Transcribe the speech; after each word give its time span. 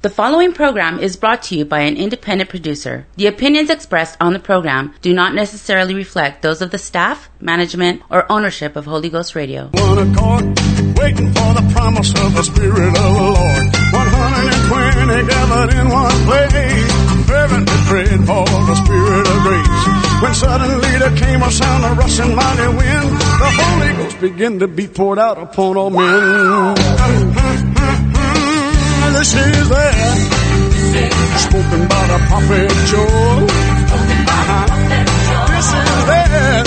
The 0.00 0.10
following 0.10 0.52
program 0.52 1.00
is 1.00 1.16
brought 1.16 1.42
to 1.50 1.56
you 1.56 1.64
by 1.64 1.80
an 1.80 1.96
independent 1.96 2.48
producer. 2.48 3.04
The 3.16 3.26
opinions 3.26 3.68
expressed 3.68 4.16
on 4.20 4.32
the 4.32 4.38
program 4.38 4.94
do 5.02 5.12
not 5.12 5.34
necessarily 5.34 5.92
reflect 5.92 6.40
those 6.40 6.62
of 6.62 6.70
the 6.70 6.78
staff, 6.78 7.28
management, 7.40 8.02
or 8.08 8.30
ownership 8.30 8.76
of 8.76 8.84
Holy 8.84 9.08
Ghost 9.08 9.34
Radio. 9.34 9.70
One 9.74 9.98
accord, 9.98 10.44
waiting 10.96 11.34
for 11.34 11.50
the 11.50 11.68
promise 11.74 12.10
of 12.14 12.32
the 12.32 12.44
Spirit 12.44 12.78
of 12.78 12.94
the 12.94 13.10
Lord. 13.10 13.74
120 13.90 15.26
gathered 15.26 15.74
in 15.74 15.88
one 15.90 16.18
place, 16.30 17.26
fervently 17.26 17.78
praying 17.90 18.22
for 18.22 18.46
the 18.46 18.76
Spirit 18.78 19.26
of 19.26 19.42
grace. 19.42 20.22
When 20.22 20.34
suddenly 20.34 20.98
there 21.02 21.16
came 21.16 21.42
a 21.42 21.50
sound 21.50 21.84
of 21.84 21.98
rushing 21.98 22.36
mighty 22.36 22.68
wind, 22.68 23.18
the 23.18 23.50
Holy 23.50 23.92
Ghost 23.94 24.20
began 24.20 24.60
to 24.60 24.68
be 24.68 24.86
poured 24.86 25.18
out 25.18 25.38
upon 25.38 25.76
all 25.76 25.90
men. 25.90 26.76
This 29.10 29.34
is 29.34 29.68
that 29.68 30.18
spoken 31.38 31.88
by 31.88 32.06
the 32.06 32.18
prophet 32.28 32.70
Joel. 32.90 33.46
This 35.48 35.68
is 35.74 36.00
that 36.08 36.66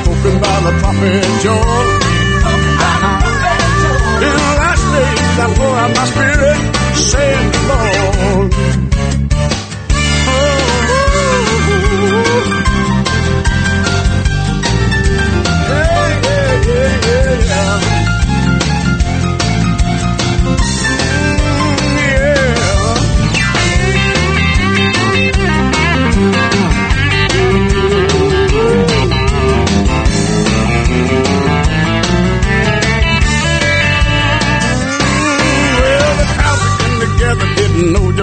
spoken 0.00 0.34
by 0.40 0.56
the 0.66 0.72
prophet 0.80 1.24
Joel. 1.44 1.88
In 4.24 4.32
the 4.34 4.52
last 4.58 4.84
days 4.96 5.38
I 5.38 5.46
pour 5.54 5.74
out 5.76 5.92
my 5.94 6.06
spirit, 6.10 6.60
saith 6.96 7.52
the 7.52 7.62
Lord. 7.68 8.87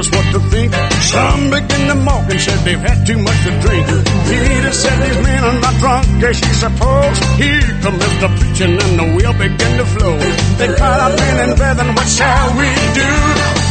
Just 0.05 0.15
what 0.15 0.25
to 0.33 0.39
think. 0.49 0.73
Some 1.01 1.49
began 1.49 1.87
to 1.89 1.95
mock 1.95 2.29
and 2.29 2.39
said 2.39 2.59
they've 2.65 2.79
had 2.79 3.05
too 3.05 3.17
much 3.17 3.43
to 3.43 3.51
drink. 3.61 3.85
Peter 4.27 4.71
said 4.71 4.97
these 5.01 5.23
men 5.23 5.43
are 5.43 5.59
not 5.59 5.75
drunk, 5.79 6.23
as 6.23 6.41
you 6.41 6.53
suppose. 6.53 7.19
Here 7.37 7.61
commenced 7.81 8.19
the 8.19 8.29
preaching 8.39 8.81
and 8.81 8.99
the 8.99 9.05
wheel 9.15 9.33
began 9.33 9.77
to 9.77 9.85
flow. 9.85 10.17
They 10.57 10.67
cried 10.75 10.99
out, 10.99 11.17
men 11.17 11.49
and 11.49 11.57
brethren, 11.57 11.95
what 11.95 12.07
shall 12.07 12.57
we 12.57 12.69
do? 12.99 13.11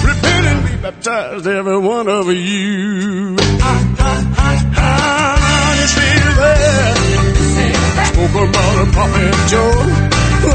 Repent 0.08 0.46
and 0.46 0.60
be 0.66 0.76
baptized, 0.82 1.46
every 1.46 1.78
one 1.78 2.08
of 2.08 2.26
you. 2.32 3.36
Ah, 3.60 3.94
ah, 3.98 4.34
ah, 4.36 4.74
ah, 4.76 5.84
is 5.84 5.94
that 6.40 6.94
spoke 8.12 8.36
about 8.48 8.72
the 8.78 8.86
prophet 8.92 9.34
Joel. 9.50 9.86
Oh, 10.46 10.50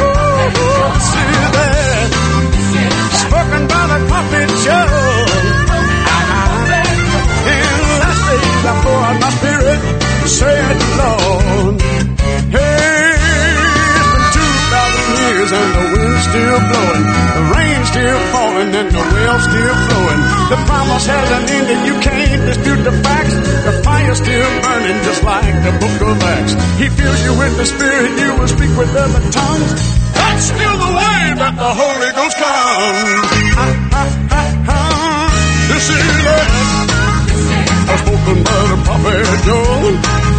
oh, 0.00 0.58
oh, 0.58 0.96
is 0.98 1.12
that 1.54 2.18
spoken 3.28 3.66
by 3.68 3.84
the 3.92 4.07
still 19.48 19.76
flowing. 19.88 20.20
The 20.52 20.58
promise 20.68 21.06
hasn't 21.06 21.50
ended, 21.50 21.80
you 21.88 21.96
can't 22.00 22.42
dispute 22.48 22.82
the 22.84 22.92
facts. 23.04 23.34
The 23.66 23.74
fire's 23.84 24.18
still 24.18 24.50
burning 24.62 24.98
just 25.04 25.22
like 25.24 25.54
the 25.64 25.72
book 25.80 25.98
of 26.08 26.22
Acts. 26.22 26.54
He 26.80 26.88
fills 26.88 27.20
you 27.24 27.32
with 27.36 27.56
the 27.56 27.66
Spirit, 27.66 28.10
you 28.20 28.30
will 28.38 28.48
speak 28.48 28.72
with 28.76 28.90
other 28.94 29.22
tongues. 29.30 29.70
That's 30.14 30.44
still 30.52 30.76
the 30.84 30.92
way 31.00 31.20
that 31.40 31.54
the 31.56 31.70
Holy 31.80 32.10
Ghost 32.18 32.36
comes. 32.36 33.20
Ah, 33.56 33.72
ah, 33.92 34.10
ah, 34.36 34.68
ah. 34.68 35.28
This 35.72 35.86
is 35.88 36.04
it. 36.36 36.98
Spoken 37.98 38.38
by 38.44 38.60
the 38.70 38.78
prophet 38.84 39.26
Joel. 39.44 39.94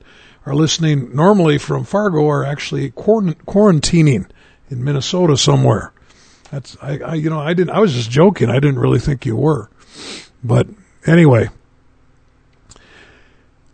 are 0.45 0.55
listening 0.55 1.15
normally 1.15 1.57
from 1.57 1.85
Fargo 1.85 2.27
are 2.29 2.43
actually 2.43 2.91
quarantining 2.91 4.29
in 4.69 4.83
Minnesota 4.83 5.37
somewhere. 5.37 5.93
That's 6.51 6.77
I, 6.81 6.99
I 6.99 7.13
you 7.15 7.29
know 7.29 7.39
I 7.39 7.53
didn't 7.53 7.71
I 7.71 7.79
was 7.79 7.93
just 7.93 8.11
joking. 8.11 8.49
I 8.49 8.59
didn't 8.59 8.79
really 8.79 8.99
think 8.99 9.25
you 9.25 9.35
were, 9.35 9.69
but 10.43 10.67
anyway. 11.05 11.49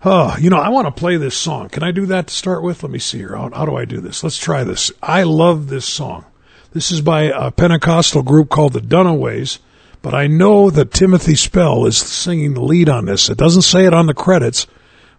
Oh, 0.04 0.38
you 0.40 0.50
know, 0.50 0.58
I 0.58 0.70
want 0.70 0.88
to 0.88 0.98
play 0.98 1.18
this 1.18 1.38
song. 1.38 1.68
Can 1.68 1.84
I 1.84 1.92
do 1.92 2.06
that 2.06 2.28
to 2.28 2.34
start 2.34 2.64
with? 2.64 2.84
Let 2.84 2.92
me 2.92 3.00
see 3.00 3.18
here. 3.18 3.36
How, 3.36 3.50
how 3.50 3.66
do 3.66 3.76
I 3.76 3.84
do 3.84 4.00
this? 4.00 4.24
Let's 4.24 4.38
try 4.38 4.64
this. 4.64 4.94
I 5.04 5.24
love 5.24 5.68
this 5.68 5.86
song. 5.86 6.24
This 6.72 6.90
is 6.90 7.02
by 7.02 7.24
a 7.24 7.52
Pentecostal 7.52 8.22
group 8.22 8.50
called 8.50 8.74
the 8.74 8.82
Dunaways, 8.82 9.60
but 10.02 10.14
I 10.14 10.28
know 10.28 10.70
that 10.70 10.94
Timothy 10.94 11.36
Spell 11.36 11.86
is 11.86 11.98
singing 11.98 12.54
the 12.54 12.62
lead 12.62 12.88
on 12.88 13.06
this. 13.06 13.30
It 13.30 13.38
doesn't 13.38 13.64
say 13.64 13.86
it 13.86 13.94
on 13.94 14.06
the 14.06 14.14
credits, 14.14 14.68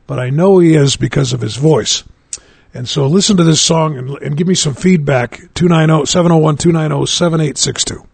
but 0.06 0.18
I 0.18 0.30
know 0.30 0.58
he 0.58 0.74
is 0.74 0.96
because 0.96 1.34
of 1.34 1.42
his 1.42 1.56
voice. 1.56 2.02
And 2.72 2.88
so 2.88 3.06
listen 3.06 3.36
to 3.36 3.44
this 3.44 3.60
song 3.60 3.98
and, 3.98 4.10
and 4.22 4.36
give 4.36 4.46
me 4.46 4.54
some 4.54 4.74
feedback. 4.74 5.52
290 5.54 6.06
701 6.06 6.56
290 6.56 7.06
7862. 7.06 8.06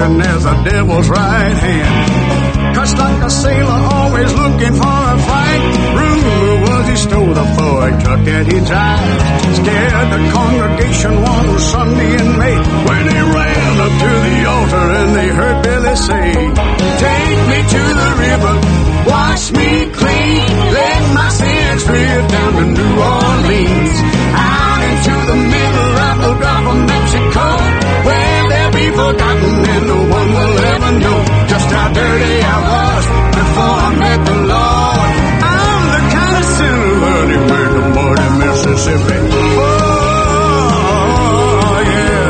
Reputation 0.00 0.20
as 0.20 0.44
a 0.44 0.64
devil's 0.64 1.08
right 1.08 1.54
hand. 1.54 2.76
Cussed 2.76 2.98
like 2.98 3.22
a 3.22 3.30
sailor, 3.30 3.80
always 3.92 4.32
looking 4.34 4.74
for 4.74 4.98
a 5.14 5.18
fight. 5.18 5.62
Rumor 5.94 6.62
was 6.62 6.88
he 6.88 6.96
stole 6.96 7.38
a 7.38 7.46
Ford 7.54 8.00
truck 8.00 8.24
that 8.24 8.46
he 8.46 8.58
drive. 8.60 9.20
Scared 9.60 10.08
the 10.10 10.20
congregation 10.32 11.22
one 11.22 11.58
Sunday 11.58 12.12
in 12.18 12.38
May 12.38 12.56
when 12.86 13.02
they 13.06 13.22
ran 13.22 13.80
up 13.84 13.94
to 14.02 14.10
the 14.26 14.36
altar 14.54 14.86
and 15.00 15.16
they 15.16 15.28
heard 15.28 15.62
Billy 15.62 15.96
say, 15.96 16.32
Take 17.04 17.40
me 17.50 17.60
to 17.74 17.82
the 18.02 18.10
river, 18.26 18.54
wash 19.08 19.52
me 19.52 19.90
clean, 19.92 20.03
Mississippi. 38.74 39.14
Oh, 39.14 40.58
yeah. 41.86 42.26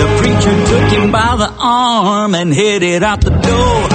The 0.00 0.08
preacher 0.20 0.54
took 0.68 0.86
him 0.92 1.10
by 1.10 1.36
the 1.38 1.50
arm 1.58 2.34
and 2.34 2.52
headed 2.52 3.02
out 3.02 3.22
the 3.22 3.30
door. 3.30 3.88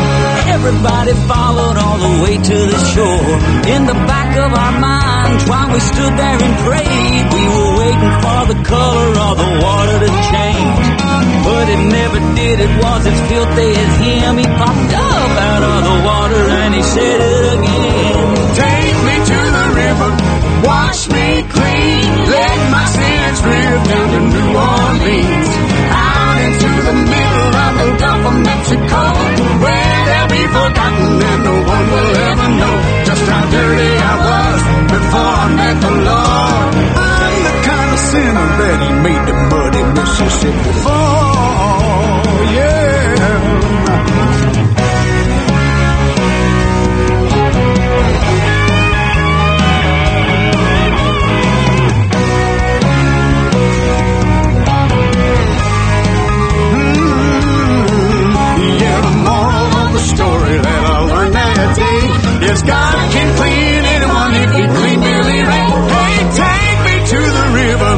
Everybody 0.50 1.14
followed 1.30 1.78
all 1.78 2.00
the 2.00 2.24
way 2.24 2.38
to 2.38 2.58
the 2.74 2.80
shore. 2.94 3.38
In 3.70 3.86
the 3.86 3.94
back 4.10 4.36
of 4.38 4.52
our 4.52 4.74
minds, 4.80 5.46
while 5.48 5.72
we 5.72 5.80
stood 5.80 6.18
there 6.18 6.42
and 6.42 6.58
prayed, 6.66 7.26
we 7.38 7.44
were 7.54 7.74
waiting 7.78 8.16
for 8.26 8.42
the 8.50 8.58
color 8.66 9.10
of 9.30 9.38
the 9.38 9.50
water 9.62 9.98
to 10.06 10.12
change. 10.34 10.90
But 11.46 11.70
it 11.70 11.82
never 11.86 12.20
did, 12.34 12.60
it 12.60 12.74
was 12.82 13.06
as 13.06 13.20
filthy 13.30 13.70
as 13.78 13.98
him. 14.02 14.38
He 14.40 14.46
popped 14.46 14.94
up 14.94 15.38
out 15.38 15.64
of 15.70 15.84
the 15.86 15.98
water 16.04 16.50
and 16.66 16.74
he 16.74 16.82
said 16.82 17.22
it 17.22 17.60
again. 17.60 18.71
To 19.22 19.38
the 19.58 19.66
river, 19.82 20.12
wash 20.66 21.08
me 21.10 21.28
clean, 21.56 22.10
let 22.36 22.58
my 22.74 22.86
sins 22.96 23.38
drift 23.46 23.84
down 23.90 24.08
to 24.14 24.22
New 24.34 24.50
Orleans, 24.58 25.50
out 25.94 26.38
into 26.48 26.72
the 26.90 26.96
middle 27.14 27.54
of 27.66 27.72
the 27.80 27.88
Gulf 28.02 28.24
of 28.32 28.38
Mexico, 28.50 29.02
where 29.62 30.00
they'll 30.10 30.32
be 30.38 30.44
forgotten 30.58 31.22
and 31.22 31.42
no 31.46 31.56
one 31.74 31.86
will 31.94 32.14
ever 32.30 32.50
know 32.60 32.76
just 33.06 33.24
how 33.30 33.44
dirty 33.52 33.92
I 34.12 34.16
was 34.26 34.60
before 34.90 35.34
I 35.46 35.48
met 35.60 35.76
the 35.86 35.94
Lord. 36.10 36.74
I'm 36.98 37.38
the 37.46 37.56
kind 37.70 37.90
of 37.94 38.00
sinner 38.10 38.50
that 38.62 38.78
he 38.82 38.90
made 39.06 39.24
the 39.30 39.36
muddy 39.52 39.84
Mississippi 40.02 40.74
fall, 40.82 42.26
yeah. 42.58 43.21
day. 61.76 62.02
Yes, 62.48 62.62
God 62.64 62.96
can 63.12 63.28
clean 63.38 63.82
anyone 63.86 64.32
if 64.44 64.50
He 64.58 64.64
clean 64.78 65.00
Billy 65.00 65.40
Ray. 65.50 65.66
Hey, 65.92 66.18
take 66.42 66.80
me 66.88 66.96
to 67.12 67.20
the 67.38 67.46
river, 67.62 67.94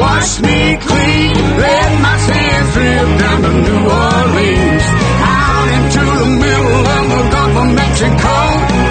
wash 0.00 0.40
me 0.40 0.58
clean, 0.80 1.34
let 1.62 1.90
my 2.02 2.16
sins 2.26 2.68
drift 2.74 3.12
down 3.22 3.38
to 3.42 3.52
New 3.66 3.82
Orleans, 3.86 4.84
out 5.22 5.68
into 5.76 6.02
the 6.20 6.28
middle 6.42 6.82
of 6.96 7.04
the 7.12 7.22
Gulf 7.32 7.54
of 7.62 7.68
Mexico, 7.74 8.34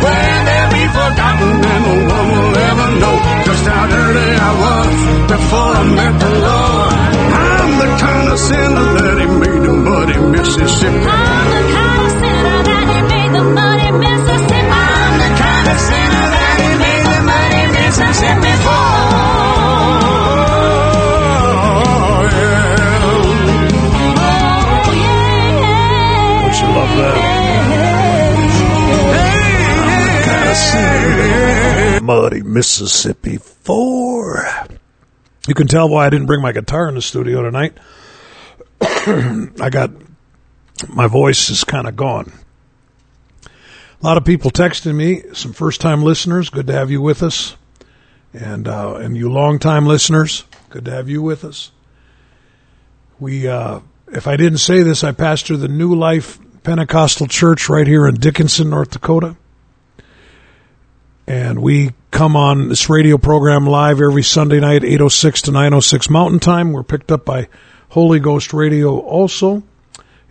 where 0.05 0.38
they'll 0.47 0.71
be 0.75 0.85
forgotten 0.95 1.51
and 1.71 1.81
no 1.88 1.95
one 2.15 2.27
will 2.31 2.55
ever 2.69 2.88
know 3.01 3.15
just 3.47 3.63
how 3.67 3.83
dirty 3.88 4.29
I 4.38 4.51
was 4.63 4.93
before 5.31 5.71
I 5.81 5.83
met 6.00 6.13
the 6.19 6.31
Lord. 6.45 6.93
I'm 7.31 7.71
the 7.81 7.89
kind 8.00 8.27
of 8.31 8.39
sinner 8.39 8.88
that 8.97 9.15
He 9.21 9.27
made 9.41 9.61
the 9.67 9.73
muddy 9.73 10.17
Mississippi. 10.33 10.97
I'm 10.97 11.47
the 11.55 11.61
kind 11.75 12.01
of 12.05 12.11
sinner 12.21 12.59
that 12.69 12.85
He 12.91 13.00
made 13.11 13.31
the 13.38 13.43
muddy 13.57 13.91
Mississippi. 13.91 14.20
Mississippi 32.61 33.37
4. 33.37 34.67
You 35.47 35.55
can 35.55 35.65
tell 35.65 35.89
why 35.89 36.05
I 36.05 36.11
didn't 36.11 36.27
bring 36.27 36.43
my 36.43 36.51
guitar 36.51 36.87
in 36.89 36.93
the 36.93 37.01
studio 37.01 37.41
tonight. 37.41 37.75
I 38.79 39.71
got 39.71 39.89
my 40.87 41.07
voice 41.07 41.49
is 41.49 41.63
kind 41.63 41.87
of 41.87 41.95
gone. 41.95 42.31
A 43.43 44.05
lot 44.05 44.17
of 44.17 44.25
people 44.25 44.51
texting 44.51 44.93
me, 44.93 45.23
some 45.33 45.53
first 45.53 45.81
time 45.81 46.03
listeners, 46.03 46.51
good 46.51 46.67
to 46.67 46.73
have 46.73 46.91
you 46.91 47.01
with 47.01 47.23
us. 47.23 47.55
And 48.31 48.67
uh, 48.67 48.93
and 48.97 49.17
you 49.17 49.31
long 49.31 49.57
time 49.57 49.87
listeners, 49.87 50.43
good 50.69 50.85
to 50.85 50.91
have 50.91 51.09
you 51.09 51.23
with 51.23 51.43
us. 51.43 51.71
We 53.19 53.47
uh, 53.47 53.79
if 54.09 54.27
I 54.27 54.37
didn't 54.37 54.59
say 54.59 54.83
this, 54.83 55.03
I 55.03 55.13
pastor 55.13 55.57
the 55.57 55.67
New 55.67 55.95
Life 55.95 56.37
Pentecostal 56.61 57.25
Church 57.25 57.69
right 57.69 57.87
here 57.87 58.05
in 58.05 58.13
Dickinson, 58.13 58.69
North 58.69 58.91
Dakota. 58.91 59.35
And 61.25 61.63
we 61.63 61.93
come 62.11 62.35
on 62.35 62.67
this 62.67 62.89
radio 62.89 63.17
program 63.17 63.65
live 63.65 64.01
every 64.01 64.21
Sunday 64.21 64.59
night, 64.59 64.83
806 64.83 65.43
to 65.43 65.51
906 65.51 66.09
Mountain 66.09 66.39
Time. 66.39 66.73
We're 66.73 66.83
picked 66.83 67.11
up 67.11 67.25
by 67.25 67.47
Holy 67.89 68.19
Ghost 68.19 68.53
Radio 68.53 68.99
also. 68.99 69.63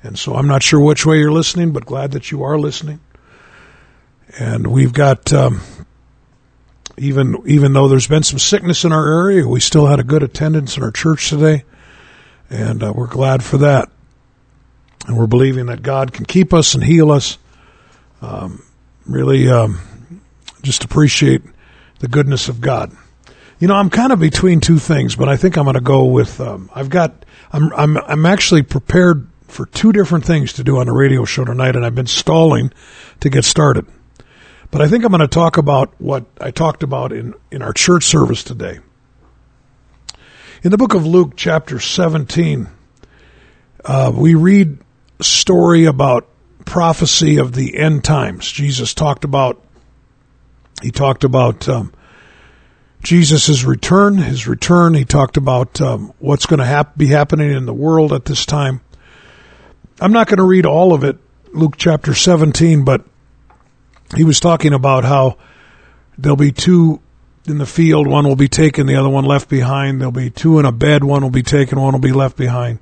And 0.02 0.18
so 0.18 0.34
I'm 0.34 0.46
not 0.46 0.62
sure 0.62 0.78
which 0.78 1.04
way 1.04 1.18
you're 1.18 1.32
listening, 1.32 1.72
but 1.72 1.86
glad 1.86 2.12
that 2.12 2.30
you 2.30 2.42
are 2.42 2.58
listening. 2.58 3.00
And 4.38 4.66
we've 4.66 4.92
got, 4.92 5.32
um, 5.32 5.62
even, 6.96 7.36
even 7.46 7.72
though 7.72 7.88
there's 7.88 8.06
been 8.06 8.22
some 8.22 8.38
sickness 8.38 8.84
in 8.84 8.92
our 8.92 9.24
area, 9.24 9.48
we 9.48 9.60
still 9.60 9.86
had 9.86 9.98
a 10.00 10.04
good 10.04 10.22
attendance 10.22 10.76
in 10.76 10.82
our 10.82 10.92
church 10.92 11.30
today. 11.30 11.64
And 12.50 12.82
uh, 12.82 12.92
we're 12.94 13.06
glad 13.06 13.42
for 13.42 13.58
that. 13.58 13.90
And 15.06 15.16
we're 15.16 15.26
believing 15.26 15.66
that 15.66 15.82
God 15.82 16.12
can 16.12 16.26
keep 16.26 16.52
us 16.52 16.74
and 16.74 16.84
heal 16.84 17.10
us. 17.10 17.38
Um, 18.20 18.64
really, 19.06 19.48
um, 19.48 19.80
just 20.62 20.84
appreciate 20.84 21.42
the 22.00 22.08
goodness 22.08 22.48
of 22.48 22.60
God. 22.60 22.90
You 23.58 23.68
know, 23.68 23.74
I'm 23.74 23.90
kind 23.90 24.10
of 24.12 24.18
between 24.18 24.60
two 24.60 24.78
things, 24.78 25.14
but 25.14 25.28
I 25.28 25.36
think 25.36 25.56
I'm 25.56 25.64
going 25.64 25.74
to 25.74 25.80
go 25.80 26.06
with. 26.06 26.40
Um, 26.40 26.70
I've 26.74 26.88
got. 26.88 27.24
I'm. 27.52 27.72
I'm. 27.74 27.96
I'm 27.98 28.26
actually 28.26 28.62
prepared 28.62 29.28
for 29.46 29.66
two 29.66 29.92
different 29.92 30.24
things 30.24 30.54
to 30.54 30.64
do 30.64 30.78
on 30.78 30.86
the 30.86 30.92
radio 30.92 31.24
show 31.24 31.44
tonight, 31.44 31.76
and 31.76 31.84
I've 31.84 31.94
been 31.94 32.06
stalling 32.06 32.72
to 33.20 33.28
get 33.30 33.44
started. 33.44 33.86
But 34.70 34.80
I 34.80 34.88
think 34.88 35.04
I'm 35.04 35.10
going 35.10 35.20
to 35.20 35.28
talk 35.28 35.58
about 35.58 35.92
what 35.98 36.24
I 36.40 36.50
talked 36.50 36.82
about 36.82 37.12
in 37.12 37.34
in 37.50 37.60
our 37.60 37.72
church 37.72 38.04
service 38.04 38.42
today. 38.42 38.80
In 40.62 40.70
the 40.70 40.78
book 40.78 40.94
of 40.94 41.06
Luke, 41.06 41.32
chapter 41.36 41.80
17, 41.80 42.68
uh, 43.84 44.12
we 44.14 44.34
read 44.34 44.78
a 45.18 45.24
story 45.24 45.86
about 45.86 46.28
prophecy 46.64 47.38
of 47.38 47.52
the 47.52 47.76
end 47.76 48.04
times. 48.04 48.50
Jesus 48.50 48.94
talked 48.94 49.24
about 49.24 49.62
he 50.82 50.90
talked 50.90 51.24
about 51.24 51.68
um, 51.68 51.92
Jesus' 53.02 53.64
return, 53.64 54.18
his 54.18 54.46
return. 54.46 54.94
He 54.94 55.04
talked 55.04 55.36
about 55.36 55.80
um, 55.80 56.12
what's 56.18 56.46
going 56.46 56.58
to 56.58 56.66
hap- 56.66 56.96
be 56.96 57.06
happening 57.06 57.50
in 57.50 57.66
the 57.66 57.74
world 57.74 58.12
at 58.12 58.24
this 58.24 58.44
time. 58.44 58.80
I'm 60.00 60.12
not 60.12 60.28
going 60.28 60.38
to 60.38 60.44
read 60.44 60.66
all 60.66 60.92
of 60.92 61.04
it, 61.04 61.18
Luke 61.52 61.76
chapter 61.76 62.14
17, 62.14 62.84
but 62.84 63.04
he 64.16 64.24
was 64.24 64.40
talking 64.40 64.72
about 64.72 65.04
how 65.04 65.36
there'll 66.16 66.36
be 66.36 66.52
two 66.52 67.00
in 67.46 67.58
the 67.58 67.66
field, 67.66 68.06
one 68.06 68.26
will 68.26 68.36
be 68.36 68.48
taken, 68.48 68.86
the 68.86 68.96
other 68.96 69.08
one 69.08 69.24
left 69.24 69.48
behind. 69.48 70.00
There'll 70.00 70.12
be 70.12 70.30
two 70.30 70.58
in 70.58 70.66
a 70.66 70.72
bed, 70.72 71.02
one 71.04 71.22
will 71.22 71.30
be 71.30 71.42
taken, 71.42 71.80
one 71.80 71.92
will 71.92 72.00
be 72.00 72.12
left 72.12 72.36
behind. 72.36 72.78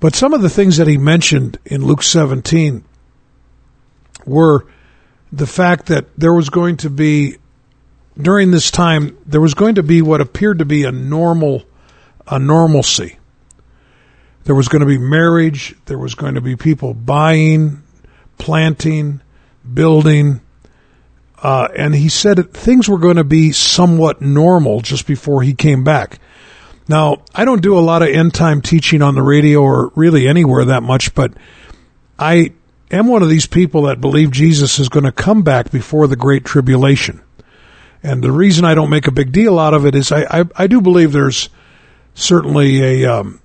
But 0.00 0.14
some 0.14 0.34
of 0.34 0.42
the 0.42 0.50
things 0.50 0.76
that 0.76 0.86
he 0.86 0.98
mentioned 0.98 1.58
in 1.64 1.84
Luke 1.84 2.02
17 2.02 2.84
were 4.26 4.66
the 5.34 5.46
fact 5.46 5.86
that 5.86 6.06
there 6.16 6.32
was 6.32 6.48
going 6.48 6.76
to 6.76 6.90
be 6.90 7.36
during 8.16 8.52
this 8.52 8.70
time 8.70 9.18
there 9.26 9.40
was 9.40 9.54
going 9.54 9.74
to 9.74 9.82
be 9.82 10.00
what 10.00 10.20
appeared 10.20 10.60
to 10.60 10.64
be 10.64 10.84
a 10.84 10.92
normal 10.92 11.64
a 12.26 12.38
normalcy. 12.38 13.18
There 14.44 14.54
was 14.54 14.68
going 14.68 14.80
to 14.80 14.86
be 14.86 14.98
marriage, 14.98 15.74
there 15.86 15.98
was 15.98 16.14
going 16.14 16.34
to 16.34 16.40
be 16.40 16.54
people 16.54 16.94
buying, 16.94 17.82
planting, 18.38 19.20
building, 19.72 20.40
uh, 21.42 21.68
and 21.76 21.94
he 21.94 22.08
said 22.08 22.52
things 22.52 22.88
were 22.88 22.98
going 22.98 23.16
to 23.16 23.24
be 23.24 23.52
somewhat 23.52 24.22
normal 24.22 24.80
just 24.80 25.06
before 25.06 25.42
he 25.42 25.54
came 25.54 25.82
back. 25.82 26.18
Now, 26.88 27.22
I 27.34 27.44
don't 27.44 27.62
do 27.62 27.76
a 27.76 27.80
lot 27.80 28.02
of 28.02 28.08
end 28.08 28.34
time 28.34 28.60
teaching 28.60 29.02
on 29.02 29.14
the 29.14 29.22
radio 29.22 29.60
or 29.60 29.90
really 29.96 30.28
anywhere 30.28 30.66
that 30.66 30.82
much, 30.82 31.14
but 31.14 31.32
I 32.18 32.52
am 32.94 33.08
one 33.08 33.22
of 33.22 33.28
these 33.28 33.46
people 33.46 33.82
that 33.82 34.00
believe 34.00 34.30
Jesus 34.30 34.78
is 34.78 34.88
going 34.88 35.04
to 35.04 35.12
come 35.12 35.42
back 35.42 35.70
before 35.70 36.06
the 36.06 36.16
Great 36.16 36.44
Tribulation. 36.44 37.22
And 38.02 38.22
the 38.22 38.32
reason 38.32 38.64
I 38.64 38.74
don't 38.74 38.90
make 38.90 39.06
a 39.06 39.12
big 39.12 39.32
deal 39.32 39.58
out 39.58 39.74
of 39.74 39.86
it 39.86 39.94
is 39.94 40.12
I, 40.12 40.40
I, 40.40 40.44
I 40.56 40.66
do 40.66 40.80
believe 40.80 41.12
there's 41.12 41.48
certainly 42.14 43.02
a, 43.02 43.12
um, 43.12 43.40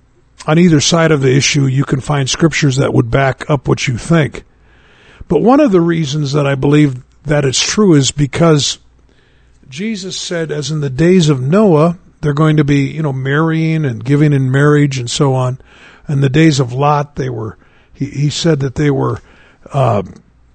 on 0.46 0.58
either 0.58 0.80
side 0.80 1.12
of 1.12 1.22
the 1.22 1.34
issue, 1.34 1.66
you 1.66 1.84
can 1.84 2.00
find 2.00 2.28
scriptures 2.28 2.76
that 2.76 2.92
would 2.92 3.10
back 3.10 3.48
up 3.48 3.68
what 3.68 3.88
you 3.88 3.96
think. 3.98 4.44
But 5.28 5.42
one 5.42 5.60
of 5.60 5.72
the 5.72 5.80
reasons 5.80 6.32
that 6.32 6.46
I 6.46 6.54
believe 6.54 7.02
that 7.24 7.44
it's 7.44 7.62
true 7.62 7.94
is 7.94 8.10
because 8.10 8.78
Jesus 9.68 10.18
said, 10.18 10.50
as 10.50 10.70
in 10.70 10.80
the 10.80 10.90
days 10.90 11.28
of 11.28 11.40
Noah, 11.40 11.98
they're 12.20 12.34
going 12.34 12.56
to 12.56 12.64
be, 12.64 12.88
you 12.88 13.02
know, 13.02 13.12
marrying 13.12 13.84
and 13.84 14.04
giving 14.04 14.32
in 14.32 14.50
marriage 14.50 14.98
and 14.98 15.10
so 15.10 15.34
on. 15.34 15.58
And 16.06 16.22
the 16.22 16.28
days 16.28 16.60
of 16.60 16.72
Lot, 16.72 17.16
they 17.16 17.30
were, 17.30 17.56
he, 17.94 18.06
he 18.06 18.30
said 18.30 18.60
that 18.60 18.74
they 18.74 18.90
were, 18.90 19.20
uh, 19.72 20.02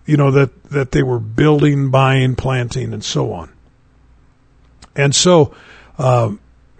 you 0.06 0.18
know, 0.18 0.32
that, 0.32 0.64
that 0.66 0.92
they 0.92 1.04
were 1.04 1.20
building, 1.20 1.90
buying, 1.90 2.36
planting, 2.36 2.94
and 2.94 3.04
so 3.04 3.34
on. 3.34 3.52
And 4.96 5.14
so, 5.14 5.56
uh, 5.98 6.32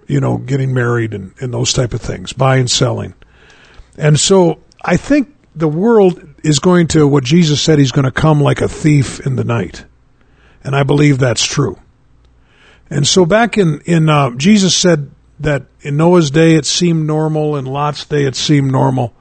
you 0.08 0.20
know, 0.20 0.38
getting 0.38 0.74
married 0.74 1.14
and, 1.14 1.34
and 1.40 1.54
those 1.54 1.74
type 1.74 1.94
of 1.94 2.02
things, 2.02 2.34
buying, 2.34 2.68
selling. 2.68 3.14
And 3.98 4.20
so 4.20 4.60
I 4.84 4.98
think 4.98 5.36
the 5.56 5.68
world 5.68 6.22
is 6.44 6.60
going 6.60 6.88
to, 6.90 7.08
what 7.08 7.24
Jesus 7.24 7.62
said, 7.62 7.80
he's 7.80 7.92
going 7.92 8.06
to 8.06 8.12
come 8.12 8.40
like 8.40 8.62
a 8.62 8.68
thief 8.68 9.26
in 9.26 9.36
the 9.36 9.44
night. 9.44 9.86
And 10.64 10.76
I 10.76 10.84
believe 10.84 11.18
that's 11.20 11.46
true. 11.46 11.80
And 12.90 13.08
so 13.08 13.26
back 13.26 13.58
in, 13.58 13.82
in, 13.86 14.10
uh, 14.10 14.32
Jesus 14.32 14.76
said 14.76 15.12
that 15.40 15.66
in 15.82 15.98
Noah's 15.98 16.30
day 16.32 16.56
it 16.56 16.66
seemed 16.66 17.08
normal, 17.08 17.56
in 17.56 17.66
Lot's 17.66 18.06
day 18.06 18.26
it 18.26 18.36
seemed 18.36 18.72
normal. 18.72 19.14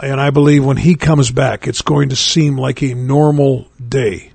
And 0.00 0.20
I 0.20 0.30
believe 0.30 0.64
when 0.64 0.76
he 0.76 0.94
comes 0.94 1.30
back, 1.30 1.66
it's 1.66 1.82
going 1.82 2.10
to 2.10 2.16
seem 2.16 2.56
like 2.56 2.82
a 2.82 2.94
normal 2.94 3.68
day. 3.86 4.32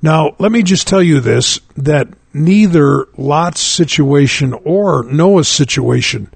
Now, 0.00 0.34
let 0.38 0.50
me 0.50 0.62
just 0.62 0.86
tell 0.86 1.02
you 1.02 1.20
this, 1.20 1.60
that 1.76 2.08
neither 2.32 3.06
Lot's 3.16 3.60
situation 3.60 4.52
or 4.52 5.04
Noah's 5.04 5.48
situation 5.48 6.30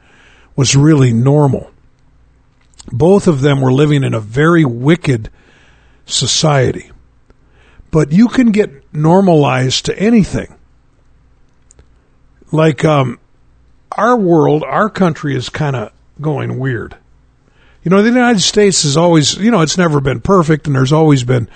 was 0.57 0.76
really 0.76 1.12
normal. 1.12 1.71
Both 2.90 3.26
of 3.26 3.40
them 3.40 3.61
were 3.61 3.73
living 3.73 4.04
in 4.04 4.14
a 4.14 4.21
very 4.21 4.64
wicked 4.64 5.30
society. 6.07 6.90
But 7.90 8.12
you 8.12 8.28
can 8.28 8.52
get 8.52 8.95
normalized 8.95 9.87
to 9.87 9.99
anything. 9.99 10.54
Like 12.50 12.85
um, 12.85 13.18
our 13.92 14.16
world, 14.16 14.62
our 14.64 14.88
country 14.88 15.37
is 15.37 15.49
kind 15.49 15.76
of 15.76 15.92
going 16.21 16.59
weird. 16.59 16.97
You 17.88 17.97
know, 17.97 18.02
the 18.02 18.11
United 18.11 18.42
States 18.42 18.83
has 18.83 18.99
always, 18.99 19.38
you 19.38 19.50
know, 19.50 19.62
it's 19.62 19.78
never 19.78 19.99
been 20.02 20.21
perfect, 20.21 20.66
and 20.66 20.76
there's 20.76 20.92
always 20.92 21.25
been 21.25 21.49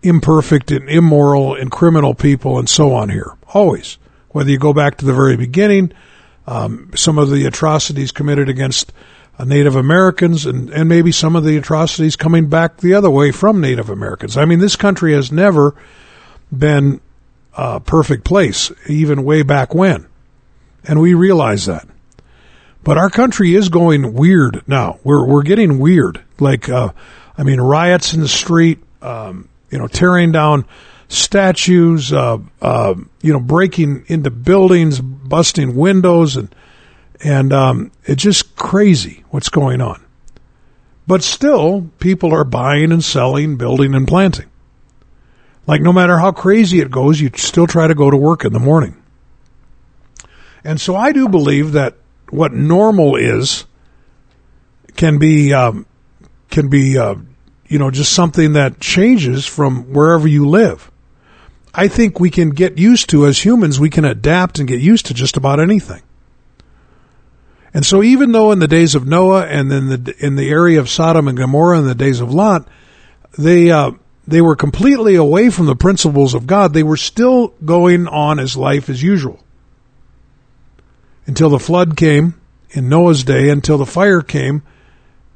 imperfect 0.00 0.70
and 0.70 0.88
immoral 0.88 1.56
and 1.56 1.72
criminal 1.72 2.14
people 2.14 2.60
and 2.60 2.68
so 2.68 2.94
on 2.94 3.08
here. 3.08 3.36
Always. 3.52 3.98
Whether 4.28 4.52
you 4.52 4.60
go 4.60 4.72
back 4.72 4.98
to 4.98 5.04
the 5.04 5.12
very 5.12 5.36
beginning, 5.36 5.92
um, 6.46 6.92
some 6.94 7.18
of 7.18 7.30
the 7.30 7.46
atrocities 7.46 8.12
committed 8.12 8.48
against 8.48 8.92
uh, 9.40 9.44
Native 9.44 9.74
Americans 9.74 10.46
and, 10.46 10.70
and 10.70 10.88
maybe 10.88 11.10
some 11.10 11.34
of 11.34 11.42
the 11.42 11.56
atrocities 11.56 12.14
coming 12.14 12.48
back 12.48 12.76
the 12.76 12.94
other 12.94 13.10
way 13.10 13.32
from 13.32 13.60
Native 13.60 13.90
Americans. 13.90 14.36
I 14.36 14.44
mean, 14.44 14.60
this 14.60 14.76
country 14.76 15.14
has 15.14 15.32
never 15.32 15.74
been 16.56 17.00
a 17.54 17.80
perfect 17.80 18.22
place, 18.22 18.70
even 18.86 19.24
way 19.24 19.42
back 19.42 19.74
when. 19.74 20.06
And 20.84 21.00
we 21.00 21.14
realize 21.14 21.66
that. 21.66 21.88
But 22.84 22.98
our 22.98 23.10
country 23.10 23.54
is 23.54 23.68
going 23.68 24.14
weird 24.14 24.62
now. 24.66 24.98
We're, 25.04 25.24
we're 25.26 25.42
getting 25.42 25.78
weird. 25.78 26.22
Like, 26.40 26.68
uh, 26.68 26.92
I 27.38 27.42
mean, 27.44 27.60
riots 27.60 28.12
in 28.14 28.20
the 28.20 28.28
street, 28.28 28.80
um, 29.00 29.48
you 29.70 29.78
know, 29.78 29.86
tearing 29.86 30.32
down 30.32 30.66
statues, 31.08 32.12
uh, 32.12 32.38
uh, 32.60 32.94
you 33.20 33.32
know, 33.32 33.40
breaking 33.40 34.04
into 34.08 34.30
buildings, 34.30 35.00
busting 35.00 35.76
windows, 35.76 36.36
and 36.36 36.54
And 37.24 37.52
um, 37.52 37.92
it's 38.04 38.22
just 38.22 38.56
crazy 38.56 39.22
what's 39.30 39.48
going 39.48 39.80
on. 39.80 40.04
But 41.06 41.22
still, 41.22 41.90
people 42.00 42.32
are 42.34 42.44
buying 42.44 42.90
and 42.90 43.04
selling, 43.04 43.56
building 43.56 43.94
and 43.94 44.08
planting. 44.08 44.50
Like 45.66 45.82
no 45.82 45.92
matter 45.92 46.18
how 46.18 46.32
crazy 46.32 46.80
it 46.80 46.90
goes, 46.90 47.20
you 47.20 47.30
still 47.36 47.68
try 47.68 47.86
to 47.86 47.94
go 47.94 48.10
to 48.10 48.16
work 48.16 48.44
in 48.44 48.52
the 48.52 48.58
morning. 48.58 48.96
And 50.64 50.80
so 50.80 50.96
I 50.96 51.12
do 51.12 51.28
believe 51.28 51.72
that 51.72 51.96
what 52.32 52.54
normal 52.54 53.14
is 53.14 53.66
can 54.96 55.18
be 55.18 55.52
um, 55.52 55.84
can 56.50 56.68
be 56.68 56.96
uh, 56.98 57.14
you 57.68 57.78
know 57.78 57.90
just 57.90 58.12
something 58.12 58.54
that 58.54 58.80
changes 58.80 59.46
from 59.46 59.92
wherever 59.92 60.26
you 60.26 60.48
live. 60.48 60.90
I 61.74 61.88
think 61.88 62.18
we 62.18 62.30
can 62.30 62.50
get 62.50 62.78
used 62.78 63.10
to 63.10 63.26
as 63.26 63.44
humans. 63.44 63.78
We 63.78 63.90
can 63.90 64.04
adapt 64.04 64.58
and 64.58 64.66
get 64.66 64.80
used 64.80 65.06
to 65.06 65.14
just 65.14 65.36
about 65.36 65.60
anything. 65.60 66.02
And 67.74 67.84
so, 67.84 68.02
even 68.02 68.32
though 68.32 68.50
in 68.50 68.58
the 68.58 68.68
days 68.68 68.94
of 68.94 69.06
Noah 69.06 69.46
and 69.46 69.70
in 69.70 69.88
the 69.88 70.16
in 70.18 70.36
the 70.36 70.48
area 70.48 70.80
of 70.80 70.88
Sodom 70.88 71.28
and 71.28 71.36
Gomorrah 71.36 71.78
in 71.78 71.86
the 71.86 71.94
days 71.94 72.20
of 72.20 72.32
Lot, 72.32 72.66
they 73.36 73.70
uh, 73.70 73.92
they 74.26 74.40
were 74.40 74.56
completely 74.56 75.16
away 75.16 75.50
from 75.50 75.66
the 75.66 75.76
principles 75.76 76.32
of 76.32 76.46
God, 76.46 76.72
they 76.72 76.82
were 76.82 76.96
still 76.96 77.48
going 77.62 78.08
on 78.08 78.38
as 78.38 78.56
life 78.56 78.88
as 78.88 79.02
usual 79.02 79.42
until 81.26 81.50
the 81.50 81.58
flood 81.58 81.96
came 81.96 82.40
in 82.70 82.88
Noah's 82.88 83.24
day, 83.24 83.48
until 83.48 83.78
the 83.78 83.86
fire 83.86 84.22
came 84.22 84.62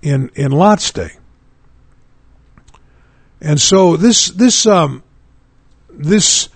in 0.03 0.31
in 0.35 0.53
Lot's 0.53 0.91
day. 0.91 1.11
And 3.41 3.61
so 3.61 3.97
this 3.97 4.29
this 4.29 4.67
um, 4.67 5.03
this 5.91 6.49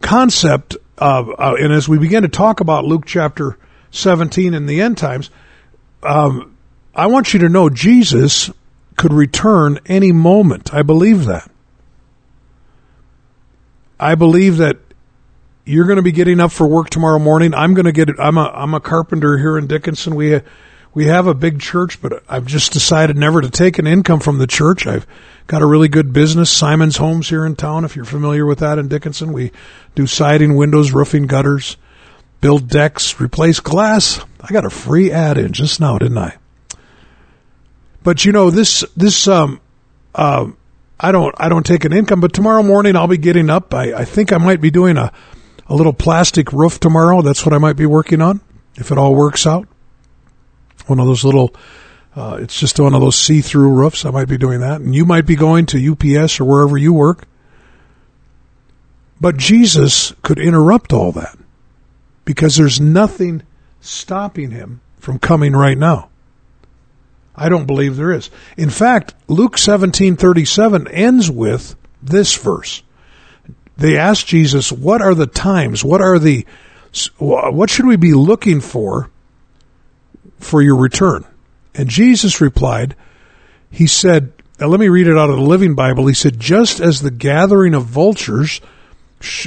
concept 0.00 0.76
of, 0.98 1.30
uh, 1.30 1.56
and 1.58 1.72
as 1.72 1.88
we 1.88 1.98
begin 1.98 2.22
to 2.22 2.28
talk 2.28 2.60
about 2.60 2.84
Luke 2.84 3.04
chapter 3.06 3.58
17 3.90 4.54
in 4.54 4.66
the 4.66 4.80
end 4.80 4.98
times, 4.98 5.30
um, 6.02 6.56
I 6.94 7.06
want 7.06 7.32
you 7.32 7.40
to 7.40 7.48
know 7.48 7.68
Jesus 7.70 8.50
could 8.96 9.12
return 9.12 9.80
any 9.86 10.12
moment. 10.12 10.72
I 10.72 10.82
believe 10.82 11.24
that. 11.24 11.50
I 13.98 14.14
believe 14.14 14.58
that 14.58 14.78
you're 15.64 15.86
going 15.86 15.96
to 15.96 16.02
be 16.02 16.12
getting 16.12 16.40
up 16.40 16.52
for 16.52 16.66
work 16.66 16.90
tomorrow 16.90 17.18
morning. 17.18 17.54
I'm 17.54 17.74
going 17.74 17.86
to 17.86 17.92
get 17.92 18.08
it. 18.08 18.16
I'm 18.18 18.36
a 18.36 18.44
I'm 18.44 18.74
a 18.74 18.80
carpenter 18.80 19.38
here 19.38 19.56
in 19.56 19.66
Dickinson. 19.66 20.14
We 20.14 20.40
we 20.92 21.06
have 21.06 21.26
a 21.26 21.34
big 21.34 21.60
church, 21.60 22.00
but 22.00 22.22
I've 22.28 22.46
just 22.46 22.72
decided 22.72 23.16
never 23.16 23.40
to 23.40 23.50
take 23.50 23.78
an 23.78 23.86
income 23.86 24.20
from 24.20 24.38
the 24.38 24.46
church. 24.46 24.86
I've 24.86 25.06
got 25.46 25.62
a 25.62 25.66
really 25.66 25.88
good 25.88 26.12
business, 26.12 26.50
Simons 26.50 26.98
Homes 26.98 27.28
here 27.28 27.44
in 27.44 27.56
town. 27.56 27.84
If 27.84 27.96
you're 27.96 28.04
familiar 28.04 28.46
with 28.46 28.60
that 28.60 28.78
in 28.78 28.88
Dickinson, 28.88 29.32
we 29.32 29.50
do 29.94 30.06
siding, 30.06 30.54
windows, 30.54 30.92
roofing, 30.92 31.26
gutters, 31.26 31.76
build 32.40 32.68
decks, 32.68 33.20
replace 33.20 33.60
glass. 33.60 34.24
I 34.40 34.52
got 34.52 34.66
a 34.66 34.70
free 34.70 35.10
ad 35.10 35.38
in 35.38 35.52
just 35.52 35.80
now, 35.80 35.98
didn't 35.98 36.18
I? 36.18 36.36
But 38.02 38.24
you 38.26 38.32
know 38.32 38.50
this 38.50 38.84
this 38.96 39.26
um 39.26 39.60
uh 40.14 40.50
I 41.00 41.10
don't 41.10 41.34
I 41.38 41.48
don't 41.48 41.64
take 41.64 41.86
an 41.86 41.92
income, 41.92 42.20
but 42.20 42.34
tomorrow 42.34 42.62
morning 42.62 42.96
I'll 42.96 43.08
be 43.08 43.18
getting 43.18 43.48
up. 43.48 43.72
I, 43.72 43.94
I 43.94 44.04
think 44.04 44.32
I 44.32 44.38
might 44.38 44.60
be 44.60 44.70
doing 44.70 44.98
a 44.98 45.12
a 45.66 45.74
little 45.74 45.92
plastic 45.92 46.52
roof 46.52 46.78
tomorrow. 46.80 47.22
That's 47.22 47.44
what 47.44 47.52
I 47.52 47.58
might 47.58 47.76
be 47.76 47.86
working 47.86 48.20
on 48.20 48.40
if 48.76 48.90
it 48.90 48.98
all 48.98 49.14
works 49.14 49.46
out 49.46 49.68
one 50.86 51.00
of 51.00 51.06
those 51.06 51.24
little 51.24 51.54
uh, 52.16 52.38
it's 52.40 52.60
just 52.60 52.78
one 52.78 52.94
of 52.94 53.00
those 53.00 53.18
see-through 53.18 53.70
roofs. 53.70 54.04
I 54.04 54.10
might 54.10 54.28
be 54.28 54.38
doing 54.38 54.60
that, 54.60 54.80
and 54.80 54.94
you 54.94 55.04
might 55.04 55.26
be 55.26 55.34
going 55.34 55.66
to 55.66 55.92
UPS 55.92 56.38
or 56.38 56.44
wherever 56.44 56.78
you 56.78 56.92
work. 56.92 57.26
But 59.20 59.36
Jesus 59.36 60.12
could 60.22 60.38
interrupt 60.38 60.92
all 60.92 61.10
that 61.10 61.36
because 62.24 62.54
there's 62.54 62.80
nothing 62.80 63.42
stopping 63.80 64.52
him 64.52 64.80
from 64.96 65.18
coming 65.18 65.54
right 65.54 65.76
now. 65.76 66.08
I 67.34 67.48
don't 67.48 67.66
believe 67.66 67.96
there 67.96 68.12
is. 68.12 68.30
In 68.56 68.70
fact, 68.70 69.14
Luke 69.26 69.56
17:37 69.56 70.86
ends 70.92 71.28
with 71.28 71.74
this 72.00 72.36
verse. 72.36 72.83
They 73.76 73.96
asked 73.96 74.26
Jesus, 74.26 74.70
"What 74.70 75.02
are 75.02 75.14
the 75.14 75.26
times? 75.26 75.84
What 75.84 76.00
are 76.00 76.18
the 76.18 76.46
what 77.18 77.70
should 77.70 77.86
we 77.86 77.96
be 77.96 78.14
looking 78.14 78.60
for 78.60 79.10
for 80.38 80.62
your 80.62 80.76
return. 80.76 81.24
And 81.74 81.88
Jesus 81.88 82.40
replied, 82.40 82.94
He 83.70 83.86
said, 83.86 84.32
let 84.60 84.78
me 84.78 84.88
read 84.88 85.08
it 85.08 85.18
out 85.18 85.30
of 85.30 85.36
the 85.36 85.42
Living 85.42 85.74
Bible. 85.74 86.06
He 86.06 86.14
said, 86.14 86.38
just 86.38 86.78
as 86.78 87.00
the 87.00 87.10
gathering 87.10 87.74
of 87.74 87.84
vultures, 87.84 88.60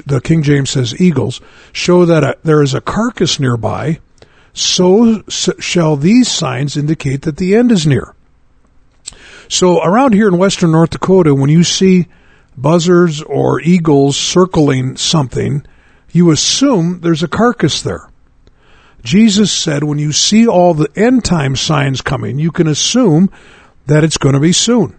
the 0.05 0.19
King 0.19 0.43
James 0.43 0.71
says 0.71 0.99
eagles, 0.99 1.39
show 1.71 2.05
that 2.05 2.23
a, 2.23 2.37
there 2.43 2.61
is 2.61 2.73
a 2.73 2.81
carcass 2.81 3.39
nearby, 3.39 3.99
so 4.53 5.23
shall 5.29 5.95
these 5.95 6.29
signs 6.29 6.75
indicate 6.75 7.21
that 7.21 7.37
the 7.37 7.55
end 7.55 7.71
is 7.71 7.87
near. 7.87 8.15
So 9.47 9.81
around 9.81 10.13
here 10.13 10.27
in 10.27 10.37
western 10.37 10.71
North 10.71 10.89
Dakota, 10.89 11.33
when 11.33 11.49
you 11.49 11.63
see 11.63 12.07
buzzards 12.57 13.21
or 13.21 13.61
eagles 13.61 14.17
circling 14.17 14.97
something, 14.97 15.65
you 16.11 16.31
assume 16.31 17.01
there's 17.01 17.23
a 17.23 17.27
carcass 17.27 17.81
there. 17.81 18.09
Jesus 19.03 19.51
said 19.51 19.83
when 19.83 19.99
you 19.99 20.11
see 20.11 20.47
all 20.47 20.73
the 20.73 20.89
end 20.95 21.23
time 21.23 21.55
signs 21.55 22.01
coming, 22.01 22.39
you 22.39 22.51
can 22.51 22.67
assume 22.67 23.31
that 23.85 24.03
it's 24.03 24.17
going 24.17 24.33
to 24.33 24.41
be 24.41 24.51
soon. 24.51 24.97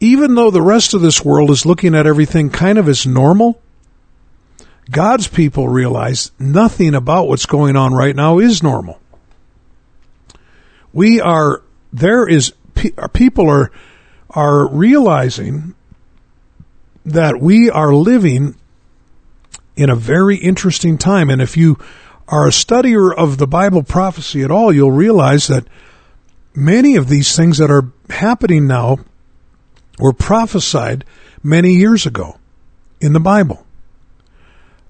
Even 0.00 0.34
though 0.34 0.50
the 0.50 0.62
rest 0.62 0.94
of 0.94 1.00
this 1.00 1.24
world 1.24 1.50
is 1.50 1.66
looking 1.66 1.94
at 1.94 2.06
everything 2.06 2.50
kind 2.50 2.78
of 2.78 2.88
as 2.88 3.06
normal, 3.06 3.60
God's 4.90 5.26
people 5.26 5.68
realize 5.68 6.30
nothing 6.38 6.94
about 6.94 7.28
what's 7.28 7.46
going 7.46 7.76
on 7.76 7.92
right 7.92 8.14
now 8.14 8.38
is 8.38 8.62
normal. 8.62 9.00
We 10.92 11.20
are, 11.20 11.62
there 11.92 12.26
is, 12.26 12.54
people 13.12 13.50
are, 13.50 13.70
are 14.30 14.68
realizing 14.68 15.74
that 17.06 17.40
we 17.40 17.70
are 17.70 17.94
living 17.94 18.56
in 19.76 19.88
a 19.88 19.96
very 19.96 20.36
interesting 20.36 20.98
time. 20.98 21.30
And 21.30 21.40
if 21.40 21.56
you 21.56 21.78
are 22.28 22.46
a 22.46 22.50
studier 22.50 23.14
of 23.14 23.38
the 23.38 23.46
Bible 23.46 23.84
prophecy 23.84 24.42
at 24.42 24.50
all, 24.50 24.72
you'll 24.72 24.90
realize 24.90 25.46
that 25.46 25.68
many 26.54 26.96
of 26.96 27.08
these 27.08 27.36
things 27.36 27.58
that 27.58 27.70
are 27.70 27.92
happening 28.10 28.66
now 28.66 28.98
were 29.98 30.12
prophesied 30.12 31.04
many 31.42 31.74
years 31.74 32.06
ago 32.06 32.38
in 33.00 33.12
the 33.12 33.20
Bible. 33.20 33.64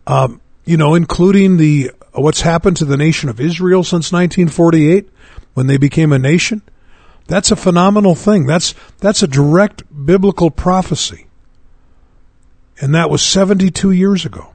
Um, 0.06 0.40
you 0.64 0.76
know, 0.76 0.94
including 0.94 1.58
the 1.58 1.90
what's 2.12 2.40
happened 2.40 2.78
to 2.78 2.86
the 2.86 2.96
nation 2.96 3.28
of 3.28 3.40
Israel 3.40 3.84
since 3.84 4.10
1948 4.10 5.10
when 5.52 5.66
they 5.66 5.76
became 5.76 6.12
a 6.12 6.18
nation. 6.18 6.62
That's 7.26 7.50
a 7.50 7.56
phenomenal 7.56 8.14
thing. 8.14 8.46
That's 8.46 8.74
that's 8.98 9.22
a 9.22 9.28
direct 9.28 9.82
biblical 10.06 10.50
prophecy. 10.50 11.25
And 12.80 12.94
that 12.94 13.10
was 13.10 13.22
72 13.22 13.90
years 13.90 14.26
ago 14.26 14.52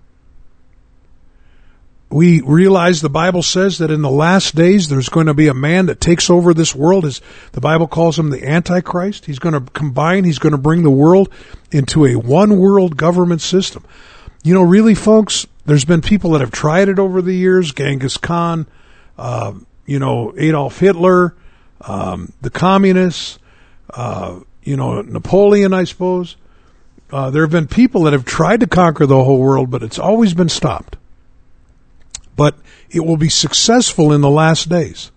we 2.12 2.42
realize 2.42 3.00
the 3.00 3.10
Bible 3.10 3.42
says 3.42 3.78
that 3.78 3.90
in 3.90 4.02
the 4.02 4.12
last 4.12 4.54
days 4.54 4.90
there's 4.90 5.08
going 5.08 5.28
to 5.28 5.34
be 5.34 5.48
a 5.48 5.54
man 5.54 5.86
that 5.86 6.02
takes 6.02 6.30
over 6.30 6.54
this 6.54 6.76
world. 6.76 7.06
As 7.06 7.22
the 7.54 7.62
Bible 7.62 7.88
calls 7.88 8.20
him 8.20 8.30
the 8.30 8.46
Antichrist. 8.48 9.26
He's 9.26 9.40
going 9.40 9.54
to 9.54 9.72
combine. 9.72 10.26
He's 10.26 10.38
going 10.38 10.52
to 10.52 10.58
bring 10.58 10.84
the 10.84 10.90
world 10.90 11.30
into 11.72 12.06
a 12.06 12.16
one 12.16 12.60
world 12.60 12.98
government 12.98 13.42
system. 13.42 13.86
You 14.44 14.54
know, 14.54 14.62
really, 14.62 14.94
folks, 14.94 15.48
there's 15.66 15.86
been 15.86 16.02
people 16.02 16.32
that 16.32 16.42
have 16.42 16.52
tried 16.52 16.90
it 16.90 17.00
over 17.00 17.22
the 17.22 17.34
years. 17.34 17.72
Genghis 17.72 18.18
Khan, 18.18 18.68
uh, 19.18 19.54
you 19.86 20.00
know, 20.00 20.34
Adolf 20.38 20.80
Hitler, 20.80 21.34
um, 21.80 22.34
the 22.42 22.50
communists, 22.50 23.40
uh, 23.92 24.40
you 24.64 24.76
know, 24.76 25.02
Napoleon, 25.02 25.74
I 25.74 25.86
suppose. 25.86 26.36
Uh, 27.12 27.30
there 27.30 27.44
have 27.44 27.52
been 27.52 27.68
people 27.68 28.04
that 28.04 28.14
have 28.14 28.26
tried 28.26 28.62
to 28.62 28.68
conquer 28.68 29.06
the 29.06 29.24
whole 29.24 29.40
world, 29.40 29.70
but 29.70 29.84
it's 29.84 30.00
always 30.00 30.34
been 30.34 30.50
stopped 30.50 30.96
but 32.36 32.56
it 32.90 33.02
will 33.02 33.18
be 33.18 33.30
successful 33.30 34.12
in 34.12 34.22
the 34.22 34.30
last 34.30 34.68
days. 34.68 35.12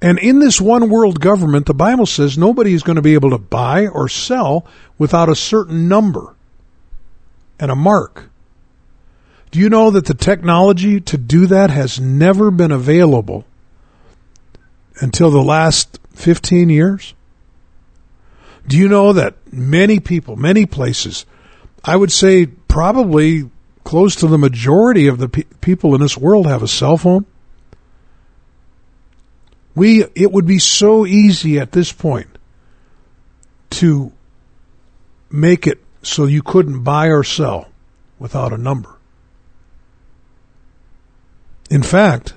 And 0.00 0.18
in 0.18 0.40
this 0.40 0.60
one 0.60 0.90
world 0.90 1.20
government, 1.20 1.66
the 1.66 1.74
Bible 1.74 2.06
says 2.06 2.38
nobody 2.38 2.72
is 2.72 2.82
going 2.82 2.96
to 2.96 3.02
be 3.02 3.14
able 3.14 3.30
to 3.30 3.38
buy 3.38 3.86
or 3.86 4.08
sell 4.08 4.66
without 4.98 5.28
a 5.28 5.36
certain 5.36 5.88
number 5.88 6.34
and 7.58 7.70
a 7.70 7.76
mark. 7.76 8.30
Do 9.52 9.60
you 9.60 9.68
know 9.68 9.90
that 9.90 10.06
the 10.06 10.14
technology 10.14 11.00
to 11.00 11.16
do 11.16 11.46
that 11.46 11.70
has 11.70 11.98
never 11.98 12.50
been 12.50 12.72
available 12.72 13.44
until 15.00 15.30
the 15.30 15.42
last 15.42 16.00
15 16.14 16.68
years? 16.68 17.14
Do 18.68 18.76
you 18.76 18.88
know 18.88 19.14
that 19.14 19.34
many 19.50 19.98
people, 19.98 20.36
many 20.36 20.66
places, 20.66 21.24
I 21.82 21.96
would 21.96 22.12
say 22.12 22.46
probably 22.46 23.50
close 23.82 24.14
to 24.16 24.26
the 24.26 24.36
majority 24.36 25.06
of 25.06 25.16
the 25.16 25.30
pe- 25.30 25.44
people 25.62 25.94
in 25.94 26.00
this 26.02 26.18
world 26.18 26.46
have 26.46 26.62
a 26.62 26.68
cell 26.68 26.98
phone. 26.98 27.24
We, 29.74 30.04
it 30.14 30.30
would 30.30 30.46
be 30.46 30.58
so 30.58 31.06
easy 31.06 31.58
at 31.58 31.72
this 31.72 31.90
point 31.92 32.28
to 33.70 34.12
make 35.30 35.66
it 35.66 35.82
so 36.02 36.26
you 36.26 36.42
couldn't 36.42 36.82
buy 36.82 37.06
or 37.06 37.24
sell 37.24 37.68
without 38.18 38.52
a 38.52 38.58
number. 38.58 38.96
In 41.70 41.82
fact, 41.82 42.34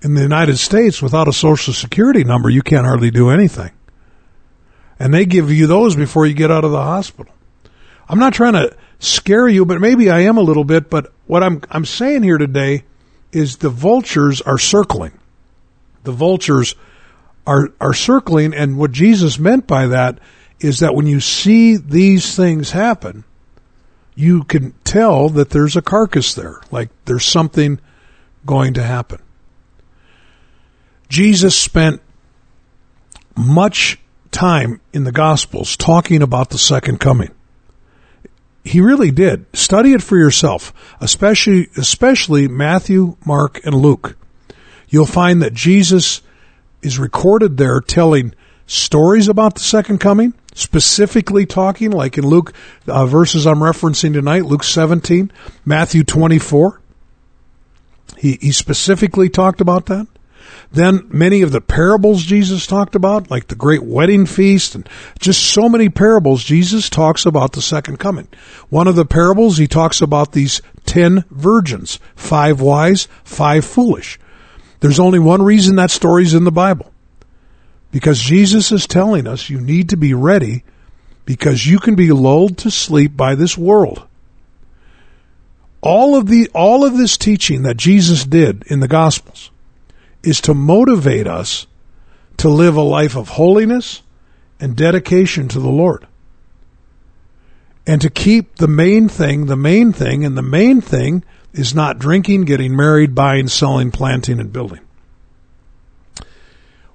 in 0.00 0.14
the 0.14 0.22
United 0.22 0.56
States, 0.56 1.02
without 1.02 1.28
a 1.28 1.32
social 1.32 1.74
security 1.74 2.24
number, 2.24 2.48
you 2.48 2.62
can't 2.62 2.86
hardly 2.86 3.10
do 3.10 3.28
anything. 3.28 3.72
And 4.98 5.14
they 5.14 5.26
give 5.26 5.50
you 5.52 5.66
those 5.66 5.94
before 5.94 6.26
you 6.26 6.34
get 6.34 6.50
out 6.50 6.64
of 6.64 6.70
the 6.70 6.82
hospital. 6.82 7.32
I'm 8.08 8.18
not 8.18 8.32
trying 8.32 8.54
to 8.54 8.76
scare 8.98 9.48
you, 9.48 9.64
but 9.64 9.80
maybe 9.80 10.10
I 10.10 10.20
am 10.20 10.38
a 10.38 10.42
little 10.42 10.64
bit. 10.64 10.90
But 10.90 11.12
what 11.26 11.42
I'm 11.42 11.62
I'm 11.70 11.84
saying 11.84 12.22
here 12.22 12.38
today 12.38 12.84
is 13.32 13.58
the 13.58 13.70
vultures 13.70 14.40
are 14.40 14.58
circling. 14.58 15.12
The 16.04 16.12
vultures 16.12 16.74
are 17.46 17.72
are 17.80 17.94
circling, 17.94 18.54
and 18.54 18.78
what 18.78 18.92
Jesus 18.92 19.38
meant 19.38 19.66
by 19.66 19.86
that 19.86 20.18
is 20.60 20.80
that 20.80 20.94
when 20.94 21.06
you 21.06 21.20
see 21.20 21.76
these 21.76 22.34
things 22.34 22.72
happen, 22.72 23.24
you 24.14 24.42
can 24.42 24.72
tell 24.82 25.28
that 25.28 25.50
there's 25.50 25.76
a 25.76 25.82
carcass 25.82 26.34
there, 26.34 26.60
like 26.70 26.88
there's 27.04 27.24
something 27.24 27.78
going 28.44 28.74
to 28.74 28.82
happen. 28.82 29.22
Jesus 31.08 31.54
spent 31.54 32.02
much 33.36 33.98
time 34.30 34.80
in 34.92 35.04
the 35.04 35.12
Gospels 35.12 35.76
talking 35.76 36.22
about 36.22 36.50
the 36.50 36.58
second 36.58 36.98
coming. 36.98 37.30
He 38.64 38.80
really 38.80 39.10
did. 39.10 39.46
Study 39.56 39.92
it 39.92 40.02
for 40.02 40.18
yourself, 40.18 40.72
especially 41.00 41.68
especially 41.76 42.48
Matthew, 42.48 43.16
Mark, 43.24 43.64
and 43.64 43.74
Luke. 43.74 44.16
You'll 44.88 45.06
find 45.06 45.40
that 45.42 45.54
Jesus 45.54 46.20
is 46.82 46.98
recorded 46.98 47.56
there 47.56 47.80
telling 47.80 48.34
stories 48.66 49.28
about 49.28 49.54
the 49.54 49.60
second 49.60 49.98
coming, 49.98 50.34
specifically 50.54 51.46
talking 51.46 51.90
like 51.90 52.18
in 52.18 52.26
Luke 52.26 52.52
uh, 52.86 53.06
verses 53.06 53.46
I'm 53.46 53.60
referencing 53.60 54.12
tonight, 54.12 54.44
Luke 54.44 54.64
17, 54.64 55.32
Matthew 55.64 56.04
24. 56.04 56.80
He 58.18 58.38
he 58.40 58.52
specifically 58.52 59.28
talked 59.28 59.60
about 59.60 59.86
that. 59.86 60.06
Then 60.70 61.06
many 61.08 61.40
of 61.40 61.50
the 61.50 61.62
parables 61.62 62.22
Jesus 62.24 62.66
talked 62.66 62.94
about, 62.94 63.30
like 63.30 63.48
the 63.48 63.54
great 63.54 63.82
wedding 63.82 64.26
feast 64.26 64.74
and 64.74 64.88
just 65.18 65.42
so 65.42 65.68
many 65.68 65.88
parables, 65.88 66.44
Jesus 66.44 66.90
talks 66.90 67.24
about 67.24 67.52
the 67.52 67.62
second 67.62 67.98
coming. 67.98 68.28
One 68.68 68.86
of 68.86 68.94
the 68.94 69.06
parables, 69.06 69.56
he 69.56 69.66
talks 69.66 70.02
about 70.02 70.32
these 70.32 70.60
ten 70.84 71.24
virgins, 71.30 71.98
five 72.14 72.60
wise, 72.60 73.08
five 73.24 73.64
foolish. 73.64 74.18
There's 74.80 75.00
only 75.00 75.18
one 75.18 75.42
reason 75.42 75.76
that 75.76 75.90
story's 75.90 76.34
in 76.34 76.44
the 76.44 76.52
Bible. 76.52 76.92
Because 77.90 78.20
Jesus 78.20 78.70
is 78.70 78.86
telling 78.86 79.26
us 79.26 79.48
you 79.48 79.60
need 79.60 79.88
to 79.88 79.96
be 79.96 80.12
ready 80.12 80.64
because 81.24 81.66
you 81.66 81.78
can 81.78 81.94
be 81.94 82.12
lulled 82.12 82.58
to 82.58 82.70
sleep 82.70 83.16
by 83.16 83.34
this 83.34 83.56
world. 83.56 84.06
All 85.80 86.16
of 86.16 86.26
the, 86.26 86.50
all 86.54 86.84
of 86.84 86.98
this 86.98 87.16
teaching 87.16 87.62
that 87.62 87.76
Jesus 87.78 88.24
did 88.24 88.64
in 88.66 88.80
the 88.80 88.88
Gospels 88.88 89.50
is 90.28 90.42
to 90.42 90.52
motivate 90.52 91.26
us 91.26 91.66
to 92.36 92.48
live 92.48 92.76
a 92.76 92.82
life 92.82 93.16
of 93.16 93.30
holiness 93.30 94.02
and 94.60 94.76
dedication 94.76 95.48
to 95.48 95.58
the 95.58 95.70
Lord. 95.70 96.06
And 97.86 98.02
to 98.02 98.10
keep 98.10 98.56
the 98.56 98.68
main 98.68 99.08
thing, 99.08 99.46
the 99.46 99.56
main 99.56 99.94
thing, 99.94 100.24
and 100.24 100.36
the 100.36 100.42
main 100.42 100.82
thing 100.82 101.24
is 101.54 101.74
not 101.74 101.98
drinking, 101.98 102.42
getting 102.42 102.76
married, 102.76 103.14
buying, 103.14 103.48
selling, 103.48 103.90
planting, 103.90 104.38
and 104.38 104.52
building. 104.52 104.80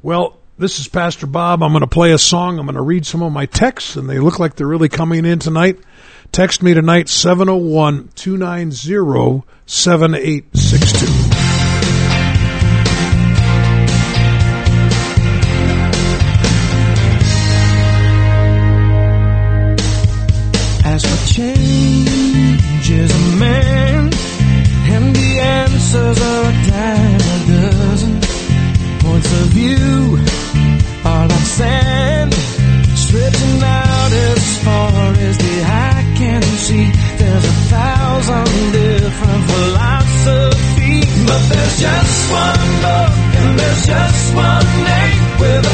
Well, 0.04 0.38
this 0.60 0.80
is 0.80 0.88
Pastor 0.88 1.26
Bob. 1.26 1.63
I'm 1.63 1.72
going 1.72 1.82
to 1.82 1.88
play 1.88 2.12
a 2.12 2.19
song. 2.19 2.60
I'm 2.60 2.67
going 2.67 2.76
to 2.76 2.82
read 2.82 3.08
some 3.08 3.24
of 3.24 3.34
my 3.34 3.48
texts, 3.48 3.96
and 3.96 4.08
they 4.08 4.19
look 4.19 4.38
like 4.38 4.56
they're 4.56 4.67
really 4.67 4.89
coming 4.89 5.26
in 5.26 5.39
tonight. 5.39 5.80
Text 6.32 6.62
me 6.62 6.76
tonight, 6.76 7.10
701 7.10 8.10
290 8.15 9.43
7862. 9.65 11.23
Answers 25.95 26.25
are 26.25 26.45
a 26.45 26.53
dime 26.69 27.21
a 27.21 27.71
dozen. 27.71 28.13
Points 28.99 29.32
of 29.41 29.47
view 29.53 30.17
are 31.06 31.27
like 31.27 31.45
sand, 31.45 32.34
stretching 32.95 33.62
out 33.62 34.12
as 34.12 34.63
far 34.63 35.13
as 35.27 35.38
the 35.38 35.56
eye 35.62 36.13
can 36.17 36.41
see. 36.41 36.89
There's 37.17 37.45
a 37.45 37.58
thousand 37.73 38.71
different 38.71 39.43
philosophies, 39.51 41.27
but 41.27 41.41
there's 41.49 41.79
just 41.79 42.32
one 42.32 42.71
book 42.86 43.13
and 43.38 43.60
there's 43.60 43.86
just 43.86 44.36
one 44.36 44.65
name 44.89 45.39
with 45.39 45.73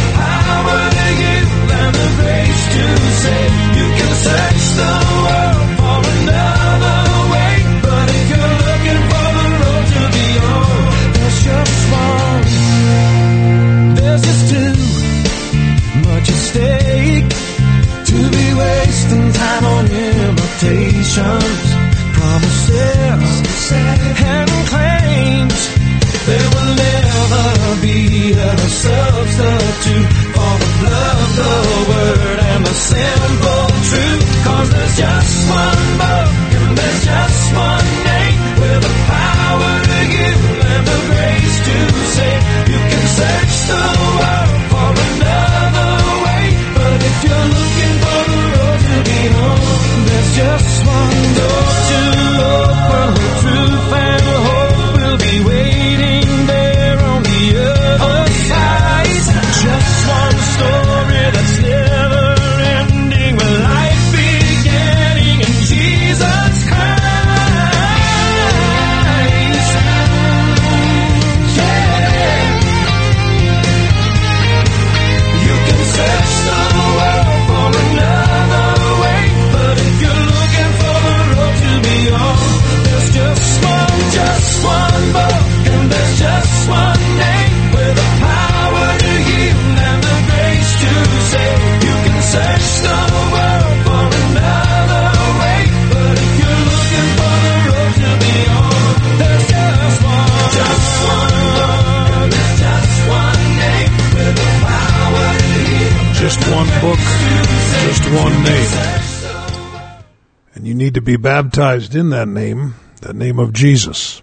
baptized 111.44 111.96
in 111.96 112.10
that 112.10 112.28
name, 112.28 112.76
that 113.00 113.16
name 113.16 113.40
of 113.40 113.54
Jesus. 113.54 114.22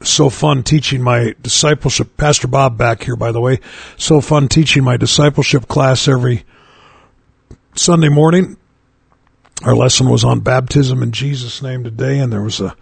So 0.00 0.30
fun 0.30 0.62
teaching 0.62 1.02
my 1.02 1.34
discipleship. 1.42 2.16
Pastor 2.16 2.46
Bob 2.46 2.78
back 2.78 3.02
here, 3.02 3.16
by 3.16 3.32
the 3.32 3.40
way. 3.40 3.58
So 3.96 4.20
fun 4.20 4.46
teaching 4.46 4.84
my 4.84 4.96
discipleship 4.96 5.66
class 5.66 6.06
every 6.06 6.44
Sunday 7.74 8.10
morning. 8.10 8.56
Our 9.64 9.74
lesson 9.74 10.08
was 10.08 10.22
on 10.22 10.38
baptism 10.38 11.02
in 11.02 11.10
Jesus' 11.10 11.62
name 11.62 11.82
today, 11.82 12.20
and 12.20 12.32
there 12.32 12.42
was 12.42 12.60
a 12.60 12.76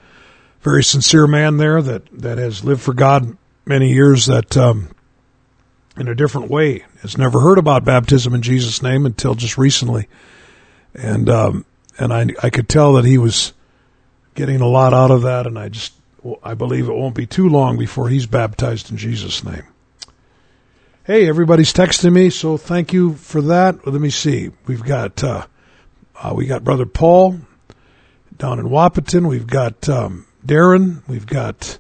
very 0.60 0.84
sincere 0.84 1.26
man 1.26 1.56
there 1.56 1.80
that, 1.80 2.02
that 2.12 2.36
has 2.36 2.64
lived 2.64 2.82
for 2.82 2.92
God 2.92 3.34
many 3.64 3.94
years 3.94 4.26
that 4.26 4.58
um, 4.58 4.90
in 5.96 6.06
a 6.06 6.14
different 6.14 6.50
way. 6.50 6.84
Has 7.00 7.16
never 7.16 7.40
heard 7.40 7.56
about 7.56 7.86
baptism 7.86 8.34
in 8.34 8.42
Jesus' 8.42 8.82
name 8.82 9.06
until 9.06 9.34
just 9.34 9.56
recently, 9.56 10.06
and 10.94 11.30
um, 11.30 11.64
and 12.00 12.12
I 12.12 12.26
I 12.42 12.50
could 12.50 12.68
tell 12.68 12.94
that 12.94 13.04
he 13.04 13.18
was 13.18 13.52
getting 14.34 14.60
a 14.60 14.66
lot 14.66 14.94
out 14.94 15.10
of 15.10 15.22
that, 15.22 15.46
and 15.46 15.58
I 15.58 15.68
just 15.68 15.92
I 16.42 16.54
believe 16.54 16.88
it 16.88 16.94
won't 16.94 17.14
be 17.14 17.26
too 17.26 17.48
long 17.48 17.78
before 17.78 18.08
he's 18.08 18.26
baptized 18.26 18.90
in 18.90 18.96
Jesus' 18.96 19.44
name. 19.44 19.64
Hey, 21.04 21.28
everybody's 21.28 21.72
texting 21.72 22.12
me, 22.12 22.30
so 22.30 22.56
thank 22.56 22.92
you 22.92 23.14
for 23.14 23.42
that. 23.42 23.86
Let 23.86 24.00
me 24.00 24.10
see. 24.10 24.50
We've 24.66 24.82
got 24.82 25.22
uh, 25.22 25.46
uh, 26.20 26.32
we 26.34 26.46
got 26.46 26.64
brother 26.64 26.86
Paul 26.86 27.40
down 28.36 28.58
in 28.58 28.66
Wahpeton. 28.66 29.28
We've 29.28 29.46
got 29.46 29.88
um, 29.88 30.26
Darren. 30.44 31.02
We've 31.06 31.26
got 31.26 31.78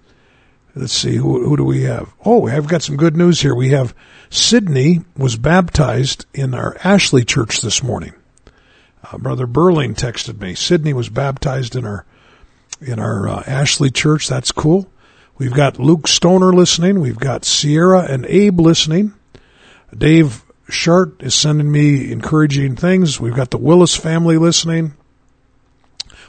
let's 0.74 0.92
see 0.92 1.16
who 1.16 1.44
who 1.48 1.56
do 1.56 1.64
we 1.64 1.82
have? 1.82 2.12
Oh, 2.24 2.46
I've 2.46 2.68
got 2.68 2.82
some 2.82 2.96
good 2.96 3.16
news 3.16 3.40
here. 3.40 3.54
We 3.54 3.70
have 3.70 3.94
Sydney 4.28 5.00
was 5.16 5.36
baptized 5.36 6.26
in 6.34 6.54
our 6.54 6.76
Ashley 6.84 7.24
church 7.24 7.62
this 7.62 7.82
morning. 7.82 8.14
Uh, 9.02 9.18
brother 9.18 9.46
Burling 9.46 9.94
texted 9.94 10.40
me. 10.40 10.54
Sydney 10.54 10.92
was 10.92 11.08
baptized 11.08 11.76
in 11.76 11.84
our 11.84 12.04
in 12.80 12.98
our 12.98 13.28
uh, 13.28 13.42
Ashley 13.46 13.90
church. 13.90 14.28
That's 14.28 14.52
cool. 14.52 14.90
We've 15.36 15.52
got 15.52 15.78
Luke 15.78 16.06
Stoner 16.06 16.52
listening. 16.52 17.00
We've 17.00 17.18
got 17.18 17.44
Sierra 17.44 18.02
and 18.02 18.26
Abe 18.26 18.60
listening. 18.60 19.14
Dave 19.96 20.44
Shart 20.68 21.22
is 21.22 21.34
sending 21.34 21.70
me 21.70 22.12
encouraging 22.12 22.76
things. 22.76 23.18
We've 23.20 23.34
got 23.34 23.50
the 23.50 23.58
Willis 23.58 23.96
family 23.96 24.36
listening. 24.36 24.94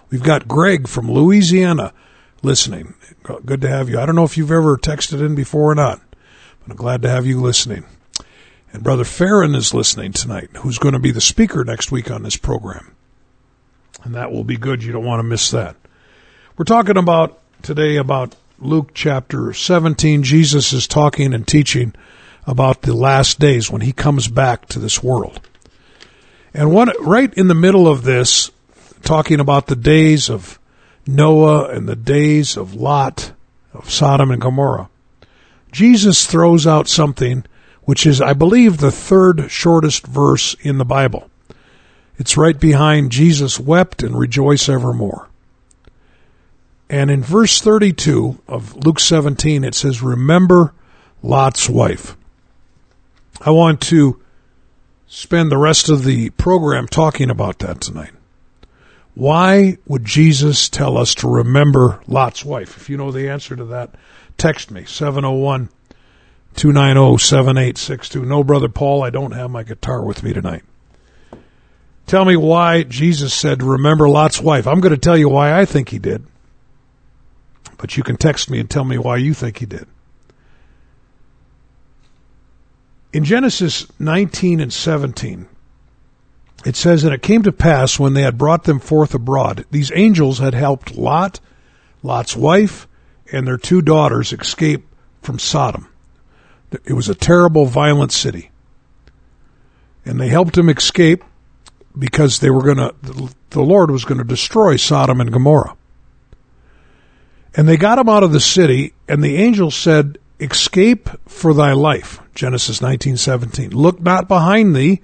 We've 0.09 0.23
got 0.23 0.47
Greg 0.47 0.87
from 0.87 1.11
Louisiana 1.11 1.93
listening. 2.41 2.95
Good 3.23 3.61
to 3.61 3.69
have 3.69 3.89
you. 3.89 3.99
I 3.99 4.05
don't 4.05 4.15
know 4.15 4.23
if 4.23 4.37
you've 4.37 4.51
ever 4.51 4.77
texted 4.77 5.23
in 5.25 5.35
before 5.35 5.71
or 5.71 5.75
not, 5.75 6.01
but 6.61 6.71
I'm 6.71 6.77
glad 6.77 7.01
to 7.03 7.09
have 7.09 7.25
you 7.25 7.39
listening. 7.39 7.85
And 8.73 8.83
Brother 8.83 9.03
Farron 9.03 9.53
is 9.53 9.73
listening 9.73 10.13
tonight, 10.13 10.49
who's 10.57 10.77
going 10.77 10.93
to 10.93 10.99
be 10.99 11.11
the 11.11 11.21
speaker 11.21 11.63
next 11.63 11.91
week 11.91 12.09
on 12.09 12.23
this 12.23 12.37
program. 12.37 12.95
And 14.03 14.15
that 14.15 14.31
will 14.31 14.45
be 14.45 14.57
good. 14.57 14.83
You 14.83 14.93
don't 14.93 15.05
want 15.05 15.19
to 15.19 15.27
miss 15.27 15.51
that. 15.51 15.75
We're 16.57 16.65
talking 16.65 16.97
about 16.97 17.39
today 17.61 17.97
about 17.97 18.35
Luke 18.59 18.91
chapter 18.93 19.53
17. 19.53 20.23
Jesus 20.23 20.71
is 20.71 20.87
talking 20.87 21.33
and 21.33 21.47
teaching 21.47 21.93
about 22.47 22.83
the 22.83 22.93
last 22.93 23.39
days 23.39 23.69
when 23.69 23.81
he 23.81 23.91
comes 23.91 24.27
back 24.27 24.67
to 24.67 24.79
this 24.79 25.03
world. 25.03 25.41
And 26.53 26.71
one, 26.71 26.91
right 27.01 27.33
in 27.33 27.47
the 27.47 27.55
middle 27.55 27.87
of 27.87 28.03
this, 28.03 28.51
talking 29.03 29.39
about 29.39 29.67
the 29.67 29.75
days 29.75 30.29
of 30.29 30.59
Noah 31.05 31.69
and 31.69 31.87
the 31.87 31.95
days 31.95 32.55
of 32.55 32.73
Lot, 32.73 33.33
of 33.73 33.89
Sodom 33.89 34.31
and 34.31 34.41
Gomorrah, 34.41 34.89
Jesus 35.71 36.25
throws 36.25 36.65
out 36.65 36.87
something 36.87 37.45
which 37.83 38.05
is, 38.05 38.21
I 38.21 38.33
believe, 38.33 38.77
the 38.77 38.91
third 38.91 39.49
shortest 39.49 40.05
verse 40.05 40.55
in 40.61 40.77
the 40.77 40.85
Bible. 40.85 41.29
It's 42.17 42.37
right 42.37 42.59
behind 42.59 43.11
Jesus 43.11 43.59
wept 43.59 44.03
and 44.03 44.17
rejoice 44.17 44.69
evermore. 44.69 45.27
And 46.89 47.09
in 47.09 47.23
verse 47.23 47.61
32 47.61 48.41
of 48.47 48.75
Luke 48.85 48.99
17, 48.99 49.63
it 49.63 49.73
says, 49.73 50.01
Remember 50.01 50.73
Lot's 51.23 51.69
wife. 51.69 52.17
I 53.39 53.51
want 53.51 53.81
to 53.81 54.21
spend 55.07 55.51
the 55.51 55.57
rest 55.57 55.89
of 55.89 56.03
the 56.03 56.29
program 56.31 56.87
talking 56.87 57.29
about 57.29 57.59
that 57.59 57.81
tonight. 57.81 58.11
Why 59.15 59.77
would 59.87 60.05
Jesus 60.05 60.69
tell 60.69 60.97
us 60.97 61.15
to 61.15 61.27
remember 61.27 62.01
Lot's 62.07 62.45
wife? 62.45 62.77
If 62.77 62.89
you 62.89 62.97
know 62.97 63.11
the 63.11 63.29
answer 63.29 63.55
to 63.55 63.65
that, 63.65 63.95
text 64.37 64.71
me 64.71 64.85
701 64.85 65.69
290 66.55 67.17
7862. 67.23 68.25
No, 68.25 68.43
Brother 68.43 68.69
Paul, 68.69 69.03
I 69.03 69.09
don't 69.09 69.31
have 69.31 69.49
my 69.49 69.63
guitar 69.63 70.03
with 70.03 70.23
me 70.23 70.33
tonight. 70.33 70.63
Tell 72.07 72.25
me 72.25 72.35
why 72.35 72.83
Jesus 72.83 73.33
said, 73.33 73.63
remember 73.63 74.09
Lot's 74.09 74.41
wife. 74.41 74.67
I'm 74.67 74.81
going 74.81 74.93
to 74.93 74.99
tell 74.99 75.17
you 75.17 75.29
why 75.29 75.57
I 75.57 75.65
think 75.65 75.89
he 75.89 75.99
did. 75.99 76.25
But 77.77 77.95
you 77.95 78.03
can 78.03 78.17
text 78.17 78.49
me 78.49 78.59
and 78.59 78.69
tell 78.69 78.83
me 78.83 78.97
why 78.97 79.17
you 79.17 79.33
think 79.33 79.59
he 79.59 79.65
did. 79.65 79.87
In 83.13 83.23
Genesis 83.23 83.87
19 83.99 84.59
and 84.59 84.71
17, 84.71 85.47
it 86.65 86.75
says, 86.75 87.03
And 87.03 87.13
it 87.13 87.21
came 87.21 87.43
to 87.43 87.51
pass 87.51 87.99
when 87.99 88.13
they 88.13 88.21
had 88.21 88.37
brought 88.37 88.63
them 88.63 88.79
forth 88.79 89.13
abroad, 89.13 89.65
these 89.71 89.91
angels 89.93 90.39
had 90.39 90.53
helped 90.53 90.95
Lot, 90.95 91.39
Lot's 92.03 92.35
wife, 92.35 92.87
and 93.31 93.47
their 93.47 93.57
two 93.57 93.81
daughters 93.81 94.33
escape 94.33 94.85
from 95.21 95.39
Sodom. 95.39 95.90
It 96.85 96.93
was 96.93 97.09
a 97.09 97.15
terrible, 97.15 97.65
violent 97.65 98.11
city. 98.11 98.51
And 100.05 100.19
they 100.19 100.29
helped 100.29 100.57
him 100.57 100.69
escape 100.69 101.23
because 101.97 102.39
they 102.39 102.49
were 102.49 102.63
going 102.63 102.77
to, 102.77 102.95
the 103.49 103.61
Lord 103.61 103.91
was 103.91 104.05
going 104.05 104.17
to 104.17 104.23
destroy 104.23 104.77
Sodom 104.77 105.19
and 105.21 105.31
Gomorrah. 105.31 105.75
And 107.53 107.67
they 107.67 107.77
got 107.77 107.99
him 107.99 108.07
out 108.07 108.23
of 108.23 108.31
the 108.31 108.39
city, 108.39 108.93
and 109.09 109.21
the 109.21 109.35
angel 109.35 109.71
said, 109.71 110.17
Escape 110.39 111.09
for 111.27 111.53
thy 111.53 111.73
life. 111.73 112.19
Genesis 112.33 112.79
19:17. 112.79 113.73
Look 113.73 114.01
not 114.01 114.27
behind 114.27 114.75
thee, 114.75 115.01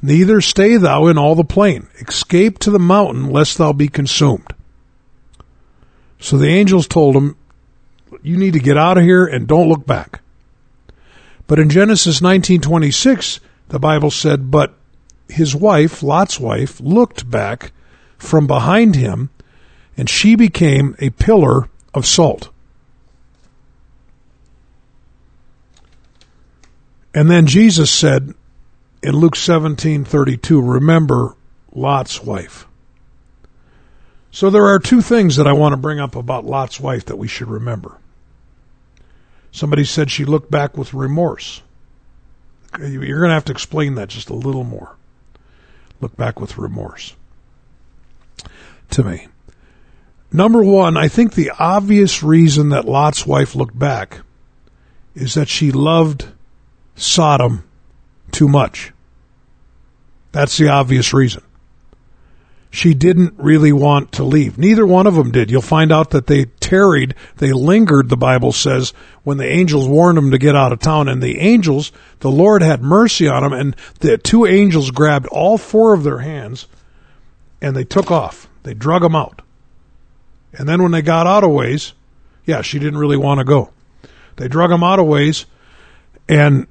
neither 0.00 0.40
stay 0.40 0.76
thou 0.76 1.08
in 1.08 1.18
all 1.18 1.34
the 1.34 1.44
plain. 1.44 1.88
Escape 2.00 2.58
to 2.60 2.70
the 2.70 2.78
mountain, 2.78 3.30
lest 3.30 3.58
thou 3.58 3.72
be 3.72 3.88
consumed. 3.88 4.54
So 6.20 6.38
the 6.38 6.48
angels 6.48 6.86
told 6.86 7.16
him, 7.16 7.36
You 8.22 8.36
need 8.36 8.54
to 8.54 8.60
get 8.60 8.78
out 8.78 8.96
of 8.96 9.04
here 9.04 9.26
and 9.26 9.46
don't 9.46 9.68
look 9.68 9.84
back. 9.84 10.22
But 11.46 11.58
in 11.58 11.68
Genesis 11.68 12.20
19:26, 12.20 13.40
the 13.68 13.78
Bible 13.78 14.10
said, 14.10 14.50
"But 14.50 14.74
his 15.28 15.54
wife, 15.54 16.02
Lot's 16.02 16.40
wife, 16.40 16.80
looked 16.80 17.30
back 17.30 17.72
from 18.18 18.46
behind 18.46 18.96
him, 18.96 19.30
and 19.96 20.08
she 20.08 20.34
became 20.34 20.96
a 20.98 21.10
pillar 21.10 21.68
of 21.94 22.06
salt." 22.06 22.48
And 27.14 27.30
then 27.30 27.46
Jesus 27.46 27.90
said 27.90 28.34
in 29.02 29.16
Luke 29.16 29.36
17:32, 29.36 30.60
"Remember 30.60 31.34
Lot's 31.74 32.22
wife." 32.22 32.66
So 34.30 34.50
there 34.50 34.66
are 34.66 34.78
two 34.78 35.00
things 35.00 35.36
that 35.36 35.46
I 35.46 35.52
want 35.52 35.72
to 35.72 35.78
bring 35.78 35.98
up 35.98 36.14
about 36.14 36.44
Lot's 36.44 36.78
wife 36.78 37.06
that 37.06 37.16
we 37.16 37.28
should 37.28 37.48
remember. 37.48 37.98
Somebody 39.56 39.84
said 39.84 40.10
she 40.10 40.26
looked 40.26 40.50
back 40.50 40.76
with 40.76 40.92
remorse. 40.92 41.62
You're 42.78 43.20
going 43.20 43.30
to 43.30 43.34
have 43.34 43.46
to 43.46 43.52
explain 43.52 43.94
that 43.94 44.08
just 44.08 44.28
a 44.28 44.34
little 44.34 44.64
more. 44.64 44.96
Look 45.98 46.14
back 46.14 46.38
with 46.38 46.58
remorse 46.58 47.14
to 48.90 49.02
me. 49.02 49.28
Number 50.30 50.62
one, 50.62 50.98
I 50.98 51.08
think 51.08 51.32
the 51.32 51.52
obvious 51.58 52.22
reason 52.22 52.68
that 52.68 52.84
Lot's 52.84 53.26
wife 53.26 53.54
looked 53.54 53.78
back 53.78 54.20
is 55.14 55.32
that 55.32 55.48
she 55.48 55.72
loved 55.72 56.26
Sodom 56.94 57.64
too 58.32 58.48
much. 58.48 58.92
That's 60.32 60.58
the 60.58 60.68
obvious 60.68 61.14
reason. 61.14 61.42
She 62.70 62.94
didn't 62.94 63.34
really 63.38 63.72
want 63.72 64.12
to 64.12 64.24
leave. 64.24 64.58
Neither 64.58 64.86
one 64.86 65.06
of 65.06 65.14
them 65.14 65.30
did. 65.30 65.50
You'll 65.50 65.62
find 65.62 65.90
out 65.90 66.10
that 66.10 66.26
they 66.26 66.46
tarried, 66.60 67.14
they 67.36 67.52
lingered, 67.52 68.08
the 68.08 68.16
Bible 68.16 68.52
says, 68.52 68.92
when 69.24 69.38
the 69.38 69.48
angels 69.48 69.88
warned 69.88 70.18
them 70.18 70.30
to 70.30 70.38
get 70.38 70.56
out 70.56 70.72
of 70.72 70.80
town. 70.80 71.08
And 71.08 71.22
the 71.22 71.40
angels, 71.40 71.92
the 72.20 72.30
Lord 72.30 72.62
had 72.62 72.82
mercy 72.82 73.28
on 73.28 73.42
them, 73.42 73.52
and 73.52 73.76
the 74.00 74.18
two 74.18 74.46
angels 74.46 74.90
grabbed 74.90 75.26
all 75.28 75.56
four 75.56 75.94
of 75.94 76.02
their 76.02 76.18
hands 76.18 76.66
and 77.60 77.74
they 77.74 77.84
took 77.84 78.10
off. 78.10 78.48
They 78.62 78.74
drug 78.74 79.02
them 79.02 79.16
out. 79.16 79.42
And 80.52 80.68
then 80.68 80.82
when 80.82 80.92
they 80.92 81.02
got 81.02 81.26
out 81.26 81.44
of 81.44 81.50
ways, 81.50 81.92
yeah, 82.44 82.62
she 82.62 82.78
didn't 82.78 82.98
really 82.98 83.16
want 83.16 83.38
to 83.38 83.44
go. 83.44 83.70
They 84.36 84.48
drug 84.48 84.70
them 84.70 84.82
out 84.82 84.98
of 84.98 85.06
ways, 85.06 85.46
and 86.28 86.66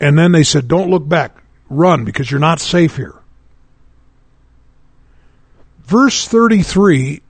and 0.00 0.18
then 0.18 0.32
they 0.32 0.42
said, 0.42 0.68
"Don't 0.68 0.90
look 0.90 1.08
back, 1.08 1.36
run 1.68 2.04
because 2.04 2.30
you're 2.30 2.40
not 2.40 2.60
safe 2.60 2.96
here." 2.96 3.14
Verse 5.92 6.26
33 6.26 7.20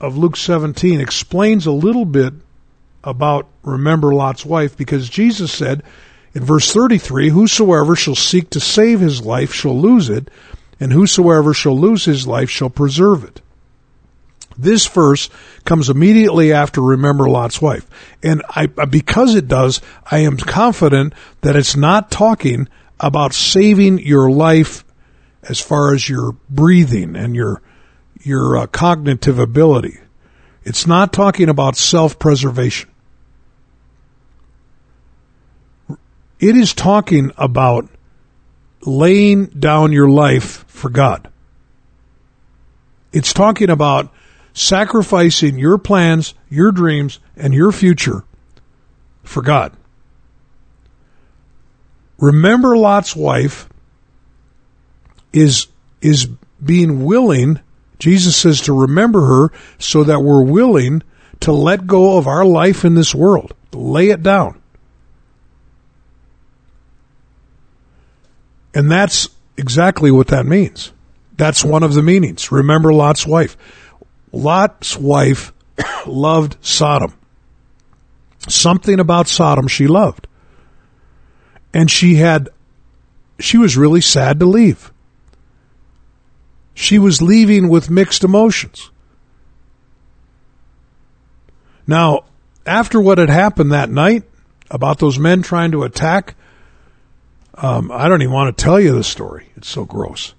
of 0.00 0.16
Luke 0.16 0.34
17 0.34 0.98
explains 0.98 1.66
a 1.66 1.70
little 1.70 2.06
bit 2.06 2.32
about 3.04 3.46
remember 3.62 4.14
Lot's 4.14 4.46
wife 4.46 4.78
because 4.78 5.10
Jesus 5.10 5.52
said 5.52 5.82
in 6.32 6.42
verse 6.42 6.72
33, 6.72 7.28
Whosoever 7.28 7.94
shall 7.96 8.14
seek 8.14 8.48
to 8.48 8.60
save 8.60 9.00
his 9.00 9.26
life 9.26 9.52
shall 9.52 9.78
lose 9.78 10.08
it, 10.08 10.30
and 10.80 10.90
whosoever 10.90 11.52
shall 11.52 11.78
lose 11.78 12.06
his 12.06 12.26
life 12.26 12.48
shall 12.48 12.70
preserve 12.70 13.24
it. 13.24 13.42
This 14.56 14.86
verse 14.86 15.28
comes 15.66 15.90
immediately 15.90 16.54
after 16.54 16.80
remember 16.80 17.28
Lot's 17.28 17.60
wife. 17.60 17.86
And 18.22 18.42
I, 18.48 18.68
because 18.68 19.34
it 19.34 19.48
does, 19.48 19.82
I 20.10 20.20
am 20.20 20.38
confident 20.38 21.12
that 21.42 21.56
it's 21.56 21.76
not 21.76 22.10
talking 22.10 22.68
about 22.98 23.34
saving 23.34 23.98
your 23.98 24.30
life 24.30 24.82
as 25.48 25.60
far 25.60 25.94
as 25.94 26.08
your 26.08 26.32
breathing 26.48 27.16
and 27.16 27.34
your 27.34 27.62
your 28.20 28.56
uh, 28.58 28.66
cognitive 28.66 29.38
ability. 29.38 29.98
It's 30.64 30.86
not 30.86 31.12
talking 31.12 31.48
about 31.48 31.76
self-preservation. 31.76 32.90
It 36.40 36.56
is 36.56 36.74
talking 36.74 37.32
about 37.38 37.88
laying 38.82 39.46
down 39.46 39.92
your 39.92 40.08
life 40.08 40.64
for 40.68 40.90
God. 40.90 41.30
It's 43.12 43.32
talking 43.32 43.70
about 43.70 44.12
sacrificing 44.52 45.58
your 45.58 45.78
plans, 45.78 46.34
your 46.48 46.72
dreams, 46.72 47.20
and 47.36 47.54
your 47.54 47.72
future 47.72 48.24
for 49.22 49.42
God. 49.42 49.72
Remember 52.18 52.76
Lot's 52.76 53.14
wife 53.14 53.67
is 55.32 55.66
is 56.00 56.26
being 56.64 57.04
willing 57.04 57.60
Jesus 57.98 58.36
says 58.36 58.60
to 58.62 58.72
remember 58.72 59.26
her 59.26 59.52
so 59.78 60.04
that 60.04 60.20
we're 60.20 60.44
willing 60.44 61.02
to 61.40 61.52
let 61.52 61.86
go 61.86 62.16
of 62.16 62.26
our 62.26 62.44
life 62.44 62.84
in 62.84 62.94
this 62.94 63.14
world. 63.14 63.54
Lay 63.72 64.10
it 64.10 64.22
down. 64.22 64.60
And 68.74 68.90
that's 68.90 69.28
exactly 69.56 70.10
what 70.10 70.28
that 70.28 70.46
means. 70.46 70.92
That's 71.36 71.64
one 71.64 71.82
of 71.82 71.94
the 71.94 72.02
meanings. 72.02 72.52
Remember 72.52 72.92
Lot's 72.92 73.26
wife. 73.26 73.56
Lot's 74.32 74.96
wife 74.96 75.52
loved 76.06 76.56
Sodom. 76.60 77.14
Something 78.46 79.00
about 79.00 79.26
Sodom 79.26 79.66
she 79.66 79.86
loved. 79.86 80.26
And 81.74 81.90
she 81.90 82.16
had, 82.16 82.48
she 83.40 83.58
was 83.58 83.76
really 83.76 84.00
sad 84.00 84.38
to 84.40 84.46
leave. 84.46 84.92
She 86.78 87.00
was 87.00 87.20
leaving 87.20 87.68
with 87.68 87.90
mixed 87.90 88.22
emotions. 88.22 88.90
Now, 91.88 92.20
after 92.64 93.00
what 93.00 93.18
had 93.18 93.30
happened 93.30 93.72
that 93.72 93.90
night 93.90 94.22
about 94.70 95.00
those 95.00 95.18
men 95.18 95.42
trying 95.42 95.72
to 95.72 95.82
attack, 95.82 96.36
um, 97.54 97.90
I 97.90 98.06
don't 98.06 98.22
even 98.22 98.32
want 98.32 98.56
to 98.56 98.64
tell 98.64 98.78
you 98.78 98.94
the 98.94 99.02
story. 99.02 99.48
It's 99.56 99.68
so 99.68 99.84
gross. 99.84 100.34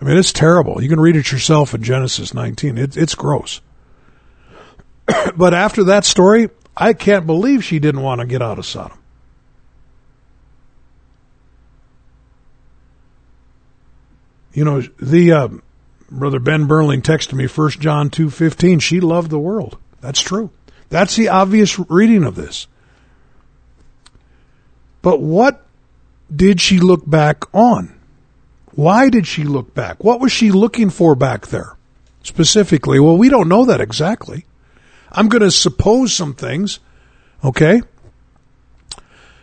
I 0.00 0.06
mean, 0.06 0.16
it's 0.16 0.32
terrible. 0.32 0.82
You 0.82 0.88
can 0.88 1.00
read 1.00 1.16
it 1.16 1.30
yourself 1.30 1.74
in 1.74 1.82
Genesis 1.82 2.32
19. 2.32 2.78
It, 2.78 2.96
it's 2.96 3.14
gross. 3.14 3.60
but 5.36 5.52
after 5.52 5.84
that 5.84 6.06
story, 6.06 6.48
I 6.74 6.94
can't 6.94 7.26
believe 7.26 7.62
she 7.62 7.78
didn't 7.78 8.00
want 8.00 8.22
to 8.22 8.26
get 8.26 8.40
out 8.40 8.58
of 8.58 8.64
Sodom. 8.64 8.98
You 14.56 14.64
know, 14.64 14.80
the 14.80 15.32
uh, 15.32 15.48
brother 16.10 16.40
Ben 16.40 16.66
Burling 16.66 17.02
texted 17.02 17.34
me 17.34 17.46
First 17.46 17.78
John 17.78 18.08
two 18.08 18.30
fifteen. 18.30 18.78
She 18.78 19.00
loved 19.00 19.28
the 19.30 19.38
world. 19.38 19.76
That's 20.00 20.22
true. 20.22 20.50
That's 20.88 21.14
the 21.14 21.28
obvious 21.28 21.78
reading 21.90 22.24
of 22.24 22.36
this. 22.36 22.66
But 25.02 25.20
what 25.20 25.62
did 26.34 26.62
she 26.62 26.80
look 26.80 27.02
back 27.06 27.44
on? 27.54 28.00
Why 28.72 29.10
did 29.10 29.26
she 29.26 29.44
look 29.44 29.74
back? 29.74 30.02
What 30.02 30.20
was 30.20 30.32
she 30.32 30.50
looking 30.50 30.88
for 30.88 31.14
back 31.14 31.48
there 31.48 31.76
specifically? 32.22 32.98
Well, 32.98 33.18
we 33.18 33.28
don't 33.28 33.50
know 33.50 33.66
that 33.66 33.82
exactly. 33.82 34.46
I'm 35.12 35.28
going 35.28 35.42
to 35.42 35.50
suppose 35.50 36.14
some 36.14 36.32
things. 36.32 36.78
Okay. 37.44 37.82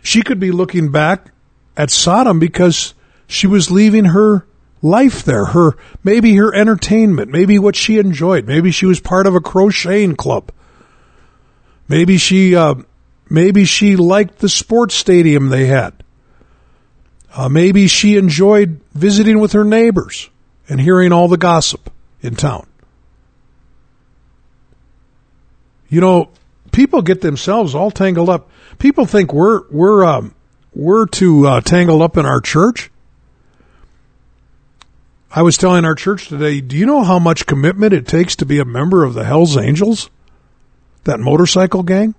She 0.02 0.22
could 0.22 0.40
be 0.40 0.50
looking 0.50 0.90
back 0.90 1.30
at 1.76 1.92
Sodom 1.92 2.40
because 2.40 2.94
she 3.28 3.46
was 3.46 3.70
leaving 3.70 4.06
her 4.06 4.44
life 4.84 5.24
there, 5.24 5.46
her, 5.46 5.72
maybe 6.04 6.36
her 6.36 6.54
entertainment, 6.54 7.30
maybe 7.30 7.58
what 7.58 7.74
she 7.74 7.98
enjoyed. 7.98 8.46
Maybe 8.46 8.70
she 8.70 8.84
was 8.84 9.00
part 9.00 9.26
of 9.26 9.34
a 9.34 9.40
crocheting 9.40 10.14
club. 10.14 10.52
Maybe 11.88 12.18
she, 12.18 12.54
uh, 12.54 12.74
maybe 13.30 13.64
she 13.64 13.96
liked 13.96 14.38
the 14.38 14.48
sports 14.48 14.94
stadium 14.94 15.48
they 15.48 15.66
had. 15.66 15.94
Uh, 17.34 17.48
maybe 17.48 17.88
she 17.88 18.16
enjoyed 18.16 18.80
visiting 18.92 19.40
with 19.40 19.52
her 19.52 19.64
neighbors 19.64 20.28
and 20.68 20.80
hearing 20.80 21.12
all 21.12 21.28
the 21.28 21.38
gossip 21.38 21.90
in 22.20 22.36
town. 22.36 22.66
You 25.88 26.00
know, 26.00 26.30
people 26.72 27.02
get 27.02 27.22
themselves 27.22 27.74
all 27.74 27.90
tangled 27.90 28.28
up. 28.28 28.50
People 28.78 29.06
think 29.06 29.32
we're 29.32 29.62
we're 29.70 30.04
um, 30.04 30.34
we're 30.74 31.06
too 31.06 31.46
uh, 31.46 31.60
tangled 31.60 32.02
up 32.02 32.16
in 32.16 32.26
our 32.26 32.40
church. 32.40 32.90
I 35.36 35.42
was 35.42 35.56
telling 35.56 35.84
our 35.84 35.96
church 35.96 36.28
today. 36.28 36.60
Do 36.60 36.76
you 36.76 36.86
know 36.86 37.02
how 37.02 37.18
much 37.18 37.46
commitment 37.46 37.92
it 37.92 38.06
takes 38.06 38.36
to 38.36 38.46
be 38.46 38.60
a 38.60 38.64
member 38.64 39.02
of 39.02 39.14
the 39.14 39.24
Hell's 39.24 39.56
Angels, 39.56 40.08
that 41.02 41.18
motorcycle 41.18 41.82
gang? 41.82 42.14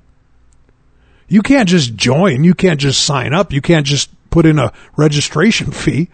You 1.30 1.42
can't 1.42 1.70
just 1.70 1.96
join. 1.96 2.44
You 2.44 2.54
can't 2.54 2.78
just 2.80 3.06
sign 3.06 3.34
up. 3.34 3.54
You 3.54 3.62
can't 3.62 3.86
just 3.86 4.10
put 4.32 4.46
in 4.46 4.60
a 4.60 4.74
registration 4.98 5.72
fee. 5.72 6.10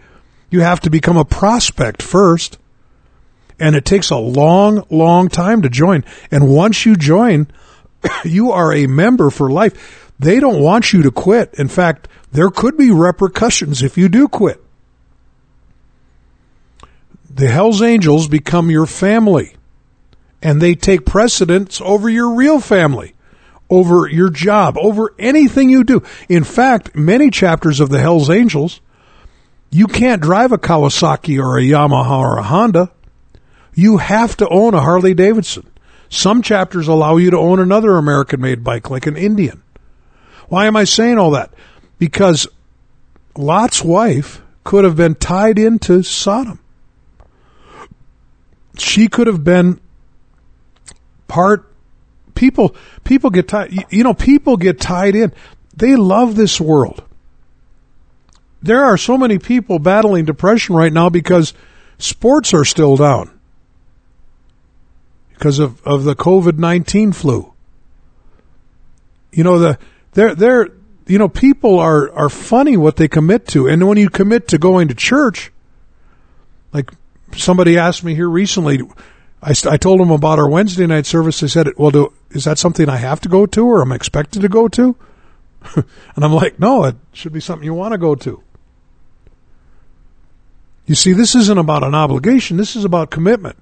You 0.48 0.60
have 0.60 0.78
to 0.82 0.90
become 0.90 1.16
a 1.16 1.24
prospect 1.24 2.02
first. 2.02 2.58
And 3.58 3.74
it 3.74 3.84
takes 3.84 4.10
a 4.10 4.16
long, 4.16 4.86
long 4.88 5.28
time 5.28 5.62
to 5.62 5.68
join. 5.68 6.04
And 6.30 6.54
once 6.54 6.86
you 6.86 6.94
join, 6.94 7.48
you 8.24 8.52
are 8.52 8.72
a 8.72 8.86
member 8.86 9.30
for 9.30 9.50
life. 9.50 10.12
They 10.20 10.38
don't 10.38 10.62
want 10.62 10.92
you 10.92 11.02
to 11.02 11.10
quit. 11.10 11.52
In 11.54 11.66
fact, 11.66 12.06
there 12.30 12.50
could 12.50 12.76
be 12.76 12.92
repercussions 12.92 13.82
if 13.82 13.98
you 13.98 14.08
do 14.08 14.28
quit. 14.28 14.62
The 17.34 17.48
Hells 17.48 17.80
Angels 17.80 18.28
become 18.28 18.70
your 18.70 18.86
family 18.86 19.54
and 20.42 20.60
they 20.60 20.74
take 20.74 21.06
precedence 21.06 21.80
over 21.80 22.08
your 22.08 22.34
real 22.34 22.60
family 22.60 23.14
over 23.72 24.06
your 24.06 24.28
job, 24.28 24.76
over 24.76 25.14
anything 25.18 25.70
you 25.70 25.82
do. 25.82 26.02
In 26.28 26.44
fact, 26.44 26.94
many 26.94 27.30
chapters 27.30 27.80
of 27.80 27.88
the 27.88 28.00
Hells 28.00 28.28
Angels, 28.28 28.82
you 29.70 29.86
can't 29.86 30.20
drive 30.20 30.52
a 30.52 30.58
Kawasaki 30.58 31.42
or 31.42 31.56
a 31.56 31.62
Yamaha 31.62 32.18
or 32.18 32.36
a 32.36 32.42
Honda. 32.42 32.92
You 33.74 33.96
have 33.96 34.36
to 34.36 34.48
own 34.50 34.74
a 34.74 34.82
Harley 34.82 35.14
Davidson. 35.14 35.66
Some 36.10 36.42
chapters 36.42 36.86
allow 36.86 37.16
you 37.16 37.30
to 37.30 37.38
own 37.38 37.58
another 37.58 37.96
American 37.96 38.42
made 38.42 38.62
bike 38.62 38.90
like 38.90 39.06
an 39.06 39.16
Indian. 39.16 39.62
Why 40.48 40.66
am 40.66 40.76
I 40.76 40.84
saying 40.84 41.16
all 41.16 41.30
that? 41.30 41.54
Because 41.98 42.46
Lot's 43.34 43.82
wife 43.82 44.42
could 44.64 44.84
have 44.84 44.96
been 44.96 45.14
tied 45.14 45.58
into 45.58 46.02
Sodom. 46.02 46.58
She 48.78 49.08
could 49.08 49.26
have 49.26 49.44
been 49.44 49.80
part 51.28 51.68
people 52.34 52.74
people 53.04 53.30
get 53.30 53.48
tied 53.48 53.72
you 53.90 54.04
know 54.04 54.14
people 54.14 54.56
get 54.56 54.80
tied 54.80 55.14
in. 55.14 55.32
They 55.74 55.96
love 55.96 56.36
this 56.36 56.60
world. 56.60 57.02
There 58.62 58.84
are 58.84 58.96
so 58.96 59.18
many 59.18 59.38
people 59.38 59.78
battling 59.78 60.24
depression 60.24 60.76
right 60.76 60.92
now 60.92 61.08
because 61.08 61.52
sports 61.98 62.54
are 62.54 62.64
still 62.64 62.96
down 62.96 63.30
because 65.30 65.58
of, 65.58 65.82
of 65.84 66.04
the 66.04 66.14
covid-19 66.14 67.14
flu. 67.14 67.52
You 69.32 69.44
know 69.44 69.58
the 69.58 69.78
they're 70.12 70.34
they're 70.34 70.68
you 71.06 71.18
know 71.18 71.28
people 71.28 71.78
are 71.78 72.12
are 72.12 72.28
funny 72.28 72.76
what 72.76 72.96
they 72.96 73.08
commit 73.08 73.48
to. 73.48 73.66
And 73.66 73.86
when 73.88 73.98
you 73.98 74.08
commit 74.08 74.48
to 74.48 74.58
going 74.58 74.88
to 74.88 74.94
church 74.94 75.50
like 76.72 76.92
somebody 77.36 77.78
asked 77.78 78.04
me 78.04 78.14
here 78.14 78.28
recently 78.28 78.82
I, 79.42 79.54
I 79.68 79.76
told 79.76 80.00
them 80.00 80.10
about 80.10 80.38
our 80.38 80.48
Wednesday 80.48 80.86
night 80.86 81.04
service. 81.04 81.40
They 81.40 81.48
said, 81.48 81.68
well, 81.76 81.90
do, 81.90 82.12
is 82.30 82.44
that 82.44 82.58
something 82.58 82.88
I 82.88 82.96
have 82.96 83.20
to 83.22 83.28
go 83.28 83.46
to 83.46 83.66
or 83.66 83.82
am 83.82 83.92
I 83.92 83.96
expected 83.96 84.42
to 84.42 84.48
go 84.48 84.68
to? 84.68 84.96
and 85.74 86.24
I'm 86.24 86.32
like, 86.32 86.60
no, 86.60 86.84
it 86.84 86.96
should 87.12 87.32
be 87.32 87.40
something 87.40 87.64
you 87.64 87.74
want 87.74 87.92
to 87.92 87.98
go 87.98 88.14
to. 88.14 88.42
You 90.86 90.94
see, 90.94 91.12
this 91.12 91.34
isn't 91.34 91.58
about 91.58 91.82
an 91.82 91.94
obligation. 91.94 92.56
This 92.56 92.76
is 92.76 92.84
about 92.84 93.10
commitment. 93.10 93.56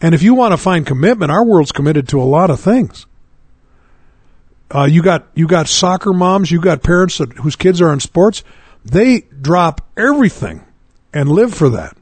And 0.00 0.14
if 0.14 0.22
you 0.22 0.34
want 0.34 0.52
to 0.52 0.58
find 0.58 0.86
commitment, 0.86 1.30
our 1.30 1.44
world's 1.44 1.72
committed 1.72 2.08
to 2.08 2.20
a 2.20 2.24
lot 2.24 2.50
of 2.50 2.60
things. 2.60 3.06
Uh, 4.74 4.84
you 4.84 5.02
got 5.02 5.28
you 5.34 5.46
got 5.46 5.68
soccer 5.68 6.12
moms, 6.12 6.50
you 6.50 6.60
got 6.60 6.82
parents 6.82 7.18
that, 7.18 7.32
whose 7.34 7.54
kids 7.54 7.80
are 7.80 7.92
in 7.92 8.00
sports. 8.00 8.42
They 8.84 9.20
drop 9.20 9.86
everything 9.96 10.64
and 11.12 11.28
live 11.28 11.54
for 11.54 11.68
that. 11.70 11.96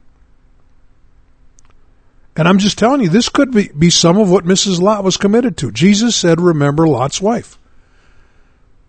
And 2.35 2.47
I'm 2.47 2.57
just 2.57 2.77
telling 2.79 3.01
you, 3.01 3.09
this 3.09 3.29
could 3.29 3.51
be, 3.51 3.69
be 3.69 3.89
some 3.89 4.17
of 4.17 4.31
what 4.31 4.45
Mrs. 4.45 4.81
Lot 4.81 5.03
was 5.03 5.17
committed 5.17 5.55
to. 5.57 5.71
Jesus 5.71 6.15
said, 6.15 6.41
remember 6.41 6.87
Lot's 6.87 7.21
wife. 7.21 7.59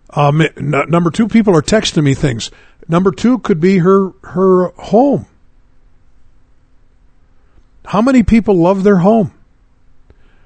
Um, 0.09 0.41
n- 0.41 0.83
number 0.87 1.11
two, 1.11 1.27
people 1.27 1.55
are 1.55 1.61
texting 1.61 2.03
me 2.03 2.15
things. 2.15 2.49
Number 2.87 3.11
two 3.11 3.39
could 3.39 3.59
be 3.59 3.79
her, 3.79 4.11
her 4.23 4.69
home. 4.69 5.27
How 7.85 8.01
many 8.01 8.23
people 8.23 8.55
love 8.55 8.83
their 8.83 8.97
home? 8.97 9.31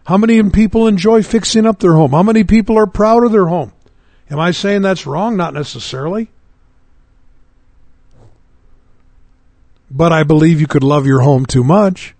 How 0.05 0.17
many 0.17 0.41
people 0.49 0.87
enjoy 0.87 1.23
fixing 1.23 1.65
up 1.65 1.79
their 1.79 1.93
home? 1.93 2.11
How 2.11 2.23
many 2.23 2.43
people 2.43 2.77
are 2.77 2.87
proud 2.87 3.23
of 3.23 3.31
their 3.31 3.45
home? 3.45 3.71
Am 4.29 4.39
I 4.39 4.51
saying 4.51 4.81
that's 4.81 5.05
wrong? 5.05 5.37
Not 5.37 5.53
necessarily. 5.53 6.29
But 9.89 10.11
I 10.11 10.23
believe 10.23 10.59
you 10.59 10.67
could 10.67 10.83
love 10.83 11.05
your 11.05 11.21
home 11.21 11.45
too 11.45 11.63
much. 11.63 12.13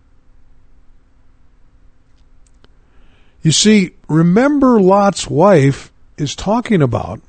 You 3.42 3.52
see, 3.52 3.92
remember 4.08 4.82
Lot's 4.82 5.28
wife 5.28 5.92
is 6.18 6.36
talking 6.36 6.82
about 6.82 7.22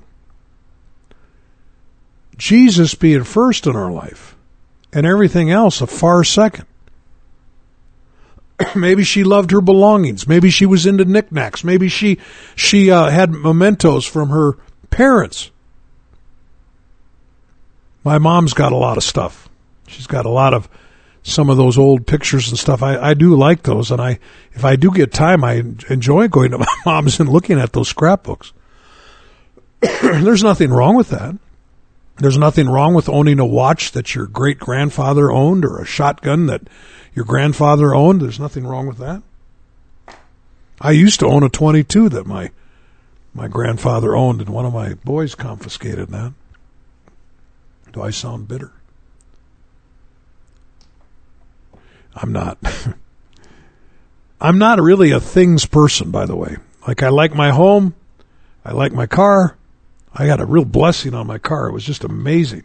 Jesus 2.37 2.95
being 2.95 3.25
first 3.25 3.67
in 3.67 3.77
our 3.77 3.93
life 3.93 4.35
and 4.93 5.07
everything 5.07 5.51
else 5.51 5.81
a 5.81 5.87
far 5.87 6.25
second. 6.25 6.67
maybe 8.75 9.05
she 9.05 9.25
loved 9.25 9.51
her 9.51 9.61
belongings. 9.61 10.27
Maybe 10.27 10.51
she 10.51 10.67
was 10.67 10.87
into 10.87 11.05
knickknacks. 11.05 11.65
Maybe 11.65 11.89
she 11.89 12.19
she 12.57 12.91
uh, 12.91 13.09
had 13.09 13.31
mementos 13.31 14.05
from 14.05 14.31
her 14.31 14.57
parents. 14.91 15.51
My 18.03 18.19
mom's 18.19 18.55
got 18.55 18.73
a 18.73 18.77
lot 18.77 18.97
of 18.97 19.05
stuff. 19.05 19.49
She's 19.87 20.07
got 20.07 20.25
a 20.25 20.31
lot 20.31 20.55
of 20.55 20.69
some 21.23 21.51
of 21.51 21.57
those 21.57 21.79
old 21.79 22.07
pictures 22.07 22.49
and 22.49 22.59
stuff. 22.59 22.83
I, 22.83 22.97
I 22.99 23.14
do 23.14 23.37
like 23.37 23.62
those, 23.62 23.91
and 23.91 24.01
I 24.01 24.18
if 24.53 24.64
I 24.64 24.77
do 24.77 24.91
get 24.91 25.12
time, 25.12 25.45
I 25.45 25.62
enjoy 25.89 26.29
going 26.29 26.53
to 26.53 26.59
my 26.59 26.66
mom's 26.87 27.21
and 27.21 27.29
looking 27.29 27.59
at 27.59 27.73
those 27.73 27.89
scrapbooks. 27.89 28.53
There's 29.81 30.43
nothing 30.43 30.71
wrong 30.71 30.97
with 30.97 31.11
that. 31.11 31.37
There's 32.16 32.39
nothing 32.39 32.68
wrong 32.68 32.93
with 32.93 33.09
owning 33.09 33.39
a 33.39 33.47
watch 33.47 33.93
that 33.93 34.14
your 34.14 34.27
great 34.27 34.59
grandfather 34.59 35.31
owned 35.31 35.64
or 35.64 35.81
a 35.81 35.87
shotgun 35.87 36.47
that 36.47 36.62
your 37.14 37.25
grandfather 37.25 37.95
owned. 37.95 38.21
There's 38.21 38.39
nothing 38.39 38.66
wrong 38.66 38.87
with 38.87 38.99
that. 38.99 39.23
I 40.81 40.91
used 40.91 41.21
to 41.21 41.27
own 41.27 41.43
a 41.43 41.49
22 41.49 42.11
that 42.11 42.27
my 42.27 42.51
my 43.33 43.47
grandfather 43.47 44.16
owned, 44.16 44.41
and 44.41 44.51
one 44.51 44.66
of 44.66 44.75
my 44.75 44.95
boys 44.95 45.35
confiscated 45.35 46.09
that. 46.09 46.33
Do 47.93 48.03
I 48.03 48.11
sound 48.11 48.49
bitter? 48.49 48.73
I'm 52.21 52.33
not. 52.33 52.59
I'm 54.41 54.59
not 54.59 54.81
really 54.81 55.11
a 55.11 55.21
things 55.21 55.66
person, 55.66 56.11
by 56.11 56.27
the 56.27 56.37
way. 56.37 56.57
Like 56.87 57.03
I 57.03 57.09
like 57.09 57.35
my 57.35 57.51
home, 57.51 57.95
I 58.64 58.73
like 58.73 58.93
my 58.93 59.07
car. 59.07 59.57
I 60.12 60.27
got 60.27 60.41
a 60.41 60.47
real 60.47 60.64
blessing 60.64 61.14
on 61.14 61.27
my 61.27 61.39
car. 61.39 61.68
It 61.68 61.73
was 61.73 61.85
just 61.85 62.05
amazing. 62.05 62.64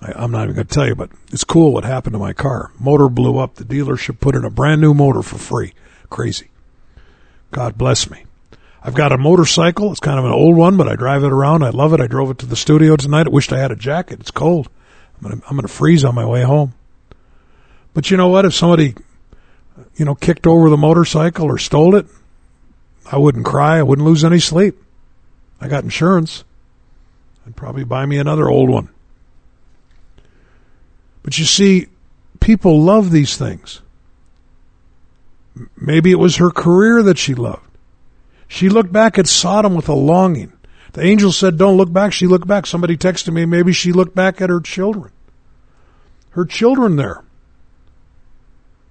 I, 0.00 0.12
I'm 0.14 0.30
not 0.30 0.44
even 0.44 0.54
going 0.54 0.66
to 0.66 0.74
tell 0.74 0.86
you, 0.86 0.94
but 0.94 1.10
it's 1.32 1.44
cool 1.44 1.72
what 1.72 1.84
happened 1.84 2.12
to 2.14 2.18
my 2.18 2.32
car. 2.32 2.70
Motor 2.78 3.08
blew 3.08 3.38
up. 3.38 3.56
The 3.56 3.64
dealership 3.64 4.20
put 4.20 4.36
in 4.36 4.44
a 4.44 4.50
brand 4.50 4.80
new 4.80 4.94
motor 4.94 5.22
for 5.22 5.38
free. 5.38 5.74
Crazy. 6.08 6.50
God 7.50 7.76
bless 7.76 8.08
me. 8.08 8.24
I've 8.82 8.94
got 8.94 9.12
a 9.12 9.18
motorcycle. 9.18 9.90
It's 9.90 10.00
kind 10.00 10.18
of 10.18 10.24
an 10.24 10.30
old 10.30 10.56
one, 10.56 10.76
but 10.76 10.88
I 10.88 10.94
drive 10.94 11.24
it 11.24 11.32
around. 11.32 11.64
I 11.64 11.70
love 11.70 11.92
it. 11.92 12.00
I 12.00 12.06
drove 12.06 12.30
it 12.30 12.38
to 12.38 12.46
the 12.46 12.56
studio 12.56 12.96
tonight. 12.96 13.26
I 13.26 13.30
wished 13.30 13.52
I 13.52 13.58
had 13.58 13.72
a 13.72 13.76
jacket. 13.76 14.20
It's 14.20 14.30
cold. 14.30 14.68
I'm 15.16 15.28
gonna, 15.28 15.42
I'm 15.48 15.56
gonna 15.56 15.68
freeze 15.68 16.04
on 16.04 16.14
my 16.14 16.24
way 16.24 16.42
home. 16.42 16.74
But 17.94 18.10
you 18.10 18.16
know 18.16 18.28
what? 18.28 18.44
If 18.44 18.54
somebody, 18.54 18.94
you 19.96 20.04
know, 20.04 20.14
kicked 20.14 20.46
over 20.46 20.70
the 20.70 20.76
motorcycle 20.76 21.46
or 21.46 21.58
stole 21.58 21.96
it, 21.96 22.06
I 23.10 23.18
wouldn't 23.18 23.44
cry. 23.44 23.78
I 23.78 23.82
wouldn't 23.82 24.06
lose 24.06 24.24
any 24.24 24.38
sleep. 24.38 24.76
I 25.60 25.68
got 25.68 25.84
insurance. 25.84 26.44
I'd 27.46 27.56
probably 27.56 27.84
buy 27.84 28.06
me 28.06 28.18
another 28.18 28.48
old 28.48 28.68
one. 28.68 28.90
But 31.22 31.38
you 31.38 31.44
see, 31.44 31.88
people 32.40 32.82
love 32.82 33.10
these 33.10 33.36
things. 33.36 33.80
Maybe 35.76 36.10
it 36.10 36.18
was 36.18 36.36
her 36.36 36.50
career 36.50 37.02
that 37.02 37.18
she 37.18 37.34
loved. 37.34 37.62
She 38.46 38.68
looked 38.68 38.92
back 38.92 39.18
at 39.18 39.26
Sodom 39.26 39.74
with 39.74 39.88
a 39.88 39.94
longing. 39.94 40.52
The 40.92 41.02
angel 41.02 41.32
said, 41.32 41.58
Don't 41.58 41.76
look 41.76 41.92
back. 41.92 42.12
She 42.12 42.26
looked 42.26 42.46
back. 42.46 42.66
Somebody 42.66 42.96
texted 42.96 43.32
me, 43.32 43.44
maybe 43.44 43.72
she 43.72 43.92
looked 43.92 44.14
back 44.14 44.40
at 44.40 44.50
her 44.50 44.60
children. 44.60 45.12
Her 46.30 46.44
children 46.44 46.96
there. 46.96 47.22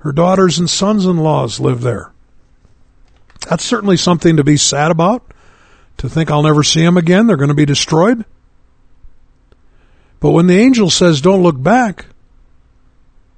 Her 0.07 0.13
daughters 0.13 0.57
and 0.57 0.69
sons 0.69 1.05
in 1.05 1.17
laws 1.17 1.59
live 1.59 1.81
there. 1.81 2.13
That's 3.49 3.65
certainly 3.65 3.97
something 3.97 4.37
to 4.37 4.43
be 4.45 4.55
sad 4.55 4.89
about. 4.89 5.21
To 5.97 6.07
think 6.07 6.31
I'll 6.31 6.43
never 6.43 6.63
see 6.63 6.81
them 6.81 6.95
again. 6.95 7.27
They're 7.27 7.35
going 7.35 7.49
to 7.49 7.53
be 7.53 7.65
destroyed. 7.65 8.23
But 10.21 10.31
when 10.31 10.47
the 10.47 10.57
angel 10.57 10.89
says, 10.89 11.19
Don't 11.19 11.43
look 11.43 11.61
back, 11.61 12.05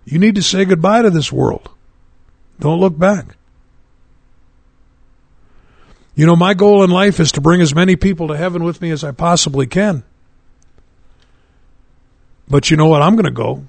you 0.06 0.20
need 0.20 0.36
to 0.36 0.44
say 0.44 0.64
goodbye 0.64 1.02
to 1.02 1.10
this 1.10 1.32
world. 1.32 1.72
Don't 2.60 2.80
look 2.80 2.96
back. 2.96 3.36
You 6.14 6.28
know, 6.28 6.36
my 6.36 6.54
goal 6.54 6.84
in 6.84 6.92
life 6.92 7.20
is 7.20 7.32
to 7.32 7.42
bring 7.42 7.62
as 7.62 7.74
many 7.74 7.96
people 7.96 8.28
to 8.28 8.38
heaven 8.38 8.64
with 8.64 8.80
me 8.80 8.92
as 8.92 9.04
I 9.04 9.10
possibly 9.10 9.66
can. 9.66 10.04
But 12.48 12.70
you 12.70 12.78
know 12.78 12.86
what? 12.86 13.02
I'm 13.02 13.16
going 13.16 13.26
to 13.26 13.32
go, 13.32 13.66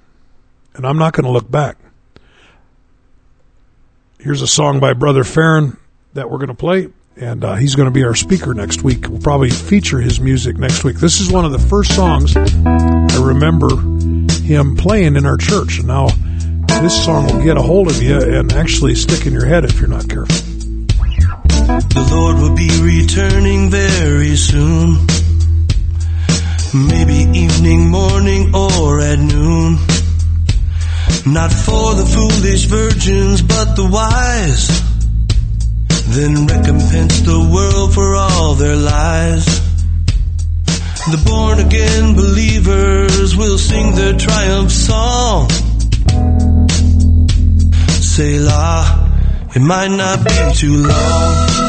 and 0.75 0.85
I'm 0.85 0.99
not 0.99 1.15
going 1.15 1.25
to 1.25 1.31
look 1.31 1.51
back. 1.51 1.79
Here's 4.23 4.43
a 4.43 4.47
song 4.47 4.81
by 4.81 4.93
Brother 4.93 5.25
Farron 5.25 5.79
that 6.13 6.31
we're 6.31 6.37
going 6.37 6.49
to 6.49 6.55
play, 6.55 6.89
and 7.17 7.43
uh, 7.43 7.55
he's 7.55 7.75
going 7.75 7.87
to 7.87 7.91
be 7.91 8.05
our 8.05 8.15
speaker 8.15 8.53
next 8.53 8.83
week. 8.83 9.09
We'll 9.09 9.21
probably 9.21 9.49
feature 9.49 9.99
his 9.99 10.21
music 10.21 10.59
next 10.59 10.85
week. 10.85 10.97
This 10.97 11.21
is 11.21 11.33
one 11.33 11.47
of 11.47 11.53
the 11.53 11.59
first 11.59 11.95
songs 11.95 12.37
I 12.37 13.23
remember 13.23 13.71
him 14.43 14.77
playing 14.77 15.17
in 15.17 15.25
our 15.25 15.39
church, 15.39 15.83
now 15.83 16.09
this 16.83 17.05
song 17.05 17.27
will 17.27 17.43
get 17.43 17.57
a 17.57 17.63
hold 17.63 17.89
of 17.89 18.03
you 18.03 18.19
and 18.21 18.53
actually 18.53 18.95
stick 18.95 19.27
in 19.27 19.33
your 19.33 19.47
head 19.47 19.65
if 19.65 19.81
you're 19.81 19.89
not 19.89 20.09
careful. 20.09 20.37
The 20.87 22.09
Lord 22.11 22.37
will 22.43 22.55
be 22.55 22.69
returning 22.83 23.71
very 23.71 24.37
soon. 24.37 25.07
Maybe 26.75 27.39
evening, 27.39 27.91
morning, 27.91 28.55
or 28.55 29.01
at 29.01 29.19
noon. 29.19 29.79
Not 31.27 31.53
for 31.53 31.95
the 31.95 32.07
foolish 32.07 32.65
virgins, 32.65 33.43
but 33.43 33.77
the 33.77 33.87
wise. 33.87 34.69
Then 36.17 36.47
recompense 36.47 37.21
the 37.21 37.39
world 37.53 37.95
for 37.95 38.17
all 38.17 38.55
their 38.55 38.77
lies. 38.77 39.45
The 41.11 41.23
born 41.25 41.59
again 41.61 42.15
believers 42.15 43.37
will 43.37 43.59
sing 43.59 43.95
their 43.95 44.17
triumph 44.17 44.73
song. 44.73 45.49
Selah, 48.01 49.49
it 49.55 49.61
might 49.61 49.89
not 49.89 50.25
be 50.25 50.55
too 50.55 50.77
long. 50.79 51.60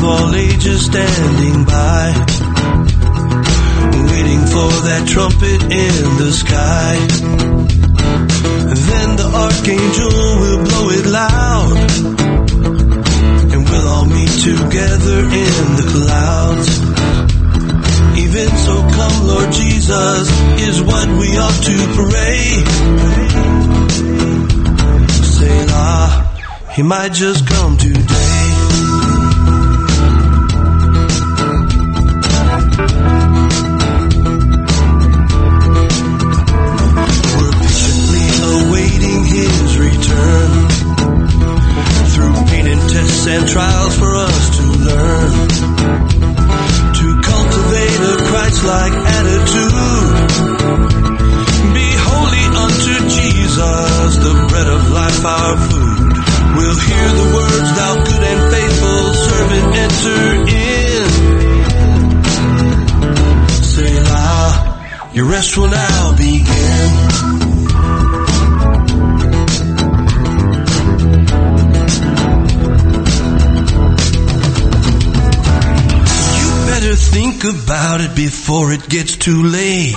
Christians 0.00 0.04
of 0.04 0.04
all 0.04 0.34
ages 0.34 0.84
standing 0.86 1.64
by, 1.64 2.12
waiting 4.10 4.42
for 4.46 4.70
that 4.88 5.04
trumpet 5.06 5.62
in 5.62 6.16
the 6.16 6.32
sky. 6.32 6.96
Then 8.88 9.16
the 9.16 9.28
archangel 9.44 10.40
will 10.40 10.60
blow 10.64 10.90
it 10.90 11.06
loud, 11.06 11.76
and 13.52 13.60
we'll 13.68 13.88
all 13.88 14.06
meet 14.06 14.32
together 14.40 15.18
in 15.20 15.76
the 15.76 15.86
clouds. 15.92 16.68
Even 18.18 18.48
so, 18.56 18.74
come, 18.96 19.26
Lord 19.26 19.52
Jesus, 19.52 20.30
is 20.60 20.82
what 20.82 21.08
we 21.08 21.36
ought 21.36 21.62
to 21.70 21.76
pray. 21.98 22.64
Selah, 25.24 26.08
he 26.72 26.82
might 26.82 27.12
just 27.12 27.46
come 27.46 27.76
today. 27.76 28.29
Return. 39.90 40.50
Through 42.12 42.34
pain 42.50 42.66
and 42.66 42.82
tests 42.90 43.26
and 43.26 43.48
trials 43.48 43.94
for 43.98 44.12
us 44.28 44.44
to 44.56 44.64
learn. 44.86 45.30
To 47.00 47.06
cultivate 47.30 48.00
a 48.12 48.14
Christ-like 48.28 48.96
attitude. 49.18 50.28
Be 51.74 51.88
holy 52.08 52.46
unto 52.64 52.94
Jesus, 53.16 54.10
the 54.26 54.34
bread 54.50 54.68
of 54.68 54.82
life, 54.90 55.24
our 55.24 55.56
food. 55.68 56.12
We'll 56.56 56.80
hear 56.88 57.08
the 57.20 57.28
words, 57.36 57.68
thou 57.78 57.92
good 58.04 58.24
and 58.32 58.42
faithful 58.52 59.02
servant, 59.28 59.66
enter 59.86 60.22
in. 60.66 61.08
Selah, 63.72 64.50
your 65.14 65.26
rest 65.26 65.56
will 65.56 65.68
now 65.68 66.16
begin. 66.16 67.39
Think 77.10 77.42
about 77.42 78.00
it 78.00 78.14
before 78.14 78.72
it 78.72 78.88
gets 78.88 79.16
too 79.16 79.42
late. 79.42 79.96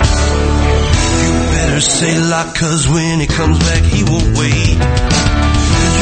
You 1.24 1.32
better 1.54 1.80
say 1.80 2.18
la 2.18 2.52
cause 2.52 2.88
when 2.88 3.20
he 3.20 3.26
comes 3.26 3.58
back 3.58 3.82
he 3.84 4.02
won't 4.02 4.36
wait. 4.36 4.74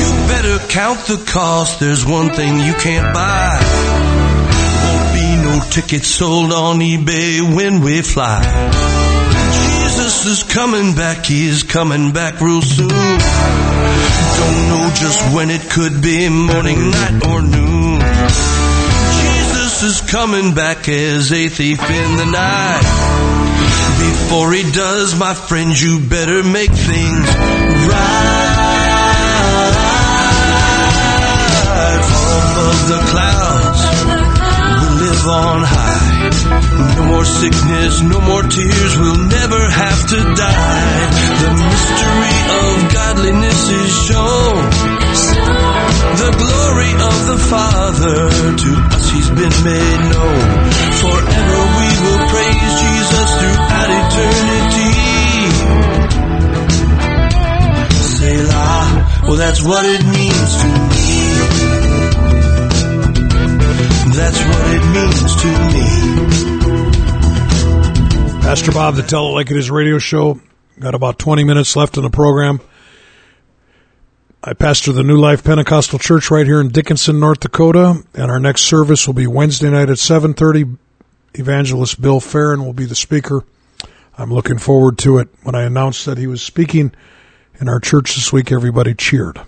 You 0.01 0.09
better 0.33 0.59
count 0.69 1.01
the 1.07 1.23
cost, 1.31 1.81
there's 1.81 2.07
one 2.07 2.31
thing 2.31 2.59
you 2.61 2.73
can't 2.73 3.13
buy. 3.13 3.61
Won't 4.85 5.13
be 5.13 5.29
no 5.49 5.61
tickets 5.71 6.09
sold 6.09 6.51
on 6.53 6.79
eBay 6.79 7.55
when 7.55 7.83
we 7.83 8.01
fly. 8.01 8.41
Jesus 9.93 10.27
is 10.27 10.43
coming 10.45 10.95
back, 10.95 11.27
he's 11.27 11.63
coming 11.63 12.13
back 12.13 12.41
real 12.41 12.63
soon. 12.63 12.89
Don't 12.89 14.61
know 14.71 14.91
just 14.95 15.21
when 15.35 15.51
it 15.51 15.71
could 15.71 16.01
be, 16.01 16.29
morning, 16.31 16.91
night, 16.91 17.27
or 17.27 17.43
noon. 17.43 17.72
Is 19.83 20.01
coming 20.01 20.55
back 20.55 20.89
as 20.89 21.33
a 21.33 21.49
thief 21.49 21.81
in 21.83 22.17
the 22.17 22.25
night. 22.27 22.83
Before 23.99 24.53
he 24.53 24.71
does, 24.71 25.19
my 25.19 25.35
friends, 25.35 25.83
you 25.83 25.99
better 25.99 26.45
make 26.45 26.71
things 26.71 27.27
right. 27.91 28.53
Above 31.99 32.89
the 32.93 33.01
clouds, 33.11 33.83
we 34.79 34.89
live 35.03 35.27
on 35.27 35.63
high. 35.67 36.31
No 36.97 37.05
more 37.07 37.25
sickness, 37.25 38.03
no 38.03 38.21
more 38.21 38.45
tears, 38.45 38.97
we'll 38.99 39.27
never 39.27 39.69
have 39.69 40.07
to 40.11 40.17
die. 40.17 41.11
The 41.43 41.51
mystery 41.59 42.39
of 42.55 42.93
godliness 42.93 43.69
is 43.69 43.91
shown. 44.07 45.02
The 46.23 46.31
glory 46.37 46.93
of 46.93 47.17
the 47.27 47.39
Father, 47.51 48.31
to 48.57 48.71
us 48.95 49.11
He's 49.11 49.31
been 49.31 49.57
made 49.65 50.01
known. 50.13 50.71
Forever 51.03 51.61
we 51.79 51.89
will 52.03 52.23
praise 52.33 52.73
Jesus 52.83 53.29
throughout 53.39 53.91
eternity. 54.03 54.95
Selah, 58.17 58.87
well 59.25 59.37
that's 59.37 59.63
what 59.63 59.85
it 59.85 60.05
means 60.05 60.51
to 60.63 60.69
me. 60.91 61.13
That's 64.15 64.41
what 64.45 64.67
it 64.77 64.85
means 64.93 65.37
to 65.43 65.49
me. 65.73 65.87
Pastor 68.43 68.73
Bob, 68.73 68.95
the 68.97 69.03
Tell 69.03 69.29
It 69.29 69.33
Like 69.33 69.51
It 69.51 69.57
Is 69.57 69.71
radio 69.71 69.99
show. 69.99 70.41
Got 70.79 70.95
about 70.95 71.19
20 71.19 71.45
minutes 71.45 71.77
left 71.77 71.97
in 71.97 72.03
the 72.03 72.11
program. 72.11 72.61
I 74.45 74.55
pastor 74.55 74.91
the 74.91 75.05
New 75.05 75.19
Life 75.19 75.45
Pentecostal 75.45 76.01
Church 76.01 76.29
right 76.29 76.45
here 76.45 76.61
in 76.61 76.71
Dickinson, 76.71 77.21
North 77.21 77.39
Dakota, 77.39 78.03
and 78.13 78.29
our 78.29 78.41
next 78.41 78.63
service 78.63 79.07
will 79.07 79.15
be 79.15 79.29
Wednesday 79.29 79.71
night 79.71 79.89
at 79.89 79.99
7:30. 79.99 80.79
Evangelist 81.35 82.01
Bill 82.01 82.19
Farron 82.19 82.65
will 82.65 82.73
be 82.73 82.85
the 82.85 82.97
speaker. 82.97 83.45
I'm 84.19 84.33
looking 84.35 84.59
forward 84.59 84.99
to 84.99 85.19
it. 85.19 85.29
When 85.45 85.55
I 85.55 85.63
announced 85.63 86.07
that 86.07 86.19
he 86.19 86.27
was 86.27 86.43
speaking 86.43 86.91
in 87.61 87.69
our 87.69 87.79
church 87.79 88.17
this 88.17 88.33
week, 88.33 88.51
everybody 88.51 88.95
cheered. 88.95 89.41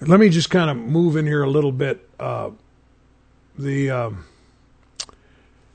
Let 0.00 0.18
me 0.18 0.28
just 0.28 0.50
kind 0.50 0.70
of 0.70 0.76
move 0.76 1.14
in 1.14 1.26
here 1.26 1.44
a 1.44 1.48
little 1.48 1.70
bit. 1.70 2.04
Uh, 2.18 2.50
the 3.56 3.90
um, 3.92 4.24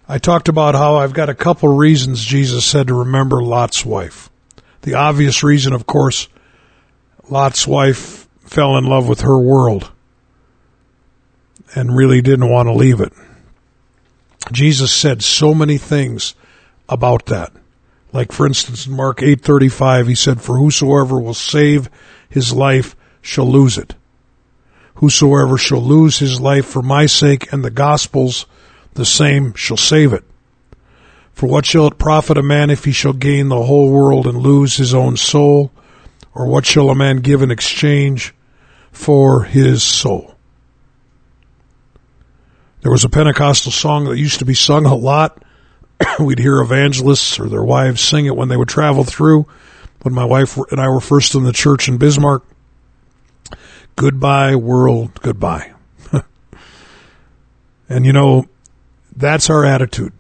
I 0.10 0.18
talked 0.18 0.50
about 0.50 0.76
how 0.76 0.98
I've 0.98 1.14
got 1.14 1.30
a 1.30 1.36
couple 1.36 1.70
reasons 1.70 2.22
Jesus 2.22 2.66
said 2.66 2.88
to 2.88 2.94
remember 2.94 3.42
Lot's 3.42 3.86
wife. 3.86 4.30
The 4.82 4.96
obvious 4.96 5.42
reason, 5.42 5.72
of 5.72 5.86
course, 5.86 6.28
Lot's 7.30 7.68
wife 7.68 8.28
fell 8.42 8.76
in 8.76 8.86
love 8.86 9.08
with 9.08 9.22
her 9.22 9.38
world 9.38 9.92
and 11.76 11.96
really 11.96 12.22
didn't 12.22 12.50
want 12.50 12.68
to 12.68 12.74
leave 12.74 13.00
it. 13.00 13.14
Jesus 14.52 14.92
said 14.92 15.24
so 15.24 15.54
many 15.54 15.78
things 15.78 16.34
about 16.88 17.28
that. 17.28 17.52
Like 18.12 18.32
for 18.32 18.48
instance 18.48 18.88
in 18.88 18.94
Mark 18.94 19.20
8:35 19.20 20.08
he 20.08 20.16
said 20.16 20.42
for 20.42 20.58
whosoever 20.58 21.20
will 21.20 21.36
save 21.36 21.90
his 22.28 22.52
life 22.52 22.96
shall 23.22 23.50
lose 23.50 23.78
it. 23.78 23.94
Whosoever 24.96 25.58
shall 25.58 25.84
lose 25.84 26.18
his 26.18 26.42
life 26.42 26.66
for 26.66 26.82
my 26.82 27.06
sake 27.06 27.54
and 27.54 27.64
the 27.64 27.70
gospel's 27.70 28.48
the 28.96 29.06
same 29.06 29.54
shall 29.54 29.78
save 29.78 30.14
it. 30.14 30.24
For 31.32 31.48
what 31.48 31.68
shall 31.68 31.86
it 31.86 32.00
profit 32.00 32.38
a 32.38 32.44
man 32.44 32.72
if 32.72 32.86
he 32.86 32.92
shall 32.92 33.14
gain 33.14 33.50
the 33.50 33.64
whole 33.64 33.92
world 33.92 34.26
and 34.26 34.40
lose 34.40 34.78
his 34.78 34.96
own 34.96 35.16
soul? 35.16 35.72
Or 36.34 36.48
what 36.48 36.66
shall 36.66 36.90
a 36.90 36.96
man 36.96 37.18
give 37.18 37.42
in 37.42 37.52
exchange 37.52 38.34
for 38.92 39.44
his 39.44 39.84
soul? 39.84 40.36
There 42.82 42.92
was 42.92 43.04
a 43.04 43.10
Pentecostal 43.10 43.72
song 43.72 44.06
that 44.06 44.18
used 44.18 44.40
to 44.40 44.46
be 44.46 44.54
sung 44.54 44.86
a 44.86 44.96
lot. 44.96 45.44
We'd 46.20 46.40
hear 46.40 46.62
evangelists 46.62 47.40
or 47.40 47.48
their 47.50 47.64
wives 47.64 48.02
sing 48.02 48.26
it 48.26 48.36
when 48.36 48.48
they 48.48 48.58
would 48.58 48.70
travel 48.70 49.04
through. 49.04 49.48
When 50.02 50.14
my 50.14 50.24
wife 50.24 50.58
and 50.72 50.80
I 50.80 50.88
were 50.88 51.02
first 51.02 51.36
in 51.36 51.44
the 51.44 51.52
church 51.52 51.90
in 51.90 51.98
Bismarck, 51.98 52.44
Goodbye, 54.00 54.56
world, 54.56 55.20
goodbye. 55.22 55.74
and 57.90 58.06
you 58.06 58.14
know, 58.14 58.46
that's 59.14 59.50
our 59.50 59.66
attitude. 59.66 60.14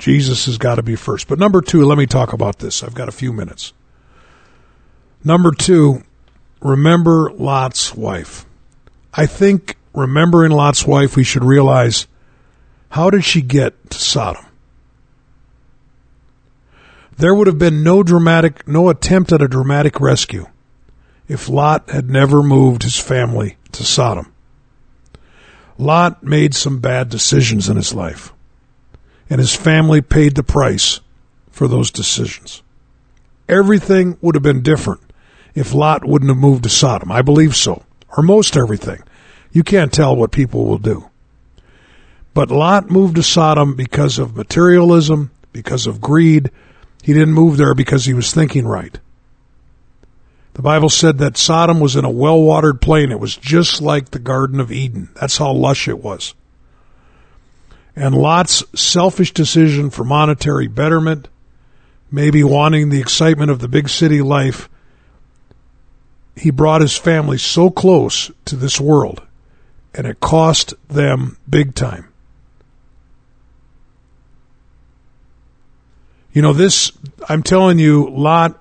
Jesus 0.00 0.46
has 0.46 0.58
got 0.58 0.74
to 0.74 0.82
be 0.82 0.96
first. 0.96 1.28
But 1.28 1.38
number 1.38 1.60
two, 1.60 1.84
let 1.84 1.96
me 1.96 2.06
talk 2.06 2.32
about 2.32 2.58
this. 2.58 2.82
I've 2.82 2.94
got 2.94 3.08
a 3.08 3.12
few 3.12 3.32
minutes. 3.32 3.72
Number 5.22 5.50
two, 5.52 6.02
remember 6.62 7.30
Lot's 7.32 7.94
wife. 7.94 8.46
I 9.12 9.26
think 9.26 9.76
remembering 9.92 10.50
Lot's 10.50 10.86
wife, 10.86 11.16
we 11.16 11.24
should 11.24 11.44
realize 11.44 12.06
how 12.90 13.10
did 13.10 13.24
she 13.24 13.42
get 13.42 13.90
to 13.90 13.98
Sodom? 13.98 14.46
There 17.18 17.34
would 17.34 17.48
have 17.48 17.58
been 17.58 17.82
no 17.82 18.02
dramatic, 18.02 18.66
no 18.66 18.88
attempt 18.88 19.30
at 19.30 19.42
a 19.42 19.48
dramatic 19.48 20.00
rescue 20.00 20.46
if 21.28 21.50
Lot 21.50 21.90
had 21.90 22.08
never 22.08 22.42
moved 22.42 22.82
his 22.82 22.98
family 22.98 23.58
to 23.72 23.84
Sodom. 23.84 24.32
Lot 25.76 26.22
made 26.22 26.54
some 26.54 26.80
bad 26.80 27.10
decisions 27.10 27.68
in 27.68 27.76
his 27.76 27.94
life, 27.94 28.32
and 29.28 29.38
his 29.38 29.54
family 29.54 30.00
paid 30.00 30.34
the 30.34 30.42
price 30.42 31.00
for 31.50 31.68
those 31.68 31.90
decisions. 31.90 32.62
Everything 33.48 34.16
would 34.22 34.34
have 34.34 34.42
been 34.42 34.62
different 34.62 35.00
if 35.54 35.74
Lot 35.74 36.04
wouldn't 36.04 36.30
have 36.30 36.38
moved 36.38 36.64
to 36.64 36.68
Sodom. 36.68 37.10
I 37.10 37.22
believe 37.22 37.56
so. 37.56 37.84
Or 38.16 38.22
most 38.22 38.56
everything. 38.56 39.02
You 39.52 39.62
can't 39.62 39.92
tell 39.92 40.14
what 40.14 40.32
people 40.32 40.64
will 40.64 40.78
do. 40.78 41.10
But 42.34 42.50
Lot 42.50 42.90
moved 42.90 43.16
to 43.16 43.22
Sodom 43.22 43.74
because 43.74 44.18
of 44.18 44.36
materialism, 44.36 45.30
because 45.52 45.86
of 45.86 46.00
greed. 46.00 46.50
He 47.02 47.12
didn't 47.12 47.34
move 47.34 47.56
there 47.56 47.74
because 47.74 48.04
he 48.04 48.14
was 48.14 48.32
thinking 48.32 48.66
right. 48.66 48.98
The 50.54 50.62
Bible 50.62 50.90
said 50.90 51.18
that 51.18 51.36
Sodom 51.36 51.80
was 51.80 51.96
in 51.96 52.04
a 52.04 52.10
well 52.10 52.40
watered 52.40 52.80
plain. 52.80 53.10
It 53.10 53.20
was 53.20 53.36
just 53.36 53.80
like 53.80 54.10
the 54.10 54.18
Garden 54.18 54.60
of 54.60 54.72
Eden. 54.72 55.08
That's 55.20 55.38
how 55.38 55.52
lush 55.52 55.88
it 55.88 56.02
was. 56.02 56.34
And 57.96 58.14
Lot's 58.14 58.64
selfish 58.74 59.32
decision 59.32 59.90
for 59.90 60.04
monetary 60.04 60.68
betterment, 60.68 61.28
maybe 62.10 62.42
wanting 62.44 62.88
the 62.88 63.00
excitement 63.00 63.50
of 63.50 63.58
the 63.58 63.68
big 63.68 63.88
city 63.88 64.22
life, 64.22 64.68
he 66.40 66.50
brought 66.50 66.80
his 66.80 66.96
family 66.96 67.36
so 67.36 67.70
close 67.70 68.30
to 68.46 68.56
this 68.56 68.80
world, 68.80 69.22
and 69.94 70.06
it 70.06 70.20
cost 70.20 70.72
them 70.88 71.36
big 71.48 71.74
time. 71.74 72.08
You 76.32 76.40
know, 76.40 76.54
this, 76.54 76.92
I'm 77.28 77.42
telling 77.42 77.78
you, 77.78 78.08
Lot, 78.08 78.58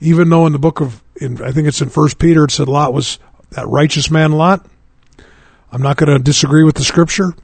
even 0.00 0.28
though 0.28 0.46
in 0.46 0.52
the 0.52 0.60
book 0.60 0.80
of 0.80 1.02
in, 1.20 1.42
I 1.42 1.50
think 1.50 1.66
it's 1.66 1.80
in 1.80 1.88
First 1.88 2.18
Peter. 2.18 2.44
It 2.44 2.52
said 2.52 2.68
Lot 2.68 2.92
was 2.92 3.18
that 3.50 3.66
righteous 3.66 4.08
man 4.08 4.32
Lot. 4.32 4.64
I'm 5.72 5.82
not 5.82 5.96
going 5.96 6.16
to 6.16 6.22
disagree 6.22 6.62
with 6.62 6.76
the 6.76 6.84
scripture, 6.84 7.34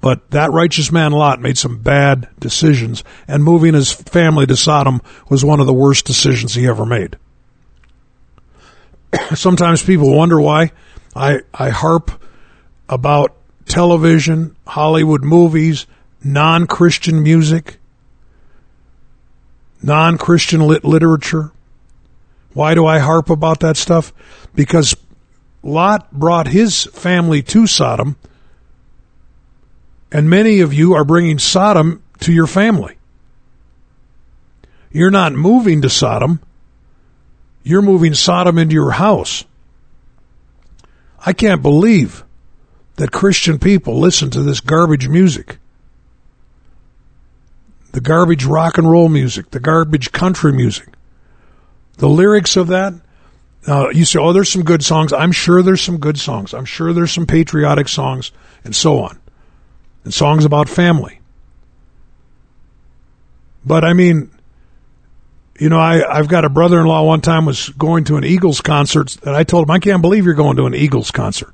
but 0.00 0.30
that 0.30 0.52
righteous 0.52 0.92
man 0.92 1.10
Lot 1.10 1.40
made 1.40 1.58
some 1.58 1.78
bad 1.78 2.28
decisions, 2.38 3.02
and 3.26 3.42
moving 3.42 3.74
his 3.74 3.90
family 3.90 4.46
to 4.46 4.56
Sodom 4.56 5.00
was 5.28 5.44
one 5.44 5.58
of 5.58 5.66
the 5.66 5.74
worst 5.74 6.04
decisions 6.04 6.54
he 6.54 6.68
ever 6.68 6.86
made. 6.86 7.16
Sometimes 9.34 9.82
people 9.82 10.14
wonder 10.14 10.40
why 10.40 10.72
I 11.14 11.40
I 11.52 11.70
harp 11.70 12.10
about 12.88 13.34
television, 13.66 14.56
Hollywood 14.66 15.24
movies, 15.24 15.86
non-Christian 16.22 17.22
music, 17.22 17.78
non-Christian 19.82 20.60
lit 20.60 20.84
literature. 20.84 21.52
Why 22.52 22.74
do 22.74 22.86
I 22.86 22.98
harp 22.98 23.28
about 23.28 23.60
that 23.60 23.76
stuff? 23.76 24.12
Because 24.54 24.96
Lot 25.62 26.10
brought 26.12 26.48
his 26.48 26.84
family 26.84 27.42
to 27.42 27.66
Sodom, 27.66 28.16
and 30.12 30.30
many 30.30 30.60
of 30.60 30.72
you 30.72 30.94
are 30.94 31.04
bringing 31.04 31.38
Sodom 31.38 32.02
to 32.20 32.32
your 32.32 32.46
family. 32.46 32.96
You're 34.90 35.10
not 35.10 35.32
moving 35.32 35.82
to 35.82 35.90
Sodom, 35.90 36.40
you're 37.66 37.82
moving 37.82 38.14
Sodom 38.14 38.58
into 38.58 38.74
your 38.74 38.92
house. 38.92 39.44
I 41.18 41.32
can't 41.32 41.62
believe 41.62 42.22
that 42.94 43.10
Christian 43.10 43.58
people 43.58 43.98
listen 43.98 44.30
to 44.30 44.42
this 44.44 44.60
garbage 44.60 45.08
music. 45.08 45.58
The 47.90 48.00
garbage 48.00 48.44
rock 48.44 48.78
and 48.78 48.88
roll 48.88 49.08
music, 49.08 49.50
the 49.50 49.58
garbage 49.58 50.12
country 50.12 50.52
music. 50.52 50.90
The 51.96 52.08
lyrics 52.08 52.56
of 52.56 52.68
that, 52.68 52.94
uh, 53.66 53.88
you 53.88 54.04
say, 54.04 54.20
oh, 54.20 54.32
there's 54.32 54.52
some 54.52 54.62
good 54.62 54.84
songs. 54.84 55.12
I'm 55.12 55.32
sure 55.32 55.60
there's 55.60 55.82
some 55.82 55.98
good 55.98 56.20
songs. 56.20 56.54
I'm 56.54 56.66
sure 56.66 56.92
there's 56.92 57.10
some 57.10 57.26
patriotic 57.26 57.88
songs 57.88 58.30
and 58.62 58.76
so 58.76 59.00
on. 59.00 59.18
And 60.04 60.14
songs 60.14 60.44
about 60.44 60.68
family. 60.68 61.18
But 63.64 63.84
I 63.84 63.92
mean, 63.92 64.30
you 65.58 65.68
know, 65.68 65.78
I, 65.78 66.18
I've 66.18 66.28
got 66.28 66.44
a 66.44 66.48
brother 66.48 66.80
in 66.80 66.86
law 66.86 67.04
one 67.04 67.20
time 67.20 67.46
was 67.46 67.68
going 67.70 68.04
to 68.04 68.16
an 68.16 68.24
Eagles 68.24 68.60
concert 68.60 69.16
and 69.24 69.34
I 69.34 69.44
told 69.44 69.66
him, 69.66 69.70
I 69.70 69.78
can't 69.78 70.02
believe 70.02 70.24
you're 70.24 70.34
going 70.34 70.56
to 70.56 70.66
an 70.66 70.74
Eagles 70.74 71.10
concert. 71.10 71.52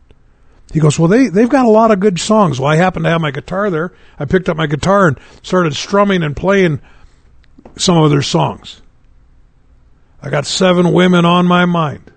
He 0.73 0.81
goes, 0.81 0.99
well, 0.99 1.09
they, 1.09 1.29
they've 1.29 1.49
got 1.49 1.67
a 1.67 1.71
lot 1.71 1.91
of 1.91 2.01
good 2.01 2.19
songs. 2.19 2.59
Well, 2.59 2.71
I 2.71 2.77
happen 2.77 3.03
to 3.03 3.11
have 3.11 3.21
my 3.21 3.31
guitar 3.31 3.69
there. 3.69 3.93
I 4.19 4.25
picked 4.25 4.49
up 4.49 4.57
my 4.57 4.67
guitar 4.67 5.09
and 5.09 5.19
started 5.43 5.75
strumming 5.75 6.23
and 6.23 6.35
playing 6.35 6.81
some 7.77 7.99
of 7.99 8.11
their 8.11 8.23
songs. 8.23 8.81
I 10.23 10.31
got 10.31 10.47
seven 10.47 10.93
women 10.93 11.25
on 11.25 11.47
my 11.47 11.67
mind. 11.67 12.11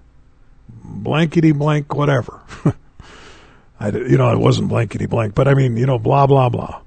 Blankety 0.70 1.52
blank, 1.52 1.94
whatever. 1.94 2.40
I, 3.80 3.90
you 3.90 4.18
know, 4.18 4.32
it 4.32 4.40
wasn't 4.40 4.70
blankety 4.70 5.06
blank, 5.06 5.36
but 5.36 5.48
I 5.48 5.54
mean, 5.54 5.76
you 5.76 5.86
know, 5.86 6.00
blah, 6.00 6.26
blah, 6.26 6.48
blah. 6.48 6.82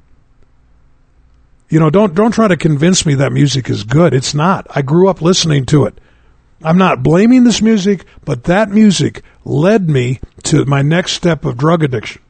You 1.69 1.81
know, 1.81 1.91
don't, 1.91 2.15
don't 2.15 2.33
try 2.33 2.49
to 2.49 2.57
convince 2.57 3.05
me 3.05 3.15
that 3.15 3.33
music 3.33 3.69
is 3.69 3.85
good. 3.85 4.15
It's 4.15 4.35
not. 4.35 4.67
I 4.71 4.83
grew 4.83 5.09
up 5.09 5.21
listening 5.21 5.67
to 5.67 5.85
it. 5.85 6.01
I'm 6.63 6.79
not 6.79 7.03
blaming 7.03 7.45
this 7.45 7.63
music, 7.63 8.05
but 8.25 8.45
that 8.45 8.71
music 8.71 9.23
led 9.45 9.89
me 9.89 10.21
to 10.45 10.65
my 10.65 10.83
next 10.83 11.13
step 11.13 11.45
of 11.45 11.57
drug 11.57 11.85
addiction. 11.85 12.23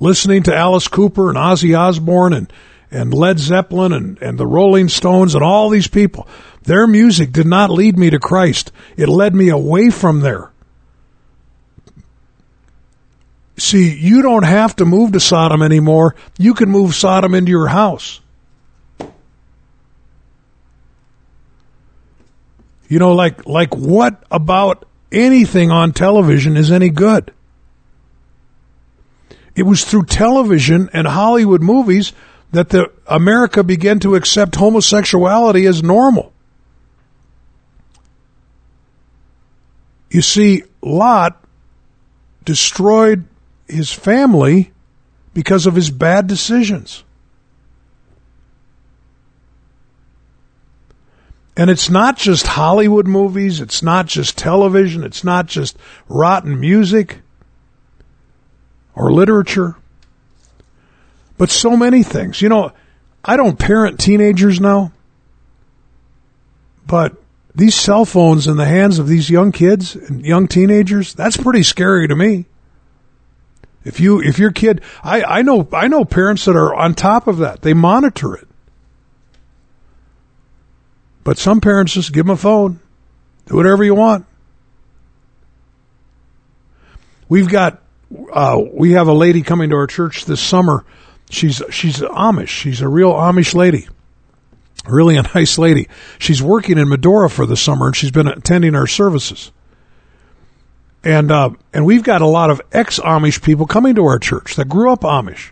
Listening 0.00 0.42
to 0.42 0.54
Alice 0.54 0.88
Cooper 0.88 1.28
and 1.28 1.38
Ozzy 1.38 1.78
Osbourne 1.78 2.32
and, 2.32 2.52
and 2.90 3.14
Led 3.14 3.38
Zeppelin 3.38 3.92
and, 3.92 4.20
and 4.20 4.38
the 4.38 4.46
Rolling 4.46 4.88
Stones 4.88 5.34
and 5.34 5.44
all 5.44 5.70
these 5.70 5.88
people, 5.88 6.26
their 6.62 6.86
music 6.86 7.32
did 7.32 7.46
not 7.46 7.70
lead 7.70 7.96
me 7.96 8.10
to 8.10 8.18
Christ. 8.18 8.72
It 8.96 9.08
led 9.08 9.34
me 9.34 9.48
away 9.48 9.90
from 9.90 10.20
there. 10.20 10.51
See, 13.58 13.94
you 13.94 14.22
don't 14.22 14.44
have 14.44 14.76
to 14.76 14.84
move 14.84 15.12
to 15.12 15.20
Sodom 15.20 15.62
anymore. 15.62 16.14
You 16.38 16.54
can 16.54 16.70
move 16.70 16.94
Sodom 16.94 17.34
into 17.34 17.50
your 17.50 17.68
house. 17.68 18.20
You 22.88 22.98
know, 22.98 23.14
like 23.14 23.46
like 23.46 23.74
what 23.74 24.22
about 24.30 24.86
anything 25.10 25.70
on 25.70 25.92
television 25.92 26.56
is 26.56 26.70
any 26.70 26.90
good? 26.90 27.32
It 29.54 29.62
was 29.62 29.84
through 29.84 30.04
television 30.04 30.90
and 30.92 31.06
Hollywood 31.06 31.62
movies 31.62 32.12
that 32.52 32.70
the 32.70 32.90
America 33.06 33.64
began 33.64 33.98
to 34.00 34.14
accept 34.14 34.56
homosexuality 34.56 35.66
as 35.66 35.82
normal. 35.82 36.32
You 40.10 40.20
see, 40.20 40.64
Lot 40.82 41.42
destroyed 42.44 43.24
his 43.72 43.92
family 43.92 44.72
because 45.34 45.66
of 45.66 45.74
his 45.74 45.90
bad 45.90 46.26
decisions. 46.26 47.04
And 51.56 51.68
it's 51.68 51.90
not 51.90 52.16
just 52.16 52.46
Hollywood 52.46 53.06
movies, 53.06 53.60
it's 53.60 53.82
not 53.82 54.06
just 54.06 54.38
television, 54.38 55.04
it's 55.04 55.22
not 55.22 55.46
just 55.46 55.76
rotten 56.08 56.58
music 56.58 57.20
or 58.94 59.12
literature, 59.12 59.76
but 61.36 61.50
so 61.50 61.76
many 61.76 62.02
things. 62.02 62.40
You 62.40 62.48
know, 62.48 62.72
I 63.24 63.36
don't 63.36 63.58
parent 63.58 64.00
teenagers 64.00 64.60
now, 64.60 64.92
but 66.86 67.16
these 67.54 67.74
cell 67.74 68.06
phones 68.06 68.46
in 68.46 68.56
the 68.56 68.64
hands 68.64 68.98
of 68.98 69.06
these 69.06 69.28
young 69.28 69.52
kids 69.52 69.94
and 69.94 70.24
young 70.24 70.48
teenagers, 70.48 71.12
that's 71.12 71.36
pretty 71.36 71.62
scary 71.62 72.08
to 72.08 72.16
me. 72.16 72.46
If 73.84 74.00
you 74.00 74.20
if 74.20 74.38
your 74.38 74.52
kid 74.52 74.82
I, 75.02 75.22
I 75.22 75.42
know 75.42 75.68
I 75.72 75.88
know 75.88 76.04
parents 76.04 76.44
that 76.44 76.56
are 76.56 76.74
on 76.74 76.94
top 76.94 77.26
of 77.26 77.38
that. 77.38 77.62
They 77.62 77.74
monitor 77.74 78.34
it. 78.34 78.48
But 81.24 81.38
some 81.38 81.60
parents 81.60 81.92
just 81.92 82.12
give 82.12 82.26
them 82.26 82.34
a 82.34 82.36
phone. 82.36 82.80
Do 83.46 83.56
whatever 83.56 83.84
you 83.84 83.94
want. 83.94 84.26
We've 87.28 87.48
got 87.48 87.82
uh, 88.32 88.60
we 88.72 88.92
have 88.92 89.08
a 89.08 89.12
lady 89.12 89.42
coming 89.42 89.70
to 89.70 89.76
our 89.76 89.86
church 89.86 90.26
this 90.26 90.40
summer. 90.40 90.84
She's 91.30 91.62
she's 91.70 91.98
Amish. 92.00 92.48
She's 92.48 92.80
a 92.80 92.88
real 92.88 93.12
Amish 93.12 93.54
lady. 93.54 93.88
Really 94.86 95.16
a 95.16 95.22
nice 95.34 95.58
lady. 95.58 95.88
She's 96.18 96.42
working 96.42 96.78
in 96.78 96.88
Medora 96.88 97.30
for 97.30 97.46
the 97.46 97.56
summer 97.56 97.86
and 97.86 97.96
she's 97.96 98.10
been 98.10 98.28
attending 98.28 98.74
our 98.74 98.86
services. 98.86 99.50
And 101.04 101.32
uh, 101.32 101.50
and 101.72 101.84
we've 101.84 102.04
got 102.04 102.22
a 102.22 102.26
lot 102.26 102.50
of 102.50 102.60
ex 102.70 103.00
Amish 103.00 103.42
people 103.42 103.66
coming 103.66 103.94
to 103.96 104.04
our 104.04 104.18
church 104.18 104.54
that 104.56 104.68
grew 104.68 104.92
up 104.92 105.00
Amish. 105.00 105.50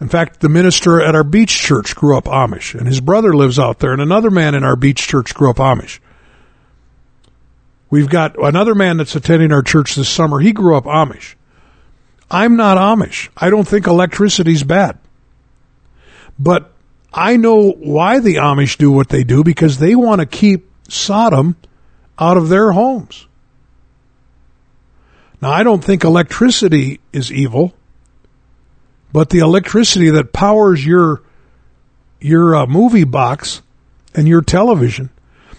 In 0.00 0.08
fact, 0.08 0.40
the 0.40 0.48
minister 0.48 1.00
at 1.00 1.14
our 1.14 1.24
beach 1.24 1.56
church 1.58 1.94
grew 1.94 2.16
up 2.16 2.24
Amish, 2.24 2.74
and 2.74 2.86
his 2.86 3.00
brother 3.00 3.34
lives 3.34 3.58
out 3.58 3.80
there, 3.80 3.92
and 3.92 4.02
another 4.02 4.30
man 4.30 4.54
in 4.54 4.64
our 4.64 4.76
beach 4.76 5.06
church 5.06 5.34
grew 5.34 5.50
up 5.50 5.56
Amish. 5.56 5.98
We've 7.90 8.08
got 8.08 8.36
another 8.38 8.74
man 8.74 8.98
that's 8.98 9.16
attending 9.16 9.52
our 9.52 9.62
church 9.62 9.94
this 9.94 10.08
summer. 10.08 10.40
He 10.40 10.52
grew 10.52 10.76
up 10.76 10.84
Amish. 10.84 11.34
I'm 12.30 12.56
not 12.56 12.76
Amish. 12.76 13.28
I 13.36 13.50
don't 13.50 13.66
think 13.66 13.86
electricity's 13.86 14.62
bad. 14.62 14.98
But 16.38 16.72
I 17.12 17.36
know 17.36 17.70
why 17.70 18.20
the 18.20 18.36
Amish 18.36 18.76
do 18.76 18.92
what 18.92 19.08
they 19.08 19.24
do 19.24 19.42
because 19.42 19.78
they 19.78 19.94
want 19.94 20.20
to 20.20 20.26
keep 20.26 20.70
Sodom 20.88 21.56
out 22.18 22.36
of 22.36 22.48
their 22.48 22.72
homes. 22.72 23.27
Now, 25.40 25.50
I 25.50 25.62
don't 25.62 25.84
think 25.84 26.04
electricity 26.04 27.00
is 27.12 27.32
evil, 27.32 27.72
but 29.12 29.30
the 29.30 29.38
electricity 29.38 30.10
that 30.10 30.32
powers 30.32 30.84
your 30.84 31.22
your 32.20 32.56
uh, 32.56 32.66
movie 32.66 33.04
box 33.04 33.62
and 34.14 34.26
your 34.26 34.42
television. 34.42 35.10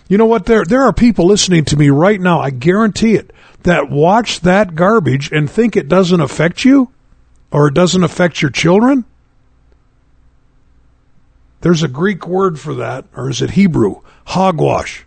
You 0.09 0.17
know 0.17 0.25
what? 0.25 0.45
There 0.45 0.65
there 0.65 0.83
are 0.83 0.93
people 0.93 1.25
listening 1.25 1.65
to 1.65 1.77
me 1.77 1.89
right 1.89 2.19
now. 2.19 2.41
I 2.41 2.49
guarantee 2.49 3.15
it 3.15 3.31
that 3.63 3.89
watch 3.89 4.41
that 4.41 4.75
garbage 4.75 5.31
and 5.31 5.49
think 5.49 5.75
it 5.75 5.87
doesn't 5.87 6.19
affect 6.19 6.65
you, 6.65 6.91
or 7.51 7.67
it 7.67 7.73
doesn't 7.73 8.03
affect 8.03 8.41
your 8.41 8.51
children. 8.51 9.05
There's 11.61 11.83
a 11.83 11.89
Greek 11.89 12.27
word 12.27 12.59
for 12.59 12.73
that, 12.75 13.05
or 13.15 13.29
is 13.29 13.41
it 13.41 13.51
Hebrew? 13.51 14.01
Hogwash. 14.27 15.05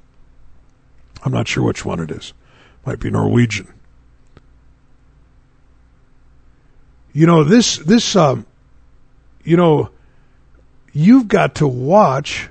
I'm 1.25 1.33
not 1.33 1.49
sure 1.49 1.65
which 1.65 1.85
one 1.85 2.01
it 2.01 2.11
is. 2.11 2.33
Might 2.85 3.01
be 3.01 3.11
Norwegian. 3.11 3.73
You 7.13 7.27
know 7.27 7.45
this 7.45 7.77
this 7.77 8.17
um, 8.17 8.47
you 9.45 9.57
know 9.57 9.91
you've 10.93 11.29
got 11.29 11.57
to 11.57 11.67
watch 11.67 12.49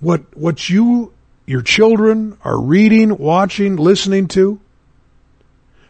what 0.00 0.36
what 0.36 0.68
you 0.68 1.12
your 1.46 1.62
children 1.62 2.38
are 2.44 2.60
reading, 2.60 3.18
watching, 3.18 3.74
listening 3.76 4.28
to. 4.28 4.60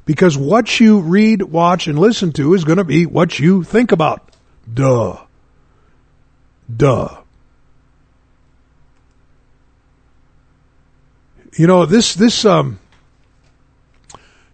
Because 0.07 0.37
what 0.37 0.81
you 0.81 1.01
read, 1.01 1.43
watch, 1.43 1.87
and 1.87 1.99
listen 1.99 2.33
to 2.33 2.55
is 2.55 2.65
going 2.65 2.79
to 2.79 2.85
be 2.85 3.07
what 3.07 3.39
you 3.39 3.63
think 3.63 3.93
about. 3.93 4.35
Duh. 4.73 5.19
Duh. 6.75 7.17
You 11.57 11.67
know 11.67 11.85
this 11.85 12.15
this 12.15 12.45
um 12.45 12.80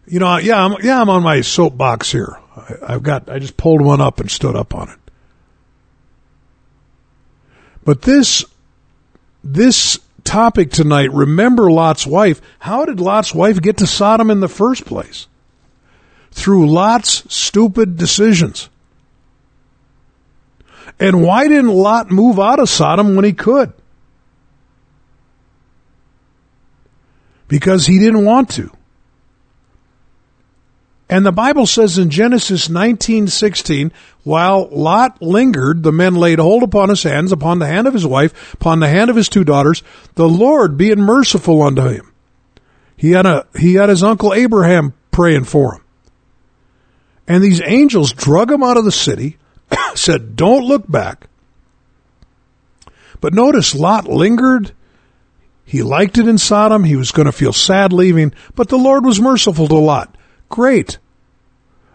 you 0.07 0.21
know, 0.21 0.39
yeah, 0.39 0.65
I'm, 0.65 0.77
yeah, 0.83 1.01
I'm 1.01 1.09
on 1.09 1.23
my 1.23 1.41
soapbox 1.41 2.13
here. 2.13 2.39
I, 2.57 2.95
I've 2.95 3.03
got, 3.03 3.29
I 3.29 3.39
just 3.39 3.57
pulled 3.57 3.83
one 3.83 4.01
up 4.01 4.21
and 4.21 4.31
stood 4.31 4.57
up 4.57 4.75
on 4.75 4.91
it. 4.91 4.99
But 7.85 8.03
this, 8.03 8.45
this 9.45 9.99
topic 10.25 10.71
tonight, 10.71 11.13
remember 11.13 11.71
Lot's 11.71 12.07
wife. 12.07 12.41
How 12.59 12.85
did 12.85 13.01
Lot's 13.01 13.35
wife 13.35 13.61
get 13.61 13.79
to 13.79 13.87
Sodom 13.87 14.31
in 14.31 14.41
the 14.41 14.49
first 14.49 14.85
place? 14.85 15.27
Through 16.33 16.69
Lot's 16.69 17.33
stupid 17.33 17.97
decisions. 17.97 18.69
And 20.99 21.23
why 21.23 21.49
didn't 21.49 21.69
Lot 21.69 22.11
move 22.11 22.39
out 22.41 22.59
of 22.59 22.69
Sodom 22.69 23.17
when 23.17 23.25
he 23.25 23.33
could? 23.33 23.73
Because 27.49 27.87
he 27.87 27.99
didn't 27.99 28.25
want 28.25 28.51
to. 28.51 28.76
And 31.09 31.25
the 31.25 31.33
Bible 31.33 31.67
says 31.67 31.99
in 31.99 32.11
Genesis 32.11 32.69
19:16, 32.69 33.93
while 34.25 34.69
Lot 34.73 35.23
lingered, 35.23 35.85
the 35.85 35.93
men 35.93 36.17
laid 36.17 36.41
hold 36.41 36.65
upon 36.65 36.89
his 36.89 37.05
hands, 37.05 37.31
upon 37.31 37.61
the 37.61 37.67
hand 37.67 37.87
of 37.87 37.95
his 37.95 38.07
wife, 38.07 38.55
upon 38.55 38.81
the 38.81 38.89
hand 38.89 39.09
of 39.09 39.17
his 39.17 39.29
two 39.29 39.45
daughters, 39.45 39.85
the 40.17 40.29
Lord 40.29 40.77
being 40.77 41.01
merciful 41.01 41.63
unto 41.63 41.83
him. 41.83 42.13
He 42.97 43.13
had 43.13 43.25
a 43.25 43.47
he 43.57 43.75
had 43.75 43.89
his 43.89 44.03
uncle 44.03 44.35
Abraham 44.35 44.95
praying 45.13 45.45
for 45.45 45.75
him. 45.75 45.83
And 47.29 47.43
these 47.43 47.63
angels 47.65 48.13
drug 48.13 48.51
him 48.51 48.63
out 48.63 48.77
of 48.77 48.85
the 48.85 48.93
city, 48.93 49.37
said, 49.95 50.35
"Don't 50.35 50.65
look 50.65 50.91
back." 50.91 51.29
But 53.21 53.33
notice 53.33 53.75
Lot 53.75 54.09
lingered. 54.09 54.73
He 55.65 55.83
liked 55.83 56.19
it 56.19 56.29
in 56.29 56.39
Sodom. 56.39 56.85
He 56.85 56.97
was 56.97 57.13
going 57.13 57.27
to 57.27 57.33
feel 57.33 57.53
sad 57.53 57.93
leaving, 57.93 58.33
but 58.55 58.69
the 58.69 58.77
Lord 58.77 59.05
was 59.05 59.21
merciful 59.21 59.69
to 59.69 59.75
Lot. 59.75 60.16
Great. 60.49 60.99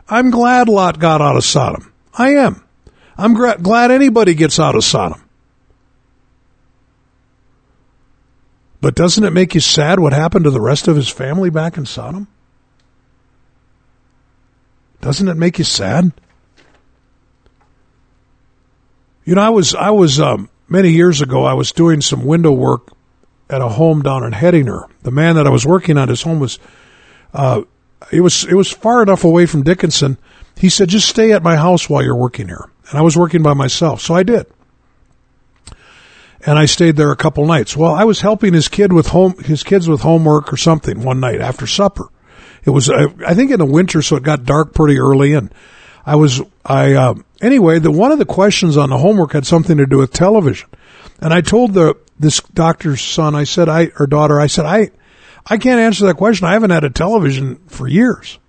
I'm 0.08 0.30
glad 0.30 0.68
Lot 0.68 1.00
got 1.00 1.22
out 1.22 1.38
of 1.38 1.44
Sodom. 1.44 1.94
I 2.14 2.32
am. 2.32 2.64
I'm 3.18 3.34
gra- 3.34 3.58
glad 3.58 3.92
anybody 3.92 4.34
gets 4.34 4.60
out 4.60 4.76
of 4.76 4.84
Sodom. 4.84 5.22
But 8.82 8.96
doesn't 8.96 9.24
it 9.24 9.32
make 9.32 9.54
you 9.54 9.62
sad 9.62 10.00
what 10.00 10.12
happened 10.12 10.46
to 10.46 10.52
the 10.52 10.60
rest 10.60 10.88
of 10.88 10.96
his 10.96 11.08
family 11.08 11.50
back 11.50 11.78
in 11.78 11.86
Sodom? 11.86 12.28
Doesn't 15.02 15.28
it 15.28 15.38
make 15.38 15.60
you 15.60 15.64
sad? 15.64 16.12
You 19.24 19.36
know, 19.36 19.42
I 19.42 19.50
was 19.50 19.76
I 19.76 19.92
was 19.92 20.20
um, 20.20 20.50
many 20.68 20.90
years 20.90 21.22
ago. 21.22 21.46
I 21.46 21.54
was 21.54 21.72
doing 21.72 22.02
some 22.02 22.26
window 22.26 22.52
work 22.52 22.92
at 23.50 23.62
a 23.62 23.70
home 23.70 24.02
down 24.02 24.24
in 24.24 24.32
Hettinger. 24.32 24.88
The 25.04 25.12
man 25.12 25.36
that 25.36 25.46
I 25.46 25.52
was 25.52 25.66
working 25.66 25.98
on 25.98 26.08
his 26.08 26.24
home 26.24 26.40
was 26.40 26.58
uh, 27.34 27.62
it 28.12 28.22
was 28.22 28.46
it 28.46 28.56
was 28.56 28.72
far 28.72 29.02
enough 29.04 29.24
away 29.24 29.46
from 29.46 29.64
Dickinson. 29.64 30.18
He 30.56 30.70
said, 30.70 30.90
"Just 30.90 31.10
stay 31.10 31.32
at 31.32 31.44
my 31.44 31.56
house 31.56 31.90
while 31.90 32.04
you're 32.04 32.16
working 32.16 32.48
here." 32.48 32.70
And 32.90 33.00
I 33.00 33.02
was 33.02 33.18
working 33.18 33.42
by 33.42 33.54
myself, 33.54 34.02
so 34.02 34.14
I 34.14 34.24
did. 34.24 34.48
And 36.46 36.58
I 36.58 36.66
stayed 36.66 36.96
there 36.96 37.12
a 37.12 37.16
couple 37.16 37.46
nights. 37.46 37.78
Well, 37.78 37.94
I 37.94 38.04
was 38.04 38.22
helping 38.22 38.54
his 38.54 38.68
kid 38.68 38.92
with 38.92 39.08
home 39.08 39.38
his 39.44 39.64
kids 39.64 39.88
with 39.88 40.02
homework 40.02 40.52
or 40.52 40.58
something 40.58 41.02
one 41.04 41.20
night 41.20 41.40
after 41.40 41.68
supper. 41.68 42.10
It 42.66 42.72
was 42.72 42.90
uh, 42.90 43.08
I 43.26 43.34
think 43.34 43.52
in 43.52 43.60
the 43.60 43.66
winter, 43.66 44.02
so 44.02 44.16
it 44.16 44.24
got 44.24 44.44
dark 44.44 44.74
pretty 44.74 45.00
early, 45.00 45.34
and 45.34 45.54
I 46.06 46.16
was 46.16 46.42
I 46.66 46.94
uh, 46.94 47.16
anyway. 47.42 47.80
The 47.80 47.92
one 47.92 48.12
of 48.12 48.20
the 48.20 48.26
questions 48.26 48.78
on 48.78 48.90
the 48.90 48.98
homework 48.98 49.34
had 49.34 49.46
something 49.46 49.78
to 49.78 49.86
do 49.86 49.98
with 49.98 50.12
television, 50.12 50.70
and 51.20 51.34
I 51.34 51.42
told 51.42 51.74
the 51.74 51.96
this 52.22 52.40
doctor's 52.40 53.02
son, 53.02 53.36
I 53.36 53.44
said, 53.44 53.68
I 53.68 53.92
or 54.00 54.08
daughter, 54.08 54.40
I 54.40 54.48
said, 54.48 54.66
I 54.66 54.92
I 55.46 55.58
can't 55.58 55.80
answer 55.80 56.06
that 56.06 56.18
question. 56.18 56.48
I 56.48 56.54
haven't 56.54 56.72
had 56.72 56.84
a 56.84 56.90
television 56.90 57.58
for 57.68 57.88
years. 57.88 58.40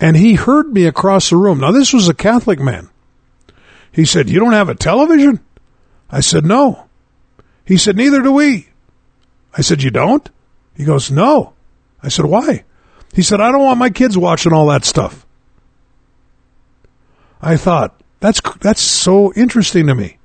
And 0.00 0.16
he 0.16 0.34
heard 0.34 0.72
me 0.72 0.86
across 0.86 1.30
the 1.30 1.36
room. 1.36 1.60
Now 1.60 1.70
this 1.70 1.92
was 1.92 2.08
a 2.08 2.14
Catholic 2.14 2.58
man. 2.58 2.88
He 3.90 4.04
said, 4.04 4.30
"You 4.30 4.40
don't 4.40 4.52
have 4.52 4.68
a 4.68 4.74
television?" 4.74 5.40
I 6.10 6.20
said, 6.20 6.44
"No." 6.44 6.84
He 7.64 7.76
said, 7.76 7.96
"Neither 7.96 8.20
do 8.22 8.32
we." 8.32 8.68
I 9.56 9.60
said, 9.60 9.82
"You 9.82 9.90
don't?" 9.90 10.28
He 10.76 10.84
goes, 10.84 11.10
"No." 11.10 11.52
I 12.02 12.08
said, 12.08 12.24
"Why?" 12.24 12.64
He 13.12 13.22
said, 13.22 13.40
"I 13.40 13.52
don't 13.52 13.64
want 13.64 13.78
my 13.78 13.90
kids 13.90 14.16
watching 14.18 14.52
all 14.52 14.66
that 14.68 14.84
stuff." 14.84 15.26
I 17.40 17.56
thought, 17.56 18.00
that's 18.20 18.40
that's 18.60 18.80
so 18.80 19.32
interesting 19.34 19.88
to 19.88 19.94
me. 19.94 20.18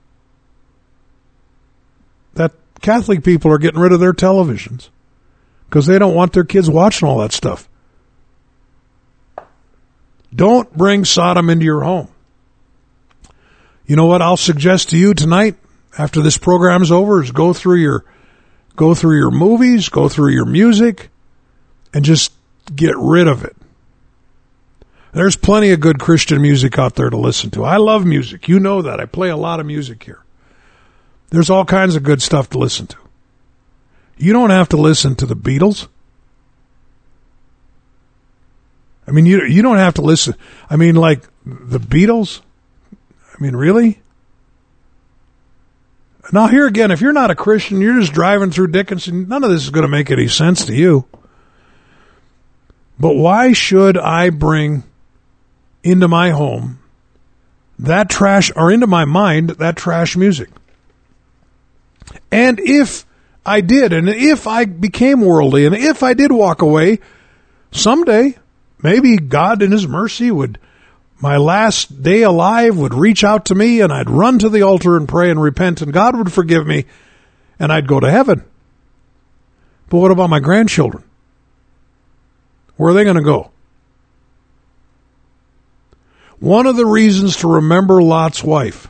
That 2.36 2.54
Catholic 2.82 3.24
people 3.24 3.52
are 3.52 3.58
getting 3.58 3.80
rid 3.80 3.92
of 3.92 4.00
their 4.00 4.14
televisions 4.14 4.90
because 5.70 5.86
they 5.86 6.00
don't 6.00 6.16
want 6.16 6.34
their 6.34 6.44
kids 6.44 6.70
watching 6.70 7.08
all 7.08 7.20
that 7.20 7.32
stuff. 7.32 7.68
Don't 10.34 10.72
bring 10.76 11.06
Sodom 11.06 11.50
into 11.50 11.66
your 11.66 11.84
home. 11.84 12.10
You 13.86 13.96
know 13.96 14.06
what 14.06 14.22
I'll 14.22 14.38
suggest 14.38 14.90
to 14.90 14.98
you 14.98 15.14
tonight 15.14 15.56
after 15.98 16.22
this 16.22 16.38
program's 16.38 16.92
over 16.92 17.24
is 17.24 17.32
go 17.32 17.54
through 17.54 17.78
your 17.78 18.06
go 18.76 18.94
through 18.94 19.18
your 19.18 19.32
movies, 19.32 19.90
go 19.90 20.10
through 20.10 20.34
your 20.34 20.46
music 20.46 21.10
and 21.94 22.04
just 22.04 22.32
get 22.76 22.96
rid 22.98 23.28
of 23.28 23.44
it. 23.44 23.56
There's 25.14 25.36
plenty 25.36 25.72
of 25.72 25.80
good 25.80 26.00
Christian 26.00 26.42
music 26.42 26.78
out 26.78 26.96
there 26.96 27.10
to 27.10 27.18
listen 27.18 27.50
to. 27.52 27.64
I 27.64 27.78
love 27.78 28.06
music. 28.06 28.48
You 28.48 28.60
know 28.60 28.82
that. 28.84 29.00
I 29.00 29.06
play 29.06 29.30
a 29.30 29.38
lot 29.38 29.60
of 29.60 29.66
music 29.66 30.04
here. 30.04 30.24
There's 31.30 31.50
all 31.50 31.66
kinds 31.66 31.96
of 31.96 32.04
good 32.04 32.22
stuff 32.22 32.50
to 32.52 32.60
listen 32.60 32.88
to. 32.88 32.98
You 34.18 34.34
don't 34.34 34.50
have 34.50 34.70
to 34.70 34.78
listen 34.78 35.16
to 35.16 35.26
the 35.26 35.36
Beatles. 35.36 35.88
I 39.08 39.12
mean, 39.12 39.26
you 39.26 39.44
you 39.46 39.62
don't 39.62 39.78
have 39.78 39.94
to 39.96 40.02
listen. 40.02 40.36
I 40.70 40.76
mean, 40.76 40.96
like 40.96 41.24
the 41.46 41.80
Beatles. 41.80 42.42
I 42.92 43.42
mean, 43.42 43.56
really? 43.56 44.02
Now, 46.34 46.48
here 46.48 46.68
again, 46.68 46.92
if 46.92 47.00
you're 47.00 47.14
not 47.14 47.32
a 47.32 47.36
Christian, 47.36 47.80
you're 47.80 48.00
just 48.00 48.12
driving 48.12 48.52
through 48.52 48.68
Dickinson. 48.68 49.30
None 49.30 49.46
of 49.46 49.50
this 49.50 49.64
is 49.64 49.70
going 49.70 49.84
to 49.84 49.88
make 49.88 50.12
any 50.12 50.28
sense 50.28 50.66
to 50.66 50.76
you. 50.76 51.06
But 53.00 53.16
why 53.16 53.54
should 53.54 53.98
I 53.98 54.30
bring 54.30 54.84
into 55.84 56.10
my 56.10 56.32
home 56.32 56.80
that 57.80 58.10
trash, 58.10 58.52
or 58.56 58.72
into 58.72 58.88
my 58.88 59.06
mind 59.06 59.52
that 59.52 59.78
trash 59.78 60.18
music? 60.18 60.50
And 62.30 62.60
if 62.60 63.06
I 63.48 63.62
did, 63.62 63.94
and 63.94 64.10
if 64.10 64.46
I 64.46 64.66
became 64.66 65.22
worldly, 65.22 65.66
and 65.66 65.74
if 65.74 66.04
I 66.04 66.14
did 66.14 66.34
walk 66.34 66.62
away, 66.62 67.00
someday, 67.72 68.38
maybe 68.84 69.16
God 69.16 69.62
in 69.62 69.72
His 69.72 69.88
mercy 69.88 70.30
would, 70.30 70.60
my 71.22 71.38
last 71.38 72.04
day 72.04 72.24
alive 72.24 72.78
would 72.78 72.94
reach 72.94 73.24
out 73.24 73.46
to 73.46 73.56
me 73.56 73.82
and 73.82 73.92
I'd 73.92 74.10
run 74.10 74.38
to 74.40 74.50
the 74.50 74.62
altar 74.62 74.98
and 74.98 75.08
pray 75.08 75.32
and 75.32 75.42
repent 75.42 75.82
and 75.82 75.92
God 75.92 76.16
would 76.16 76.32
forgive 76.32 76.68
me 76.68 76.86
and 77.58 77.72
I'd 77.72 77.88
go 77.88 78.00
to 78.00 78.12
heaven. 78.12 78.44
But 79.90 79.98
what 79.98 80.12
about 80.12 80.30
my 80.30 80.40
grandchildren? 80.40 81.04
Where 82.76 82.92
are 82.92 82.94
they 82.94 83.04
going 83.04 83.16
to 83.16 83.24
go? 83.24 83.50
One 86.40 86.68
of 86.68 86.76
the 86.76 86.86
reasons 86.86 87.38
to 87.38 87.48
remember 87.48 88.04
Lot's 88.04 88.44
wife 88.44 88.90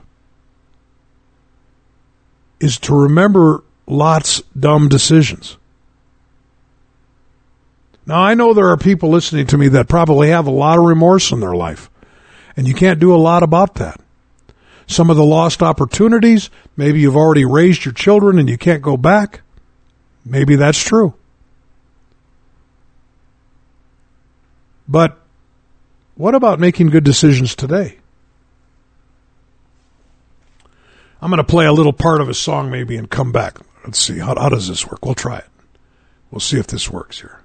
is 2.59 2.77
to 2.79 3.03
remember 3.03 3.63
Lot's 3.87 4.41
dumb 4.59 4.89
decisions. 4.89 5.57
Now, 8.05 8.21
I 8.21 8.35
know 8.35 8.53
there 8.53 8.69
are 8.69 8.77
people 8.77 9.09
listening 9.09 9.47
to 9.47 9.57
me 9.57 9.69
that 9.69 9.89
probably 9.89 10.29
have 10.29 10.47
a 10.47 10.51
lot 10.51 10.77
of 10.77 10.85
remorse 10.85 11.31
in 11.31 11.39
their 11.39 11.55
life, 11.55 11.89
and 12.55 12.67
you 12.67 12.73
can't 12.73 12.99
do 12.99 13.13
a 13.13 13.17
lot 13.17 13.43
about 13.43 13.75
that. 13.75 13.99
Some 14.87 15.09
of 15.09 15.17
the 15.17 15.25
lost 15.25 15.61
opportunities, 15.61 16.49
maybe 16.77 17.01
you've 17.01 17.17
already 17.17 17.43
raised 17.43 17.83
your 17.83 17.93
children 17.93 18.39
and 18.39 18.49
you 18.49 18.57
can't 18.57 18.81
go 18.81 18.95
back. 18.95 19.41
Maybe 20.23 20.55
that's 20.55 20.81
true. 20.81 21.13
But 24.87 25.17
what 26.15 26.35
about 26.35 26.59
making 26.59 26.87
good 26.87 27.03
decisions 27.03 27.53
today? 27.53 27.97
I'm 31.21 31.29
going 31.29 31.37
to 31.37 31.43
play 31.43 31.65
a 31.65 31.73
little 31.73 31.93
part 31.93 32.21
of 32.21 32.29
a 32.29 32.33
song 32.33 32.71
maybe 32.71 32.95
and 32.95 33.09
come 33.09 33.33
back. 33.33 33.57
Let's 33.87 33.99
see. 33.99 34.19
How, 34.19 34.35
how 34.37 34.49
does 34.49 34.67
this 34.67 34.85
work? 34.85 35.05
We'll 35.05 35.15
try 35.15 35.37
it. 35.37 35.47
We'll 36.29 36.41
see 36.41 36.59
if 36.59 36.67
this 36.67 36.89
works 36.89 37.21
here. 37.21 37.39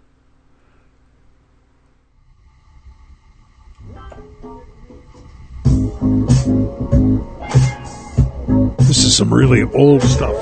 This 8.78 9.04
is 9.04 9.16
some 9.16 9.32
really 9.32 9.62
old 9.62 10.02
stuff. 10.02 10.34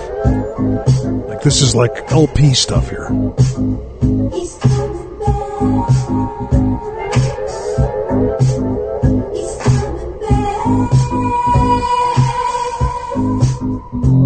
Like 1.28 1.42
this 1.42 1.60
is 1.60 1.74
like 1.74 2.10
LP 2.10 2.54
stuff 2.54 2.88
here. 2.88 3.10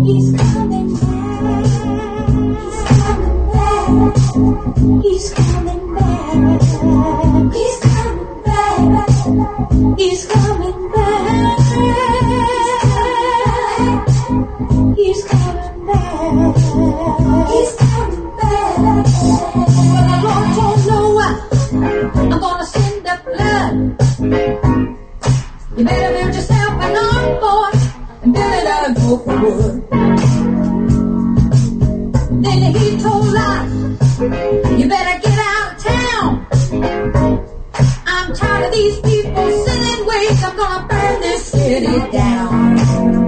He's 0.04 0.53
He's 4.34 5.30
coming 5.32 5.94
back. 5.94 6.34
He's 7.54 7.78
coming 7.86 8.42
back. 8.42 8.78
He's 9.96 10.26
coming 10.26 10.90
back. 10.90 11.60
He's 14.96 15.22
coming 15.24 15.86
back. 15.86 16.56
He's 17.46 17.74
coming 17.76 18.26
back. 18.34 19.06
But 19.94 20.18
Lord 20.24 20.48
told 20.56 20.80
Noah, 20.88 21.32
I'm 22.16 22.40
gonna 22.40 22.66
send 22.66 23.06
the 23.06 23.14
flood. 23.22 23.74
You 25.78 25.84
better 25.84 26.10
build 26.12 26.34
yourself 26.34 26.74
an 26.82 26.94
boy, 27.38 27.70
and 28.24 28.32
build 28.34 28.52
it 28.52 28.66
out 28.66 28.90
of 28.90 28.94
wood. 29.06 29.74
Then 32.42 32.74
he 32.74 32.98
told 33.00 33.26
Lot, 33.32 33.83
you 34.20 34.88
better 34.88 35.20
get 35.20 35.38
out 35.38 35.72
of 35.72 35.82
town. 35.82 36.46
I'm 38.06 38.32
tired 38.34 38.66
of 38.66 38.72
these 38.72 39.00
people 39.00 39.64
sending 39.66 40.06
ways. 40.06 40.44
I'm 40.44 40.56
gonna 40.56 40.86
burn 40.88 41.20
this 41.20 41.46
city 41.46 42.10
down. 42.12 43.23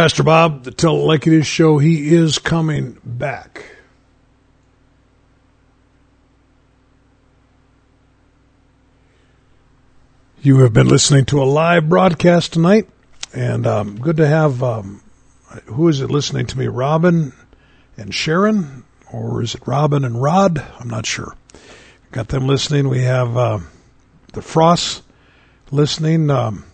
Pastor 0.00 0.22
Bob, 0.22 0.64
the 0.64 0.70
Tell 0.70 0.96
It 0.96 1.04
Like 1.04 1.26
It 1.26 1.34
Is 1.34 1.46
show, 1.46 1.76
he 1.76 2.14
is 2.14 2.38
coming 2.38 2.96
back. 3.04 3.66
You 10.40 10.60
have 10.60 10.72
been 10.72 10.88
listening 10.88 11.26
to 11.26 11.42
a 11.42 11.44
live 11.44 11.90
broadcast 11.90 12.54
tonight, 12.54 12.88
and 13.34 13.66
um, 13.66 14.00
good 14.00 14.16
to 14.16 14.26
have, 14.26 14.62
um, 14.62 15.02
who 15.66 15.86
is 15.88 16.00
it 16.00 16.10
listening 16.10 16.46
to 16.46 16.58
me? 16.58 16.66
Robin 16.66 17.34
and 17.98 18.14
Sharon, 18.14 18.84
or 19.12 19.42
is 19.42 19.54
it 19.54 19.66
Robin 19.66 20.06
and 20.06 20.22
Rod? 20.22 20.64
I'm 20.78 20.88
not 20.88 21.04
sure. 21.04 21.36
Got 22.10 22.28
them 22.28 22.46
listening. 22.46 22.88
We 22.88 23.02
have 23.02 23.36
uh, 23.36 23.58
the 24.32 24.40
Frost 24.40 25.02
listening. 25.70 26.30
Um, 26.30 26.64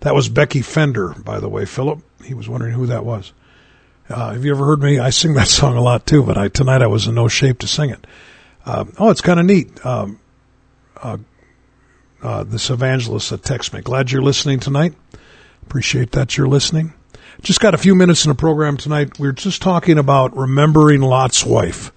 that 0.00 0.14
was 0.14 0.28
Becky 0.28 0.62
Fender, 0.62 1.10
by 1.10 1.40
the 1.40 1.48
way, 1.48 1.64
Philip. 1.64 2.00
He 2.24 2.34
was 2.34 2.48
wondering 2.48 2.72
who 2.72 2.86
that 2.86 3.04
was. 3.04 3.32
Uh, 4.08 4.32
have 4.32 4.44
you 4.44 4.50
ever 4.50 4.64
heard 4.64 4.82
me? 4.82 4.98
I 4.98 5.10
sing 5.10 5.34
that 5.34 5.48
song 5.48 5.76
a 5.76 5.80
lot 5.80 6.06
too, 6.06 6.22
but 6.22 6.36
I, 6.36 6.48
tonight 6.48 6.82
I 6.82 6.86
was 6.86 7.06
in 7.06 7.14
no 7.14 7.28
shape 7.28 7.60
to 7.60 7.66
sing 7.66 7.90
it. 7.90 8.06
Um, 8.66 8.92
oh, 8.98 9.10
it's 9.10 9.20
kind 9.20 9.40
of 9.40 9.46
neat. 9.46 9.84
Um, 9.84 10.20
uh, 10.96 11.18
uh, 12.22 12.44
this 12.44 12.68
evangelist 12.70 13.30
that 13.30 13.42
texts 13.42 13.72
me. 13.72 13.80
Glad 13.80 14.10
you're 14.10 14.22
listening 14.22 14.60
tonight. 14.60 14.94
Appreciate 15.62 16.12
that 16.12 16.36
you're 16.36 16.48
listening. 16.48 16.92
Just 17.42 17.60
got 17.60 17.74
a 17.74 17.78
few 17.78 17.94
minutes 17.94 18.24
in 18.24 18.28
the 18.28 18.34
program 18.34 18.76
tonight. 18.76 19.18
We 19.18 19.28
are 19.28 19.32
just 19.32 19.62
talking 19.62 19.98
about 19.98 20.36
remembering 20.36 21.00
Lot's 21.00 21.44
wife. 21.46 21.92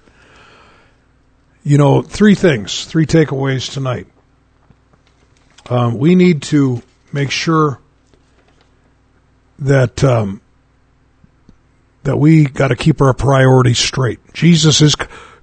You 1.64 1.78
know, 1.78 2.02
three 2.02 2.36
things, 2.36 2.86
three 2.86 3.06
takeaways 3.06 3.72
tonight. 3.72 4.08
Um, 5.70 5.98
we 5.98 6.16
need 6.16 6.44
to 6.44 6.82
make 7.12 7.32
sure 7.32 7.80
that 9.64 10.04
um, 10.04 10.42
that 12.04 12.18
we 12.18 12.46
got 12.46 12.68
to 12.70 12.76
keep 12.76 13.02
our 13.02 13.14
priorities 13.14 13.80
straight. 13.80 14.20
Jesus 14.34 14.82
is 14.82 14.96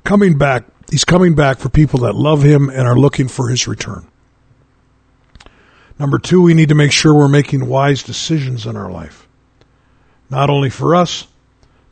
coming 0.05 0.39
back. 0.39 0.65
He's 0.91 1.05
coming 1.05 1.35
back 1.35 1.59
for 1.59 1.69
people 1.69 2.01
that 2.01 2.15
love 2.15 2.43
him 2.43 2.69
and 2.69 2.87
are 2.87 2.99
looking 2.99 3.29
for 3.29 3.49
his 3.49 3.67
return. 3.67 4.07
Number 5.99 6.19
two, 6.19 6.43
we 6.43 6.55
need 6.55 6.71
to 6.71 6.75
make 6.75 6.93
sure 6.93 7.15
we're 7.15 7.29
making 7.29 7.67
wise 7.67 8.03
decisions 8.03 8.67
in 8.67 8.77
our 8.77 8.91
life, 8.91 9.29
not 10.31 10.49
only 10.49 10.71
for 10.71 10.95
us, 10.95 11.27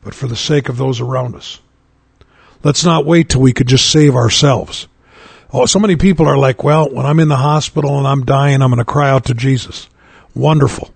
but 0.03 0.15
for 0.15 0.27
the 0.27 0.35
sake 0.35 0.67
of 0.67 0.77
those 0.77 0.99
around 0.99 1.35
us. 1.35 1.59
Let's 2.63 2.83
not 2.83 3.05
wait 3.05 3.29
till 3.29 3.41
we 3.41 3.53
could 3.53 3.67
just 3.67 3.89
save 3.89 4.15
ourselves. 4.15 4.87
Oh, 5.53 5.65
so 5.65 5.79
many 5.79 5.95
people 5.95 6.27
are 6.27 6.37
like, 6.37 6.63
well, 6.63 6.89
when 6.89 7.05
I'm 7.05 7.19
in 7.19 7.27
the 7.27 7.37
hospital 7.37 7.97
and 7.97 8.07
I'm 8.07 8.25
dying, 8.25 8.61
I'm 8.61 8.69
going 8.69 8.79
to 8.79 8.85
cry 8.85 9.09
out 9.09 9.25
to 9.25 9.33
Jesus. 9.33 9.89
Wonderful. 10.35 10.91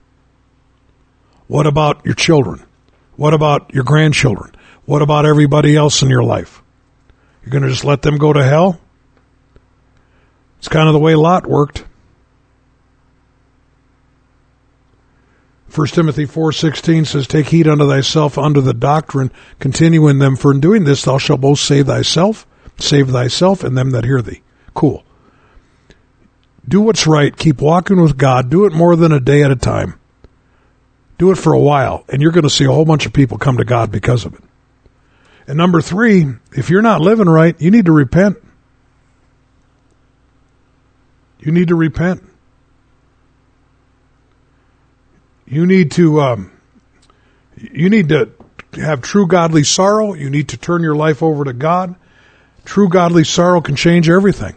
What 1.48 1.68
about 1.68 2.06
your 2.06 2.16
children? 2.16 2.64
What 3.16 3.34
about 3.34 3.74
your 3.74 3.84
grandchildren? 3.84 4.56
What 4.86 5.02
about 5.02 5.26
everybody 5.26 5.76
else 5.76 6.02
in 6.02 6.10
your 6.10 6.24
life? 6.24 6.62
You're 7.42 7.52
going 7.52 7.64
to 7.64 7.70
just 7.70 7.86
let 7.86 8.02
them 8.02 8.18
go 8.18 8.34
to 8.34 8.44
hell? 8.44 8.80
It's 10.60 10.68
kind 10.68 10.88
of 10.88 10.94
the 10.94 11.00
way 11.00 11.16
Lot 11.16 11.46
worked. 11.46 11.86
1 15.74 15.88
Timothy 15.88 16.26
4:16 16.26 17.08
says 17.08 17.28
take 17.28 17.48
heed 17.48 17.68
unto 17.68 17.88
thyself 17.88 18.38
unto 18.38 18.62
the 18.62 18.76
doctrine 18.76 19.32
continue 19.60 20.08
in 20.08 20.20
them 20.20 20.36
for 20.36 20.52
in 20.52 20.60
doing 20.60 20.84
this 20.84 21.04
thou 21.04 21.18
shalt 21.18 21.42
both 21.42 21.58
save 21.58 21.88
thyself 21.88 22.46
save 22.78 23.10
thyself 23.10 23.64
and 23.64 23.76
them 23.76 23.90
that 23.90 24.06
hear 24.06 24.22
thee 24.22 24.42
cool 24.76 25.04
do 26.68 26.80
what's 26.80 27.08
right 27.08 27.36
keep 27.36 27.60
walking 27.60 28.00
with 28.00 28.18
God 28.18 28.52
do 28.52 28.66
it 28.66 28.74
more 28.74 28.96
than 28.96 29.12
a 29.12 29.20
day 29.20 29.42
at 29.42 29.50
a 29.50 29.56
time 29.56 30.00
do 31.18 31.32
it 31.32 31.38
for 31.38 31.54
a 31.54 31.60
while 31.60 32.04
and 32.10 32.22
you're 32.22 32.32
going 32.32 32.44
to 32.44 32.50
see 32.50 32.66
a 32.66 32.72
whole 32.72 32.86
bunch 32.86 33.06
of 33.06 33.14
people 33.14 33.38
come 33.38 33.58
to 33.58 33.66
God 33.66 33.92
because 33.92 34.26
of 34.26 34.34
it 34.34 34.42
and 35.48 35.58
number 35.58 35.82
3 35.82 36.28
if 36.54 36.70
you're 36.70 36.82
not 36.82 37.02
living 37.02 37.30
right 37.30 37.60
you 37.60 37.72
need 37.72 37.86
to 37.86 37.92
repent 37.92 38.38
you 41.40 41.52
need 41.52 41.68
to 41.68 41.76
repent 41.76 42.24
you 45.46 45.66
need 45.66 45.92
to 45.92 46.22
um, 46.22 46.52
you 47.58 47.90
need 47.90 48.10
to 48.10 48.32
have 48.76 49.02
true 49.02 49.28
godly 49.28 49.64
sorrow. 49.64 50.14
You 50.14 50.30
need 50.30 50.50
to 50.50 50.58
turn 50.58 50.82
your 50.82 50.96
life 50.96 51.22
over 51.22 51.44
to 51.44 51.54
God. 51.54 51.96
True 52.66 52.90
godly 52.90 53.24
sorrow 53.24 53.62
can 53.62 53.76
change 53.76 54.10
everything. 54.10 54.56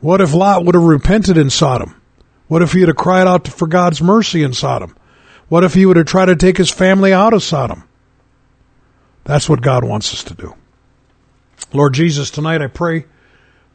What 0.00 0.20
if 0.20 0.34
Lot 0.34 0.64
would 0.64 0.74
have 0.74 0.84
repented 0.84 1.36
in 1.36 1.50
Sodom? 1.50 2.00
What 2.52 2.60
if 2.60 2.74
he 2.74 2.82
had 2.82 2.94
cried 2.96 3.26
out 3.26 3.48
for 3.48 3.66
God's 3.66 4.02
mercy 4.02 4.42
in 4.42 4.52
Sodom? 4.52 4.94
What 5.48 5.64
if 5.64 5.72
he 5.72 5.86
would 5.86 5.96
have 5.96 6.04
tried 6.04 6.26
to 6.26 6.36
take 6.36 6.58
his 6.58 6.68
family 6.68 7.10
out 7.10 7.32
of 7.32 7.42
Sodom? 7.42 7.84
That's 9.24 9.48
what 9.48 9.62
God 9.62 9.84
wants 9.84 10.12
us 10.12 10.22
to 10.24 10.34
do. 10.34 10.54
Lord 11.72 11.94
Jesus, 11.94 12.30
tonight 12.30 12.60
I 12.60 12.66
pray 12.66 13.06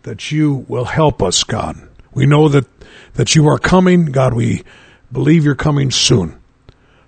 that 0.04 0.32
you 0.32 0.64
will 0.68 0.86
help 0.86 1.24
us, 1.24 1.44
God. 1.44 1.90
We 2.14 2.28
know 2.28 2.50
that, 2.50 2.68
that 3.16 3.34
you 3.34 3.48
are 3.48 3.58
coming. 3.58 4.12
God, 4.12 4.36
we 4.36 4.62
believe 5.12 5.44
you're 5.44 5.56
coming 5.56 5.90
soon. 5.90 6.40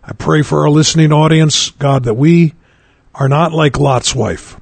I 0.03 0.13
pray 0.13 0.41
for 0.41 0.61
our 0.61 0.71
listening 0.71 1.13
audience, 1.13 1.69
God, 1.69 2.03
that 2.05 2.15
we 2.15 2.55
are 3.13 3.29
not 3.29 3.53
like 3.53 3.77
Lot's 3.77 4.15
wife. 4.15 4.59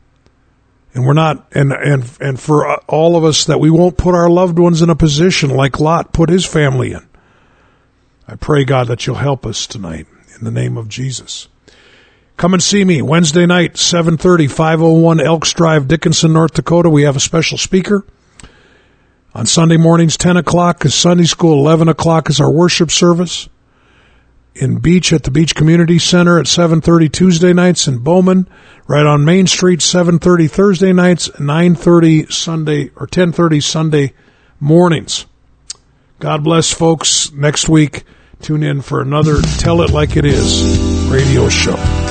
And 0.97 1.05
we're 1.05 1.13
not, 1.13 1.45
and, 1.51 1.71
and, 1.71 2.11
and 2.19 2.39
for 2.39 2.75
all 2.85 3.15
of 3.15 3.23
us 3.23 3.45
that 3.45 3.59
we 3.59 3.69
won't 3.69 3.99
put 3.99 4.15
our 4.15 4.31
loved 4.31 4.57
ones 4.57 4.81
in 4.81 4.89
a 4.89 4.95
position 4.95 5.51
like 5.51 5.79
Lot 5.79 6.11
put 6.11 6.27
his 6.27 6.43
family 6.43 6.91
in. 6.91 7.07
I 8.27 8.33
pray, 8.33 8.65
God, 8.65 8.87
that 8.87 9.05
you'll 9.05 9.17
help 9.17 9.45
us 9.45 9.67
tonight 9.67 10.07
in 10.35 10.43
the 10.43 10.49
name 10.49 10.75
of 10.75 10.89
Jesus. 10.89 11.49
Come 12.35 12.55
and 12.55 12.63
see 12.63 12.83
me 12.83 13.03
Wednesday 13.03 13.45
night, 13.45 13.77
730, 13.77 14.47
501 14.47 15.21
Elks 15.21 15.53
Drive, 15.53 15.87
Dickinson, 15.87 16.33
North 16.33 16.55
Dakota. 16.55 16.89
We 16.89 17.03
have 17.03 17.15
a 17.15 17.19
special 17.19 17.59
speaker. 17.59 18.03
On 19.35 19.45
Sunday 19.45 19.77
mornings, 19.77 20.17
10 20.17 20.35
o'clock 20.35 20.83
is 20.83 20.95
Sunday 20.95 21.25
school, 21.25 21.59
11 21.59 21.89
o'clock 21.89 22.27
is 22.27 22.41
our 22.41 22.51
worship 22.51 22.89
service. 22.89 23.47
In 24.59 24.79
Beach 24.79 25.13
at 25.13 25.23
the 25.23 25.31
Beach 25.31 25.53
Community 25.53 25.99
Center 25.99 26.39
at 26.39 26.45
7.30 26.45 27.11
Tuesday 27.11 27.53
nights 27.53 27.87
in 27.87 27.99
Bowman, 27.99 28.49
right 28.87 29.05
on 29.05 29.23
Main 29.23 29.45
Street, 29.45 29.79
7.30 29.79 30.49
Thursday 30.49 30.93
nights, 30.93 31.29
9.30 31.29 32.31
Sunday, 32.31 32.89
or 32.95 33.05
10.30 33.05 33.61
Sunday 33.61 34.13
mornings. 34.59 35.25
God 36.19 36.43
bless 36.43 36.73
folks. 36.73 37.31
Next 37.31 37.69
week, 37.69 38.03
tune 38.41 38.63
in 38.63 38.81
for 38.81 39.01
another 39.01 39.41
Tell 39.59 39.81
It 39.81 39.91
Like 39.91 40.17
It 40.17 40.25
Is 40.25 41.07
radio 41.09 41.49
show. 41.49 42.06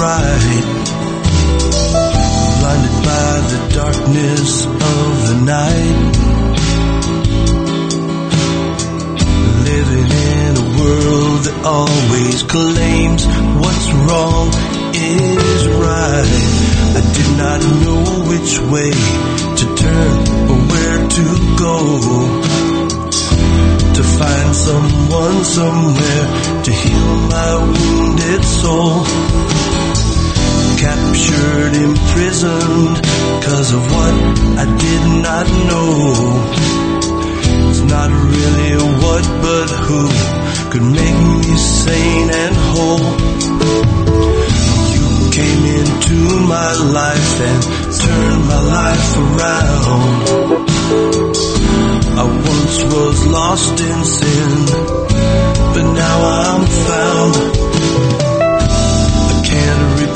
bright. 0.00 0.64
Blinded 2.58 2.96
by 3.04 3.32
the 3.52 3.60
darkness 3.80 4.64
of 4.64 5.10
the 5.28 5.36
night. 5.44 6.12
Living 9.70 10.10
in 10.32 10.52
a 10.56 10.66
world 10.80 11.40
that 11.44 11.56
always 11.76 12.42
claims 12.44 13.26
what's 13.60 13.88
wrong 14.06 14.48
is 14.96 15.68
right. 15.68 16.48
I 16.96 17.02
did 17.16 17.30
not 17.42 17.60
know 17.84 18.02
which 18.30 18.52
way 18.72 18.92
to 19.60 19.64
turn 19.84 20.16
or 20.50 20.60
where 20.72 21.00
to 21.16 21.24
go 21.60 21.76
to 23.96 24.02
find 24.02 24.56
someone 24.56 25.44
somewhere 25.44 26.26
to 26.64 26.70
heal 26.72 27.16
my 27.36 27.52
wounded 27.68 28.42
soul 28.46 29.59
captured, 30.80 31.74
imprisoned, 31.76 32.96
cause 33.44 33.70
of 33.74 33.82
what 33.92 34.14
I 34.56 34.66
did 34.80 35.02
not 35.20 35.46
know. 35.68 35.92
It's 37.68 37.84
not 37.84 38.08
really 38.08 38.72
what, 39.02 39.24
but 39.44 39.68
who 39.84 40.02
could 40.70 40.86
make 41.00 41.18
me 41.36 41.54
sane 41.58 42.30
and 42.32 42.54
whole. 42.72 43.12
You 44.96 45.06
came 45.36 45.64
into 45.80 46.18
my 46.48 46.72
life 46.98 47.32
and 47.48 47.60
turned 48.00 48.44
my 48.48 48.60
life 48.78 49.08
around. 49.26 50.16
I 52.16 52.24
once 52.24 52.76
was 52.94 53.26
lost 53.26 53.80
in 53.80 54.04
sin, 54.04 54.50
but 55.74 55.92
now 55.92 56.18
I'm 56.24 56.64
found 56.64 57.69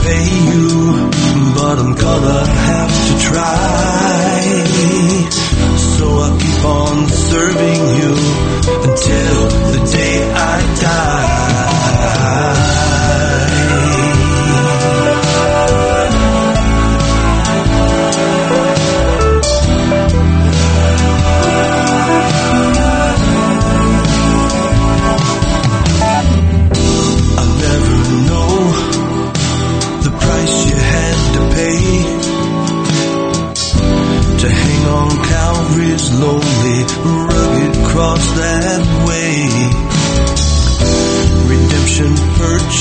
pay 0.05 0.28
you, 0.52 1.11
but 1.57 1.78
I'm 1.82 1.94
gonna 1.94 2.46
have 2.46 2.92
to 3.09 3.14
try. 3.28 4.55
So 5.96 6.05
I'll 6.24 6.38
keep 6.38 6.64
on 6.64 7.09
serving 7.09 7.82
you 7.98 8.12
until 8.88 9.38
the 9.72 9.80
day 9.96 10.16
I 10.32 10.57
die. 10.80 11.34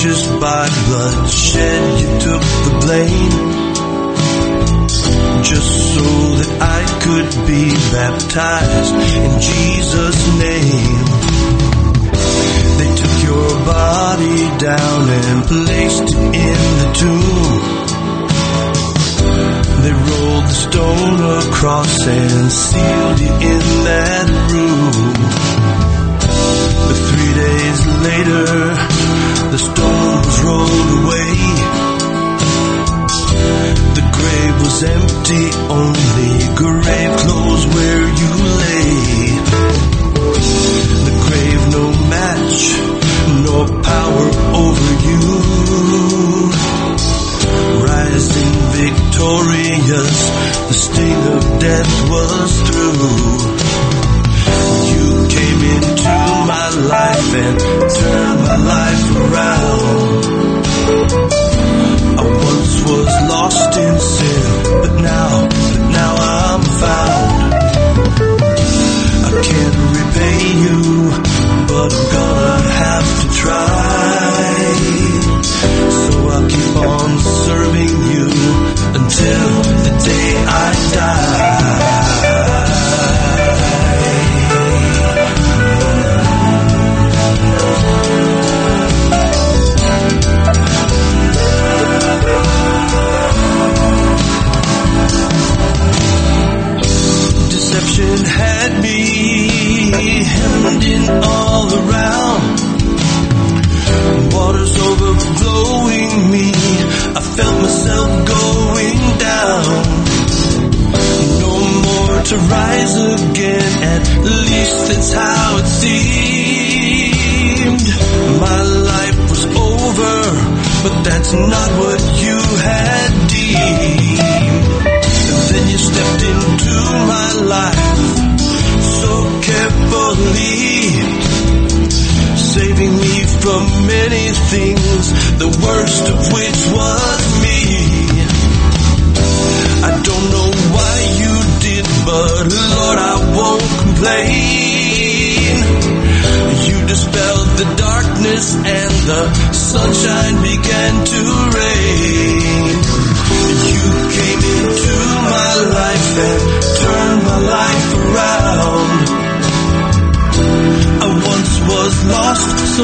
righteous 0.04 0.28
by 0.40 0.68
bloodshed, 0.86 2.02
you 2.02 2.08
took 2.20 2.42
the 2.42 2.72
blame. 2.82 3.54
Just 5.44 5.96
so 5.96 6.08
that 6.40 6.52
I 6.62 6.84
could 7.04 7.30
be 7.48 7.72
baptized 7.92 8.96
in 8.96 9.40
Jesus' 9.40 10.28
name. 10.40 11.06
They 12.80 12.92
took 13.00 13.16
your 13.24 13.50
body 13.66 14.40
down 14.60 15.10
and 15.10 15.44
placed 15.46 16.04
it 16.04 16.18
in 16.36 16.60
the 16.82 16.90
tomb. 17.00 17.62
They 19.84 19.94
rolled 19.94 20.44
the 20.44 20.58
stone 20.68 21.20
across 21.48 22.08
and 22.08 22.52
sealed 22.52 23.20
you 23.20 23.34
in 23.52 23.84
that 23.86 24.28
room. 24.52 25.53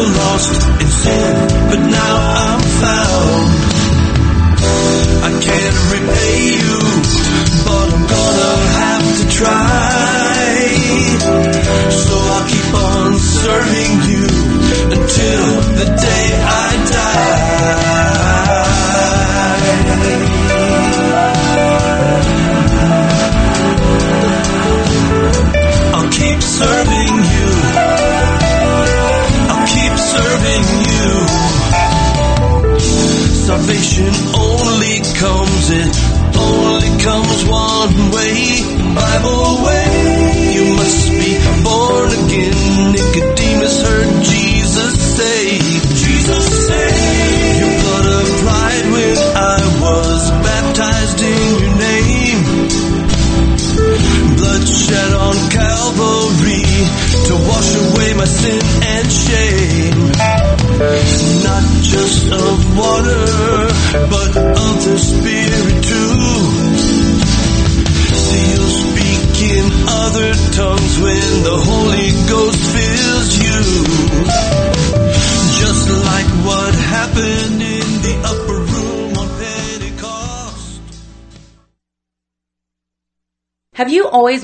lost. 0.08 0.59